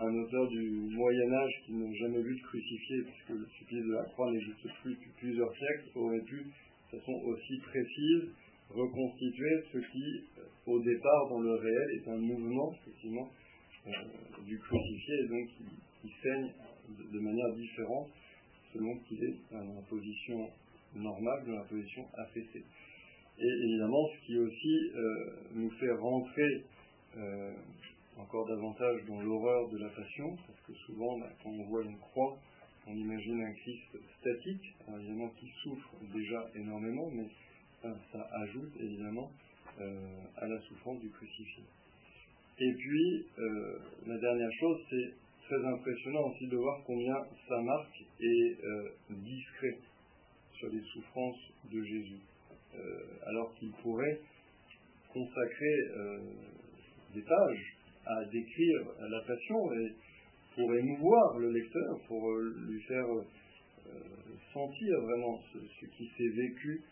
un 0.00 0.14
auteur 0.14 0.48
du 0.48 0.70
Moyen-Âge 0.96 1.52
qui 1.66 1.74
n'a 1.74 1.92
jamais 1.94 2.22
vu 2.22 2.34
de 2.34 2.42
crucifié, 2.42 3.02
puisque 3.02 3.40
le 3.40 3.46
supplice 3.58 3.84
de 3.84 3.92
la 3.92 4.04
croix 4.04 4.30
n'existe 4.32 4.68
plus 4.82 4.94
depuis 4.94 5.10
plusieurs 5.18 5.54
siècles, 5.54 5.90
aurait 5.96 6.22
pu, 6.22 6.44
de 6.44 6.98
façon 6.98 7.12
aussi 7.26 7.58
précise, 7.58 8.30
reconstituer 8.70 9.62
ce 9.72 9.78
qui, 9.78 10.24
au 10.66 10.80
départ, 10.80 11.28
dans 11.28 11.40
le 11.40 11.54
réel, 11.54 11.88
est 12.00 12.08
un 12.08 12.16
mouvement, 12.16 12.72
effectivement, 12.80 13.28
euh, 13.86 13.90
du 14.46 14.58
crucifié 14.58 15.14
et 15.24 15.28
donc 15.28 15.48
qui, 16.00 16.10
saigne 16.22 16.52
de, 17.12 17.18
manière 17.18 17.52
différente 17.54 18.08
selon 18.72 18.96
qu'il 19.00 19.22
est 19.22 19.36
dans 19.52 19.74
la 19.74 19.82
position 19.82 20.48
normale, 20.94 21.44
dans 21.46 21.56
la 21.56 21.64
position 21.64 22.06
affaissée. 22.16 22.64
Et 23.38 23.46
évidemment, 23.64 24.08
ce 24.08 24.26
qui 24.26 24.38
aussi 24.38 24.90
euh, 24.94 25.36
nous 25.54 25.70
fait 25.72 25.90
rentrer 25.92 26.64
euh, 27.18 27.52
encore 28.16 28.46
davantage 28.46 29.04
dans 29.06 29.20
l'horreur 29.20 29.68
de 29.68 29.78
la 29.78 29.90
passion, 29.90 30.34
parce 30.46 30.60
que 30.66 30.72
souvent, 30.86 31.18
bah, 31.18 31.28
quand 31.42 31.50
on 31.50 31.64
voit 31.64 31.84
une 31.84 31.98
croix, 31.98 32.38
on 32.86 32.94
imagine 32.94 33.42
un 33.42 33.52
Christ 33.52 33.98
statique, 34.20 34.74
évidemment 34.96 35.28
qui 35.40 35.48
souffre 35.62 35.94
déjà 36.14 36.50
énormément, 36.54 37.10
mais 37.10 37.28
ça 37.82 38.28
ajoute 38.44 38.72
évidemment 38.80 39.30
à 39.78 40.46
la 40.46 40.60
souffrance 40.62 41.00
du 41.00 41.10
crucifié. 41.10 41.64
Et 42.60 42.72
puis, 42.72 43.26
euh, 43.38 43.78
la 44.06 44.16
dernière 44.18 44.52
chose, 44.60 44.78
c'est 44.88 45.12
très 45.46 45.66
impressionnant 45.66 46.30
aussi 46.30 46.46
de 46.46 46.56
voir 46.56 46.80
combien 46.86 47.16
sa 47.48 47.60
marque 47.60 48.04
est 48.20 48.64
euh, 48.64 48.90
discret 49.10 49.78
sur 50.54 50.68
les 50.68 50.80
souffrances 50.92 51.52
de 51.72 51.82
Jésus, 51.82 52.20
alors 53.26 53.52
qu'il 53.56 53.70
pourrait 53.82 54.20
consacrer 55.12 55.76
des 57.12 57.22
pages 57.22 57.76
à 58.06 58.24
décrire 58.26 58.80
la 59.00 59.20
passion 59.26 59.72
et 59.72 59.92
pour 60.54 60.74
émouvoir 60.74 61.38
le 61.38 61.50
lecteur, 61.50 62.00
pour 62.06 62.32
lui 62.68 62.80
faire 62.82 63.06
sentir 64.52 65.00
vraiment 65.02 65.40
ce, 65.52 65.86
qui 65.86 66.06
s'est 66.16 66.36
vécu 66.36 66.82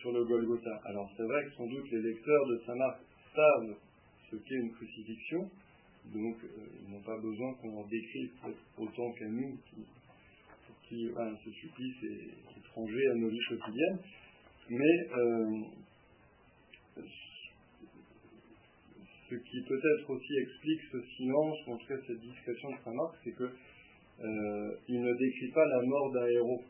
sur 0.00 0.12
le 0.12 0.24
Golgotha. 0.24 0.80
Alors 0.86 1.08
c'est 1.16 1.22
vrai 1.24 1.44
que 1.44 1.50
sans 1.52 1.66
doute 1.66 1.90
les 1.92 2.02
lecteurs 2.02 2.46
de 2.48 2.58
Saint-Marc 2.66 2.98
savent 3.34 3.76
ce 4.30 4.36
qu'est 4.36 4.56
une 4.56 4.72
crucifixion, 4.72 5.50
donc 6.12 6.36
euh, 6.42 6.48
ils 6.82 6.90
n'ont 6.90 7.02
pas 7.02 7.18
besoin 7.18 7.52
qu'on 7.54 7.74
leur 7.74 7.86
décrive 7.86 8.30
autant 8.78 9.12
qu'à 9.12 9.28
nous, 9.28 9.58
qui, 9.68 9.84
qui 10.88 11.08
ce 11.44 11.50
supplice 11.50 11.96
est 12.04 12.58
étranger 12.58 13.06
à 13.08 13.14
nos 13.14 13.28
vies 13.28 13.46
quotidiennes. 13.48 13.98
Mais 14.70 15.08
euh, 15.16 15.60
ce 19.28 19.34
qui 19.34 19.62
peut-être 19.68 20.10
aussi 20.10 20.36
explique 20.38 20.80
ce 20.92 21.02
silence, 21.16 21.58
en 21.68 21.76
tout 21.76 21.86
cas 21.86 21.98
cette 22.06 22.20
discrétion 22.20 22.70
de 22.70 22.76
Saint-Marc, 22.84 23.14
c'est 23.24 23.32
que 23.32 23.44
euh, 23.44 24.76
ne 24.88 25.14
décrit 25.14 25.50
pas 25.52 25.66
la 25.66 25.82
mort 25.82 26.12
d'un 26.12 26.26
héros. 26.26 26.62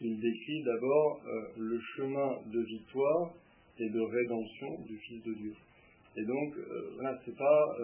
Il 0.00 0.20
décrit 0.20 0.62
d'abord 0.62 1.22
le 1.56 1.80
chemin 1.96 2.38
de 2.52 2.60
victoire 2.60 3.32
et 3.78 3.88
de 3.88 4.00
rédemption 4.00 4.84
du 4.86 4.98
Fils 4.98 5.22
de 5.24 5.34
Dieu. 5.34 5.54
Et 6.16 6.24
donc, 6.24 6.54
voilà, 6.96 7.18
c'est 7.24 7.36
pas 7.36 7.76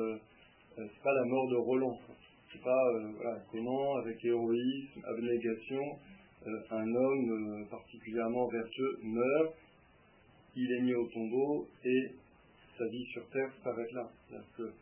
euh, 0.78 0.88
c'est 0.88 1.02
pas 1.02 1.12
la 1.12 1.24
mort 1.24 1.48
de 1.50 1.56
Roland. 1.56 1.98
C'est 2.50 2.62
pas 2.62 2.84
euh, 2.94 3.36
comment, 3.50 3.96
avec 3.96 4.24
héroïsme, 4.24 5.00
abnégation, 5.04 5.82
euh, 6.46 6.60
un 6.70 6.94
homme 6.94 7.66
particulièrement 7.70 8.48
vertueux 8.48 8.98
meurt, 9.02 9.54
il 10.56 10.72
est 10.72 10.80
mis 10.82 10.94
au 10.94 11.06
tombeau 11.08 11.68
et 11.84 12.12
sa 12.78 12.86
vie 12.86 13.04
sur 13.12 13.28
terre 13.30 13.50
s'arrête 13.62 13.92
là. 13.92 14.10
C'est-à-dire 14.28 14.48
que 14.56 14.72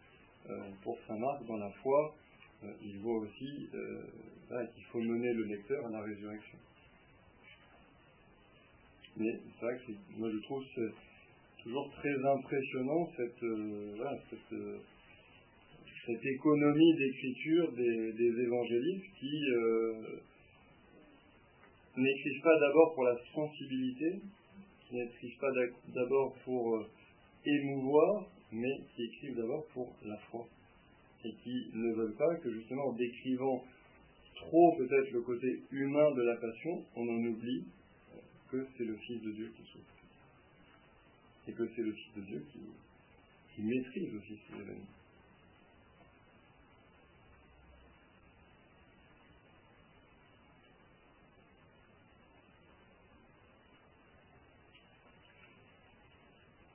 pour 0.83 0.99
Saint 1.07 1.19
Marc, 1.19 1.45
dans 1.47 1.59
la 1.59 1.71
foi, 1.83 2.15
il 2.83 2.99
voit 3.01 3.19
aussi 3.19 3.69
qu'il 4.75 4.85
faut 4.91 5.01
mener 5.01 5.33
le 5.35 5.45
lecteur 5.45 5.87
à 5.87 5.91
la 5.91 6.01
résurrection. 6.01 6.59
Mais 9.17 9.39
c'est 9.59 9.65
vrai 9.65 9.77
que 9.87 9.93
moi 10.19 10.31
je 10.33 10.39
trouve 10.39 10.65
toujours 11.63 11.91
très 11.93 12.15
impressionnant 12.25 13.09
cette, 13.17 13.45
cette 14.31 14.59
cette 16.07 16.25
économie 16.25 16.95
d'écriture 16.97 17.73
des, 17.73 18.43
évangélistes 18.43 19.07
qui 19.19 19.45
euh, 19.53 19.93
n'écrivent 21.97 22.43
pas 22.43 22.59
d'abord 22.59 22.95
pour 22.95 23.05
la 23.05 23.17
sensibilité, 23.35 24.21
qui 24.89 24.95
n'écrivent 24.95 25.39
pas 25.39 25.53
d'abord 25.95 26.35
pour 26.45 26.77
euh, 26.77 26.87
émouvoir, 27.45 28.27
mais 28.51 28.73
qui 28.95 29.05
écrivent 29.05 29.37
d'abord 29.37 29.67
pour 29.75 29.95
la 30.05 30.17
foi. 30.31 30.47
Et 31.25 31.33
qui 31.45 31.71
ne 31.75 31.93
veulent 31.93 32.17
pas 32.17 32.35
que 32.37 32.51
justement 32.51 32.87
en 32.89 32.93
décrivant 32.95 33.63
trop 34.37 34.77
peut-être 34.79 35.13
le 35.13 35.21
côté 35.21 35.61
humain 35.71 36.11
de 36.13 36.23
la 36.23 36.37
passion, 36.37 36.83
on 36.97 37.03
en 37.03 37.25
oublie 37.27 37.65
que 38.51 38.67
c'est 38.77 38.85
le 38.85 38.97
Fils 38.97 39.21
de 39.23 39.31
Dieu 39.33 39.53
qui 39.55 39.63
souffre. 39.71 40.00
Et 41.51 41.53
que 41.53 41.69
c'est 41.75 41.83
le 41.83 41.93
Fils 41.93 42.15
de 42.15 42.21
Dieu 42.21 42.47
qui, 42.53 42.61
qui 43.57 43.63
maîtrise 43.63 44.15
aussi 44.15 44.39
ces 44.47 44.55
événements. 44.55 44.87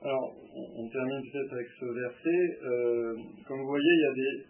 Alors, 0.02 0.34
on, 0.54 0.88
termine 0.90 1.22
peut-être 1.32 1.52
avec 1.54 1.68
ce 1.80 1.84
verset. 1.86 2.58
Euh, 2.62 3.16
comme 3.48 3.60
vous 3.60 3.66
voyez, 3.66 3.82
il 3.82 4.00
y 4.00 4.04
a 4.04 4.14
des 4.14 4.44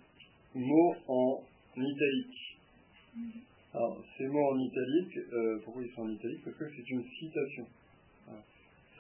mots 0.59 0.95
en 1.07 1.45
italique. 1.77 2.59
Alors, 3.73 4.05
ces 4.19 4.27
mots 4.27 4.51
en 4.51 4.59
italique, 4.59 5.19
euh, 5.33 5.61
pourquoi 5.63 5.85
ils 5.85 5.93
sont 5.93 6.03
en 6.03 6.11
italique? 6.11 6.43
Parce 6.45 6.57
que 6.57 6.65
c'est 6.69 6.91
une 6.91 7.05
citation. 7.05 7.67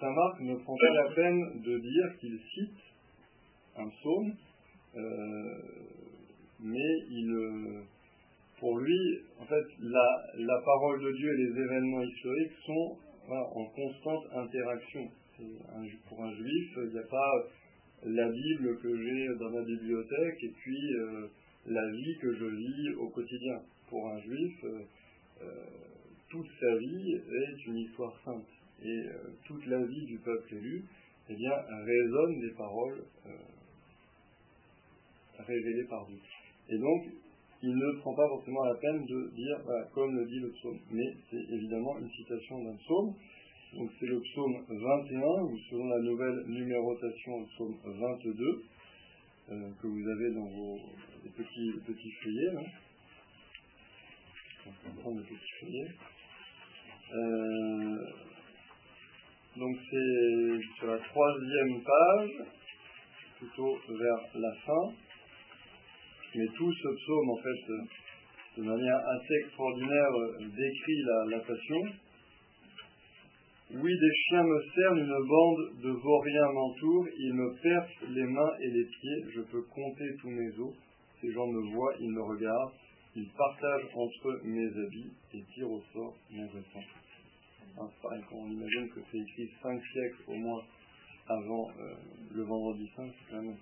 Saint 0.00 0.12
Marc 0.12 0.40
ne 0.40 0.54
prend 0.56 0.76
pas 0.76 0.94
la 0.94 1.14
peine 1.14 1.62
de 1.62 1.78
dire 1.78 2.18
qu'il 2.20 2.38
cite 2.54 2.78
un 3.76 3.88
psaume, 3.88 4.34
euh, 4.96 5.00
mais 6.60 6.98
il, 7.10 7.82
pour 8.58 8.78
lui, 8.78 8.98
en 9.40 9.44
fait, 9.46 9.64
la, 9.80 10.60
parole 10.64 11.02
de 11.02 11.12
Dieu 11.12 11.32
et 11.32 11.36
les 11.36 11.60
événements 11.60 12.02
historiques 12.02 12.52
sont 12.64 12.98
en 13.28 13.64
constante 13.74 14.24
interaction 14.34 15.10
pour 16.08 16.24
un 16.24 16.34
juif, 16.34 16.78
il 16.84 16.92
n'y 16.92 16.98
a 16.98 17.02
pas 17.02 17.44
la 18.04 18.28
Bible 18.28 18.78
que 18.78 18.96
j'ai 18.96 19.38
dans 19.38 19.50
ma 19.50 19.62
bibliothèque 19.62 20.42
et 20.42 20.52
puis 20.56 20.94
euh, 20.94 21.28
la 21.66 21.90
vie 21.90 22.16
que 22.20 22.34
je 22.34 22.44
vis 22.44 22.94
au 22.98 23.08
quotidien. 23.08 23.60
Pour 23.88 24.08
un 24.08 24.20
juif, 24.20 24.64
euh, 24.64 24.80
euh, 25.42 25.64
toute 26.28 26.48
sa 26.60 26.76
vie 26.76 27.12
est 27.14 27.66
une 27.66 27.78
histoire 27.78 28.14
sainte. 28.24 28.46
Et 28.82 29.02
toute 29.46 29.66
la 29.66 29.82
vie 29.84 30.06
du 30.06 30.18
peuple 30.18 30.54
élu, 30.54 30.84
eh 31.28 31.34
bien, 31.34 31.52
résonne 31.84 32.40
des 32.40 32.54
paroles 32.56 33.04
révélées 35.38 35.86
par 35.88 36.06
Dieu. 36.06 36.18
Et 36.68 36.78
donc, 36.78 37.06
il 37.62 37.74
ne 37.74 38.00
prend 38.00 38.14
pas 38.14 38.28
forcément 38.28 38.64
la 38.64 38.74
peine 38.74 39.04
de 39.06 39.30
dire, 39.34 39.58
comme 39.94 40.14
le 40.14 40.26
dit 40.26 40.40
le 40.40 40.50
psaume, 40.52 40.78
mais 40.90 41.14
c'est 41.30 41.54
évidemment 41.54 41.98
une 41.98 42.10
citation 42.10 42.62
d'un 42.62 42.76
psaume. 42.76 43.14
Donc 43.74 43.90
c'est 43.98 44.06
le 44.06 44.20
psaume 44.20 44.64
21, 44.68 45.42
ou 45.42 45.58
selon 45.70 45.88
la 45.88 45.98
nouvelle 46.00 46.44
numérotation, 46.46 47.40
le 47.40 47.46
psaume 47.46 47.76
22, 47.84 48.64
euh, 49.48 49.70
que 49.80 49.86
vous 49.86 50.08
avez 50.08 50.34
dans 50.34 50.46
vos 50.46 50.78
petits, 51.36 51.72
petits 51.86 52.12
feuillets. 52.22 52.56
Hein. 52.56 52.64
Prendre 55.00 55.18
le 55.18 55.24
petit 55.24 55.52
feuillet. 55.60 55.88
Euh, 57.14 57.96
donc 59.56 59.76
c'est 59.90 60.58
sur 60.78 60.86
la 60.88 60.98
troisième 60.98 61.82
page, 61.82 62.30
plutôt 63.38 63.78
vers 63.88 64.20
la 64.34 64.54
fin. 64.66 64.92
Mais 66.34 66.46
tout 66.56 66.72
ce 66.72 66.88
psaume, 66.94 67.30
en 67.30 67.36
fait, 67.36 68.60
de 68.60 68.62
manière 68.62 68.96
assez 68.96 69.34
extraordinaire, 69.44 70.10
décrit 70.40 71.02
la 71.30 71.40
passion. 71.40 71.82
Oui, 73.74 73.92
des 73.98 74.14
chiens 74.28 74.44
me 74.44 74.62
cernent, 74.74 74.98
une 74.98 75.26
bande 75.26 75.82
de 75.82 75.90
vauriens 75.90 76.52
m'entoure, 76.52 77.06
ils 77.18 77.34
me 77.34 77.60
percent 77.60 78.06
les 78.10 78.24
mains 78.24 78.52
et 78.60 78.68
les 78.68 78.84
pieds, 78.84 79.24
je 79.34 79.40
peux 79.40 79.62
compter 79.62 80.04
tous 80.20 80.30
mes 80.30 80.58
os. 80.60 80.74
Ces 81.20 81.32
gens 81.32 81.46
me 81.46 81.74
voient, 81.74 81.94
ils 81.98 82.10
me 82.10 82.22
regardent, 82.22 82.72
ils 83.16 83.28
partagent 83.36 83.88
entre 83.94 84.40
mes 84.44 84.68
habits 84.68 85.12
et 85.34 85.42
tirent 85.54 85.70
au 85.70 85.82
sort 85.92 86.14
mes 86.30 86.44
vêtements. 86.44 87.05
On 87.78 88.48
imagine 88.48 88.88
que 88.88 89.00
c'est 89.10 89.18
écrit 89.18 89.50
cinq 89.62 89.82
siècles 89.92 90.22
au 90.28 90.34
moins 90.34 90.62
avant 91.28 91.70
euh, 91.70 91.94
le 92.34 92.42
vendredi 92.42 92.88
saint, 92.96 93.08
c'est 93.08 93.30
quand 93.30 93.42
même 93.42 93.56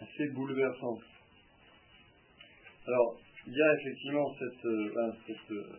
assez, 0.00 0.28
bouleversant. 0.34 0.98
Alors, 2.86 3.20
il 3.46 3.52
y 3.52 3.62
a 3.62 3.74
effectivement 3.74 4.34
euh, 4.40 5.12
cette 5.26 5.50
euh, 5.52 5.78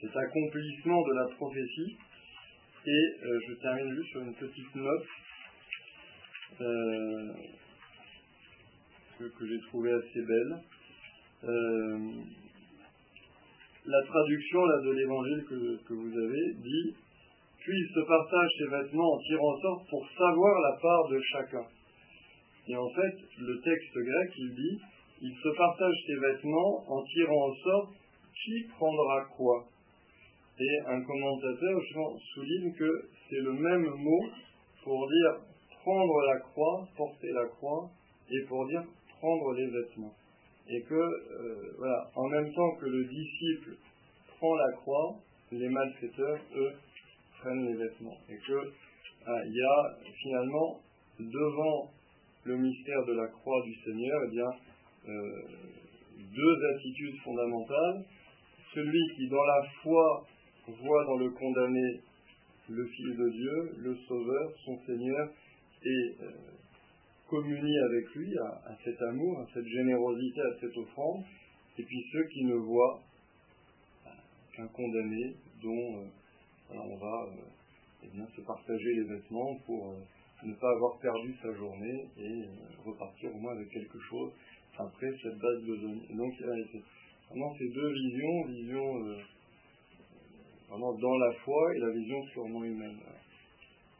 cet 0.00 0.16
accomplissement 0.16 1.02
de 1.02 1.12
la 1.14 1.34
prophétie. 1.36 1.96
Et 2.86 3.16
je 3.48 3.54
termine 3.54 3.94
juste 3.96 4.10
sur 4.10 4.20
une 4.22 4.34
petite 4.34 4.74
note 4.76 5.06
que, 9.18 9.46
j'ai 9.46 9.60
trouvée 9.66 9.92
assez 9.92 10.22
belle. 10.22 10.62
La 13.88 14.04
traduction 14.04 14.60
de 14.84 14.92
l'évangile 14.92 15.44
que, 15.48 15.94
vous 15.94 16.12
avez 16.12 16.52
dit 16.60 16.94
Puis 17.58 17.72
il 17.72 17.88
se 17.88 18.06
partage 18.06 18.50
ses 18.58 18.68
vêtements 18.68 19.14
en 19.14 19.18
tirant 19.18 19.56
sorte 19.62 19.88
pour 19.88 20.06
savoir 20.10 20.60
la 20.60 20.76
part 20.76 21.08
de 21.08 21.18
chacun. 21.32 21.64
Et 22.68 22.76
en 22.76 22.88
fait, 22.90 23.16
le 23.38 23.58
texte 23.64 23.94
grec, 23.96 24.30
il 24.36 24.54
dit 24.54 24.78
Il 25.22 25.34
se 25.42 25.56
partage 25.56 25.94
ses 26.06 26.16
vêtements 26.20 26.84
en 26.86 27.02
tirant 27.02 27.48
en 27.48 27.54
sorte 27.54 27.94
qui 28.44 28.68
prendra 28.76 29.24
quoi? 29.34 29.64
Et 30.60 30.80
un 30.86 31.00
commentateur 31.00 31.80
souligne 32.34 32.74
que 32.74 33.08
c'est 33.30 33.40
le 33.40 33.54
même 33.54 33.88
mot 33.88 34.24
pour 34.84 35.08
dire 35.08 35.48
prendre 35.82 36.26
la 36.26 36.40
croix, 36.40 36.86
porter 36.94 37.32
la 37.32 37.46
croix, 37.56 37.88
et 38.30 38.44
pour 38.48 38.68
dire 38.68 38.84
prendre 39.18 39.54
les 39.54 39.66
vêtements. 39.66 40.12
Et 40.70 40.82
que, 40.82 40.94
euh, 40.94 41.74
voilà, 41.78 42.10
en 42.14 42.28
même 42.28 42.52
temps 42.52 42.76
que 42.80 42.86
le 42.86 43.04
disciple 43.04 43.76
prend 44.36 44.54
la 44.54 44.72
croix, 44.72 45.16
les 45.50 45.68
malfaiteurs, 45.68 46.38
eux, 46.56 46.72
prennent 47.40 47.66
les 47.66 47.76
vêtements. 47.76 48.18
Et 48.28 48.36
que 48.36 48.72
ah, 49.26 49.42
il 49.46 49.54
y 49.54 49.62
a 49.62 49.96
finalement 50.22 50.80
devant 51.18 51.90
le 52.44 52.56
mystère 52.56 53.04
de 53.06 53.12
la 53.12 53.26
croix 53.28 53.62
du 53.64 53.74
Seigneur, 53.84 54.20
eh 54.26 54.30
bien, 54.30 54.50
euh, 55.08 55.42
deux 56.18 56.64
attitudes 56.74 57.18
fondamentales. 57.24 58.04
Celui 58.74 59.00
qui, 59.16 59.28
dans 59.28 59.44
la 59.44 59.62
foi, 59.82 60.26
voit 60.66 61.04
dans 61.06 61.16
le 61.16 61.30
condamné 61.30 62.00
le 62.68 62.86
Fils 62.86 63.16
de 63.16 63.30
Dieu, 63.30 63.72
le 63.78 63.96
Sauveur, 64.06 64.52
son 64.64 64.78
Seigneur, 64.86 65.28
et 65.84 66.16
euh, 66.22 66.30
communie 67.28 67.78
avec 67.78 68.14
lui 68.14 68.38
à, 68.38 68.76
cet 68.84 69.00
amour, 69.02 69.40
à 69.40 69.46
cette 69.52 69.66
générosité, 69.66 70.40
à 70.40 70.60
cette 70.60 70.76
offrande, 70.76 71.24
et 71.78 71.82
puis 71.82 72.04
ceux 72.12 72.24
qui 72.24 72.44
ne 72.44 72.54
voient 72.54 73.00
euh, 74.06 74.10
qu'un 74.56 74.66
condamné 74.68 75.36
dont 75.62 76.02
euh, 76.02 76.74
on 76.74 76.96
va 76.96 77.28
eh 78.02 78.08
bien, 78.08 78.26
se 78.34 78.40
partager 78.42 78.94
les 78.94 79.04
vêtements 79.04 79.56
pour 79.66 79.94
ne 80.42 80.54
pas 80.54 80.70
avoir 80.70 80.98
perdu 81.00 81.34
sa 81.42 81.52
journée 81.54 82.06
et 82.18 82.44
repartir 82.84 83.34
au 83.34 83.38
moins 83.38 83.52
avec 83.52 83.68
quelque 83.70 83.98
chose 83.98 84.32
après 84.78 85.10
cette 85.22 85.38
base 85.38 85.62
de 85.64 85.76
données. 85.76 86.08
Donc 86.14 86.32
vraiment 87.30 87.54
ces 87.58 87.68
deux 87.68 87.92
visions, 87.92 88.44
vision 88.46 89.16
vraiment 90.68 90.92
dans 90.94 91.18
la 91.18 91.32
foi 91.44 91.74
et 91.74 91.78
la 91.78 91.90
vision 91.90 92.22
purement 92.32 92.64
humaine. 92.64 92.98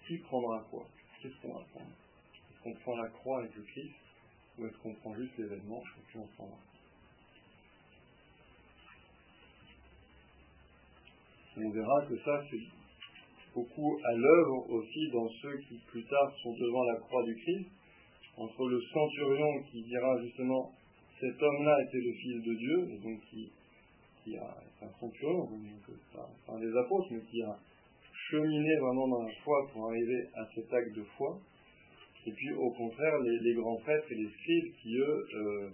Qui 0.07 0.19
prendra 0.19 0.65
quoi? 0.71 0.87
Qu'est-ce 1.21 1.35
qu'on 1.43 1.55
va 1.55 1.65
prendre? 1.73 1.91
Qu'on 2.69 2.81
prend 2.81 2.97
la 2.97 3.09
croix 3.09 3.41
avec 3.41 3.55
le 3.55 3.63
Christ 3.63 3.95
ou 4.59 4.67
est-ce 4.67 4.77
qu'on 4.79 4.95
prend 4.95 5.15
juste 5.15 5.37
l'événement 5.39 5.83
puis 6.09 6.19
on 6.19 6.27
prendra 6.37 6.59
On 11.61 11.71
verra 11.71 12.07
que 12.07 12.17
ça, 12.19 12.41
c'est 12.49 12.61
beaucoup 13.53 13.99
à 14.05 14.13
l'œuvre 14.15 14.71
aussi 14.71 15.11
dans 15.13 15.29
ceux 15.43 15.59
qui 15.69 15.79
plus 15.89 16.05
tard 16.05 16.33
sont 16.41 16.53
devant 16.53 16.85
la 16.85 17.01
croix 17.01 17.25
du 17.25 17.35
Christ, 17.35 17.69
entre 18.37 18.69
le 18.69 18.81
centurion 18.81 19.63
qui 19.65 19.83
dira 19.83 20.23
justement 20.23 20.73
cet 21.19 21.43
homme-là 21.43 21.83
était 21.83 21.99
le 21.99 22.13
Fils 22.13 22.45
de 22.45 22.55
Dieu, 22.55 22.91
et 22.93 22.99
donc 22.99 23.21
qui 23.29 23.51
qui 24.23 24.37
a, 24.37 24.57
un 24.83 25.01
centurion, 25.01 25.49
pas 26.15 26.31
un 26.49 26.61
des 26.61 26.77
apôtres, 26.77 27.09
mais 27.11 27.23
qui 27.23 27.43
a 27.43 27.59
cheminé 28.31 28.77
vraiment 28.77 29.09
dans 29.09 29.23
la 29.23 29.33
foi 29.43 29.69
pour 29.73 29.89
arriver 29.89 30.29
à 30.37 30.47
cet 30.55 30.73
acte 30.73 30.95
de 30.95 31.03
foi. 31.17 31.41
Et 32.29 32.33
puis 32.33 32.53
au 32.53 32.71
contraire, 32.73 33.19
les, 33.21 33.55
grands 33.55 33.79
prêtres 33.79 34.13
et 34.13 34.15
les 34.15 34.29
scribes 34.29 34.75
qui, 34.83 34.99
eux, 34.99 35.27
euh, 35.35 35.71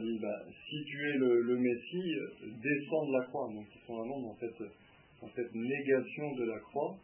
dit, 0.00 0.18
bah, 0.22 0.44
si 0.68 0.84
tu 0.84 1.08
es 1.08 1.14
le, 1.14 1.56
Messie, 1.56 2.14
descends 2.62 3.06
de 3.06 3.18
la 3.18 3.24
croix. 3.26 3.48
Donc 3.52 3.66
ils 3.74 3.84
sont 3.84 3.96
vraiment 3.96 4.20
dans 4.20 4.36
cette, 4.38 5.54
négation 5.54 6.34
de 6.36 6.44
la 6.44 6.60
croix 6.60 6.94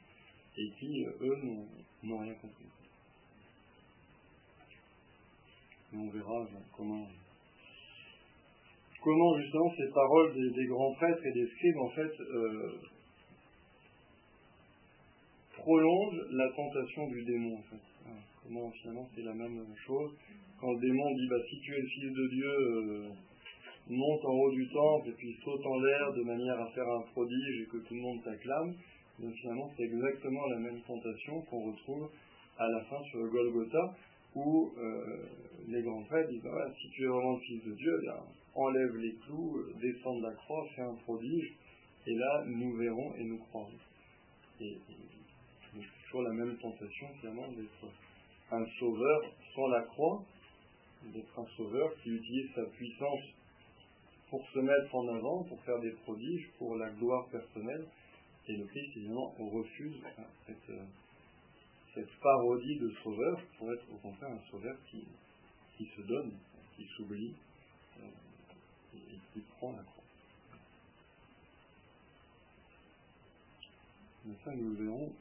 et 0.56 0.70
qui, 0.78 1.04
eux, 1.22 1.36
n'ont 2.04 2.18
rien 2.18 2.34
compris. 2.34 2.66
on 5.94 6.08
verra 6.08 6.46
comment 6.74 7.06
comment 9.02 9.38
justement 9.40 9.74
ces 9.76 9.92
paroles 9.92 10.32
des, 10.54 10.66
grands 10.66 10.94
prêtres 10.94 11.26
et 11.26 11.32
des 11.32 11.46
scribes 11.48 11.78
en 11.78 11.90
fait 11.90 12.20
euh, 12.20 12.80
prolongent 15.56 16.22
la 16.30 16.48
tentation 16.50 17.08
du 17.08 17.24
démon. 17.24 17.58
Finalement 18.48 19.08
c'est 19.14 19.22
la 19.22 19.34
même 19.34 19.64
chose 19.86 20.10
quand 20.60 20.72
le 20.72 20.80
démon 20.80 21.14
dit 21.14 21.28
bah 21.28 21.42
si 21.48 21.60
tu 21.60 21.72
es 21.72 21.80
le 21.80 21.88
fils 21.88 22.12
de 22.12 22.28
Dieu 22.28 22.50
euh, 22.50 23.08
monte 23.88 24.24
en 24.24 24.32
haut 24.32 24.52
du 24.52 24.68
temple 24.68 25.08
et 25.10 25.12
puis 25.12 25.36
saute 25.44 25.66
en 25.66 25.78
l'air 25.80 26.12
de 26.14 26.22
manière 26.22 26.60
à 26.60 26.70
faire 26.70 26.88
un 26.88 27.02
prodige 27.12 27.62
et 27.62 27.66
que 27.66 27.78
tout 27.78 27.94
le 27.94 28.00
monde 28.00 28.22
t'acclame 28.24 28.74
donc 29.18 29.34
finalement 29.34 29.70
c'est 29.76 29.84
exactement 29.84 30.46
la 30.48 30.58
même 30.58 30.80
tentation 30.82 31.40
qu'on 31.42 31.72
retrouve 31.72 32.10
à 32.58 32.68
la 32.68 32.84
fin 32.84 33.02
sur 33.10 33.20
le 33.20 33.30
Golgotha 33.30 33.96
où 34.34 34.72
euh, 34.78 35.26
les 35.68 35.82
grands 35.82 36.02
prêtres 36.04 36.30
disent 36.30 36.42
bah, 36.42 36.72
si 36.80 36.88
tu 36.90 37.04
es 37.04 37.06
vraiment 37.06 37.34
le 37.34 37.40
fils 37.40 37.64
de 37.64 37.72
Dieu, 37.72 37.92
enlève 38.54 38.96
les 38.96 39.14
clous, 39.16 39.58
euh, 39.58 39.74
descend 39.80 40.18
de 40.18 40.26
la 40.26 40.34
croix, 40.34 40.66
fais 40.74 40.82
un 40.82 40.94
prodige, 41.04 41.54
et 42.06 42.14
là 42.14 42.44
nous 42.46 42.76
verrons 42.76 43.14
et 43.16 43.24
nous 43.24 43.38
croirons. 43.38 43.70
Et, 44.60 44.78
c'est 45.72 45.80
toujours 46.04 46.22
la 46.22 46.34
même 46.34 46.56
tentation 46.58 47.08
finalement 47.20 47.48
d'être 47.52 47.92
un 48.52 48.66
sauveur 48.78 49.22
sans 49.54 49.66
la 49.68 49.82
croix, 49.82 50.22
d'être 51.04 51.38
un 51.38 51.46
sauveur 51.56 51.90
qui 52.02 52.10
utilise 52.10 52.54
sa 52.54 52.64
puissance 52.66 53.22
pour 54.28 54.46
se 54.50 54.58
mettre 54.60 54.94
en 54.94 55.08
avant, 55.08 55.42
pour 55.44 55.60
faire 55.62 55.78
des 55.80 55.92
prodiges, 56.04 56.48
pour 56.58 56.76
la 56.76 56.90
gloire 56.90 57.26
personnelle. 57.30 57.86
Et 58.48 58.56
le 58.56 58.66
Christ, 58.66 58.96
évidemment, 58.96 59.34
refuse 59.38 59.96
cette, 61.94 62.08
parodie 62.22 62.78
de 62.78 62.90
sauveur 63.02 63.40
pour 63.58 63.72
être 63.72 63.84
au 63.92 63.96
contraire 63.96 64.30
un 64.30 64.50
sauveur 64.50 64.76
qui, 64.90 65.06
qui 65.76 65.86
se 65.96 66.02
donne, 66.02 66.32
qui 66.76 66.86
s'oublie 66.96 67.34
euh, 68.00 68.06
et, 68.94 69.18
qui 69.32 69.40
prend 69.58 69.72
la 69.72 69.82
croix. 69.82 70.04
Mais 74.24 74.34
ça, 74.44 74.52
nous 74.54 74.70
le 74.70 74.84
verrons 74.84 75.12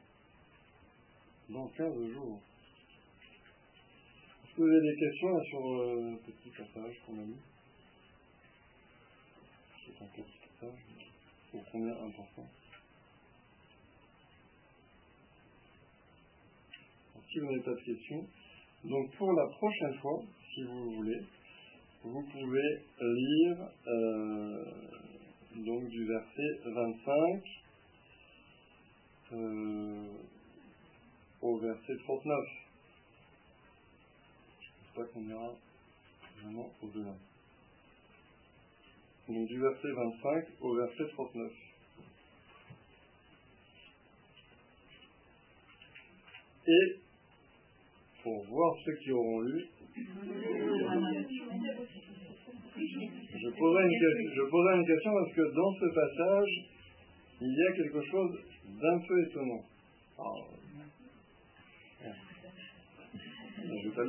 dans 1.49 1.67
15 1.67 2.13
jours. 2.13 2.39
Avez 4.63 4.79
des 4.79 4.95
questions 4.95 5.43
sur 5.45 5.59
euh, 5.59 6.11
le 6.11 6.17
petit 6.17 6.49
passage 6.49 6.95
qu'on 7.03 7.13
a 7.13 7.25
mis 7.25 7.35
C'est 9.83 10.03
un 10.03 10.07
petit 10.07 10.37
passage, 10.59 10.79
pour 11.51 11.63
combien 11.71 11.93
important 11.93 12.45
si 17.31 17.39
vous 17.39 17.45
n'avez 17.45 17.63
pas 17.63 17.71
de 17.71 17.81
questions. 17.81 18.25
Donc 18.83 19.15
pour 19.15 19.31
la 19.33 19.47
prochaine 19.47 19.95
fois, 19.99 20.21
si 20.53 20.63
vous 20.63 20.91
voulez, 20.91 21.21
vous 22.03 22.21
pouvez 22.23 22.79
lire 22.99 23.57
euh, 23.87 24.63
donc 25.55 25.87
du 25.89 26.05
verset 26.05 26.59
25 26.65 27.43
euh, 29.33 30.07
au 31.41 31.57
verset 31.57 31.95
39. 32.03 32.70
Pas 35.01 35.07
qu'on 35.07 35.25
ira 35.27 35.49
vraiment 36.43 36.69
au-delà. 36.83 37.13
Donc 39.27 39.47
du 39.47 39.59
verset 39.59 39.87
25 39.87 40.45
au 40.61 40.75
verset 40.75 41.07
39. 41.13 41.51
Et 46.67 46.99
pour 48.21 48.45
voir 48.45 48.75
ceux 48.85 48.95
qui 48.97 49.11
auront 49.11 49.41
lu. 49.41 49.65
Je 52.75 53.49
poserai 53.49 54.75
une 54.75 54.85
question 54.85 55.11
parce 55.13 55.33
que 55.33 55.41
dans 55.55 55.73
ce 55.73 55.85
passage, 55.95 56.51
il 57.41 57.51
y 57.51 57.63
a 57.67 57.71
quelque 57.75 58.01
chose 58.05 58.39
d'un 58.65 58.99
peu 58.99 59.23
étonnant. 59.27 59.63
Je 63.79 63.89
vais 63.89 63.95
pas. 63.95 64.03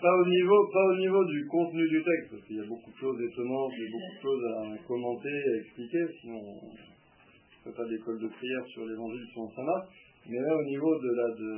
Pas 0.00 0.14
au, 0.14 0.26
niveau, 0.26 0.68
pas 0.72 0.84
au 0.84 0.96
niveau 0.96 1.24
du 1.24 1.46
contenu 1.46 1.88
du 1.88 2.02
texte, 2.04 2.30
parce 2.30 2.44
qu'il 2.44 2.56
y 2.56 2.60
a 2.60 2.66
beaucoup 2.66 2.90
de 2.90 2.96
choses 2.96 3.20
étonnantes, 3.20 3.72
il 3.76 3.82
y 3.82 3.86
a 3.86 3.90
beaucoup 3.90 4.14
de 4.14 4.22
choses 4.22 4.44
à 4.46 4.86
commenter, 4.86 5.28
à 5.28 5.56
expliquer, 5.58 6.06
sinon 6.20 6.38
on 6.38 6.70
ne 6.70 7.64
fait 7.64 7.76
pas 7.76 7.84
d'école 7.88 8.20
de 8.20 8.28
prière 8.28 8.66
sur 8.68 8.86
l'évangile 8.86 9.26
selon 9.34 9.50
saint. 9.50 9.86
Mais 10.28 10.38
là, 10.38 10.54
au 10.54 10.64
niveau 10.64 10.98
de 10.98 11.08
la, 11.08 11.28
de, 11.34 11.52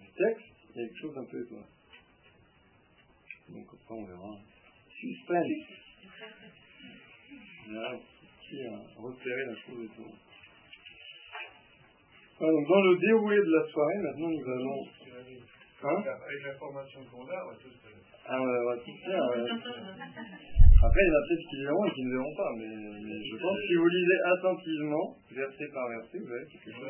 du 0.00 0.06
texte, 0.16 0.46
il 0.74 0.80
y 0.80 0.84
a 0.84 0.88
quelque 0.88 1.00
chose 1.00 1.14
d'un 1.14 1.24
peu 1.24 1.42
étonnant. 1.42 1.68
Donc 3.50 3.66
après, 3.74 3.94
on 3.94 4.04
verra. 4.06 4.38
Suspense. 4.98 5.68
Là, 7.68 7.98
qui 8.40 8.56
a 8.62 8.78
repéré 8.96 9.44
la 9.44 9.56
chose 9.56 9.84
étonnante. 9.84 10.20
Dans 12.40 12.82
le 12.82 12.98
déroulé 12.98 13.36
de 13.36 13.52
la 13.52 13.68
soirée, 13.70 13.98
maintenant, 14.02 14.30
nous 14.30 14.50
allons... 14.50 14.86
Hein 15.82 15.98
Avec 15.98 16.42
la 16.46 16.54
formation 16.54 17.00
qu'on 17.10 17.26
a, 17.26 17.42
on 17.42 17.50
va 17.50 17.56
tout 17.58 17.74
Ah, 18.26 18.38
on 18.38 18.66
va 18.70 18.76
tout 18.76 18.96
faire. 19.04 19.18
Après, 20.82 20.98
il 20.98 21.06
y 21.06 21.10
en 21.10 21.14
a 21.14 21.22
peut-être 21.26 21.46
qui 21.46 21.62
verront 21.62 21.86
et 21.86 21.90
qui 21.94 22.02
ne 22.02 22.10
verront 22.10 22.34
pas, 22.34 22.50
mais, 22.58 22.66
je 22.66 23.36
pense 23.38 23.54
que 23.54 23.66
si 23.66 23.74
vous 23.74 23.86
lisez 23.86 24.18
attentivement, 24.34 25.14
verset 25.30 25.68
par 25.74 25.88
verset, 25.90 26.18
vous 26.18 26.26
verrez 26.26 26.46
quelque 26.50 26.70
chose. 26.70 26.86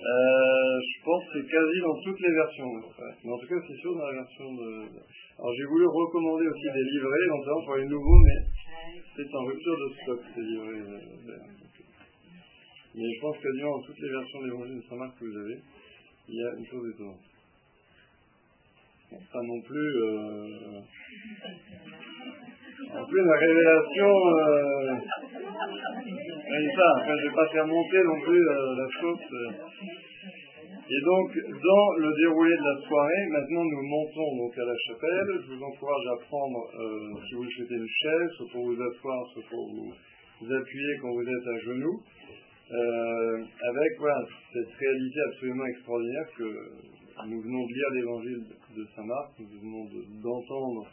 Euh, 0.00 0.78
je 0.78 0.96
pense 1.02 1.22
que 1.26 1.30
c'est 1.34 1.46
quasi 1.50 1.80
dans 1.80 1.98
toutes 2.02 2.20
les 2.20 2.34
versions. 2.34 2.70
Mais 3.24 3.30
en 3.30 3.38
tout 3.38 3.46
cas, 3.46 3.60
c'est 3.66 3.78
sûr 3.78 3.94
dans 3.94 4.06
la 4.06 4.14
version 4.22 4.46
de. 4.46 4.90
Alors, 5.38 5.54
j'ai 5.54 5.64
voulu 5.64 5.86
recommander 5.86 6.46
aussi 6.46 6.68
des 6.70 6.84
livrets, 6.84 7.26
notamment 7.26 7.64
pour 7.64 7.76
les 7.76 7.86
nouveaux, 7.86 8.20
mais 8.26 8.38
c'est 9.16 9.34
en 9.34 9.44
rupture 9.44 9.76
de 9.76 9.88
stock, 10.02 10.20
ces 10.34 10.42
livrets. 10.42 10.82
Euh, 10.82 11.60
mais 12.94 13.06
je 13.06 13.20
pense 13.20 13.38
quasiment 13.38 13.70
dans 13.78 13.82
toutes 13.82 14.00
les 14.00 14.10
versions 14.10 14.40
de 14.40 14.46
l'évangile 14.46 14.76
de 14.76 14.82
Saint-Marc 14.88 15.18
que 15.18 15.24
vous 15.24 15.36
avez, 15.36 15.58
il 16.30 16.36
y 16.38 16.44
a 16.46 16.50
une 16.56 16.66
chose 16.66 16.94
étonnante. 16.94 17.18
Pas 19.10 19.42
non 19.42 19.60
plus 19.62 19.90
euh, 19.98 20.78
en 22.94 23.04
plus 23.04 23.24
la 23.24 23.36
révélation 23.36 24.06
euh, 24.06 24.94
ça, 26.76 26.88
enfin, 27.00 27.14
je 27.18 27.28
vais 27.28 27.34
pas 27.34 27.48
faire 27.48 27.66
monter 27.66 28.04
non 28.04 28.20
plus 28.20 28.48
euh, 28.48 28.76
la 28.78 28.88
chose 29.00 29.18
euh. 29.32 29.50
et 30.70 31.00
donc 31.04 31.28
dans 31.50 31.86
le 31.98 32.10
déroulé 32.22 32.54
de 32.54 32.62
la 32.62 32.86
soirée 32.86 33.26
maintenant 33.30 33.64
nous 33.64 33.82
montons 33.82 34.36
donc 34.36 34.56
à 34.56 34.64
la 34.64 34.76
chapelle. 34.86 35.30
Je 35.42 35.54
vous 35.54 35.62
encourage 35.62 36.06
à 36.14 36.16
prendre 36.26 36.60
si 37.26 37.34
vous 37.34 37.50
souhaitez 37.50 37.74
une 37.74 37.88
chaise. 38.02 38.30
Soit 38.36 38.46
pour 38.52 38.64
vous 38.66 38.78
asseoir 38.80 39.26
soit 39.34 39.42
pour 39.50 39.66
vous 39.74 40.54
appuyer 40.54 40.92
quand 41.02 41.10
vous 41.10 41.26
êtes 41.26 41.48
à 41.48 41.58
genoux, 41.66 42.00
euh, 42.72 43.36
avec 43.42 43.98
voilà, 43.98 44.24
cette 44.52 44.70
réalité 44.70 45.18
absolument 45.32 45.66
extraordinaire 45.66 46.26
que 46.38 46.44
nous 47.26 47.42
venons 47.42 47.66
de 47.66 47.72
lire 47.74 47.90
l'évangile 47.94 48.44
de 48.76 48.86
Saint 48.94 49.04
Marc, 49.04 49.38
nous 49.40 49.60
venons 49.60 49.84
d'entendre 50.22 50.86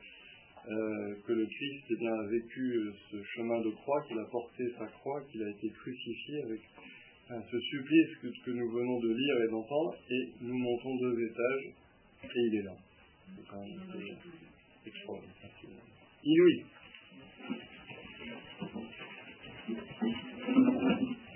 euh, 0.68 1.16
que 1.26 1.34
le 1.34 1.46
Christ 1.46 1.86
eh 1.92 1.96
bien, 1.98 2.14
a 2.14 2.28
vécu 2.28 2.62
euh, 2.62 2.94
ce 3.12 3.24
chemin 3.36 3.62
de 3.62 3.70
croix, 3.70 4.02
qu'il 4.08 4.18
a 4.18 4.26
porté 4.26 4.64
sa 4.78 4.88
croix, 4.88 5.22
qu'il 5.32 5.44
a 5.44 5.50
été 5.50 5.70
crucifié 5.70 6.44
avec 6.44 6.60
ce 7.30 7.60
supplice 7.60 8.16
que, 8.22 8.28
que, 8.28 8.52
nous 8.52 8.72
venons 8.72 9.00
de 9.00 9.14
lire 9.14 9.36
et 9.46 9.52
d'entendre, 9.52 9.96
et 10.10 10.32
nous 10.42 10.58
montons 10.58 10.96
deux 10.96 11.26
étages, 11.26 11.74
et 12.24 12.40
il 12.40 12.56
est 12.56 12.64
là. 12.64 12.76
C'est 13.36 13.48
quand 13.50 13.62
même 13.62 14.18
extraordinaire. 14.86 15.52
Inouï. 16.24 16.66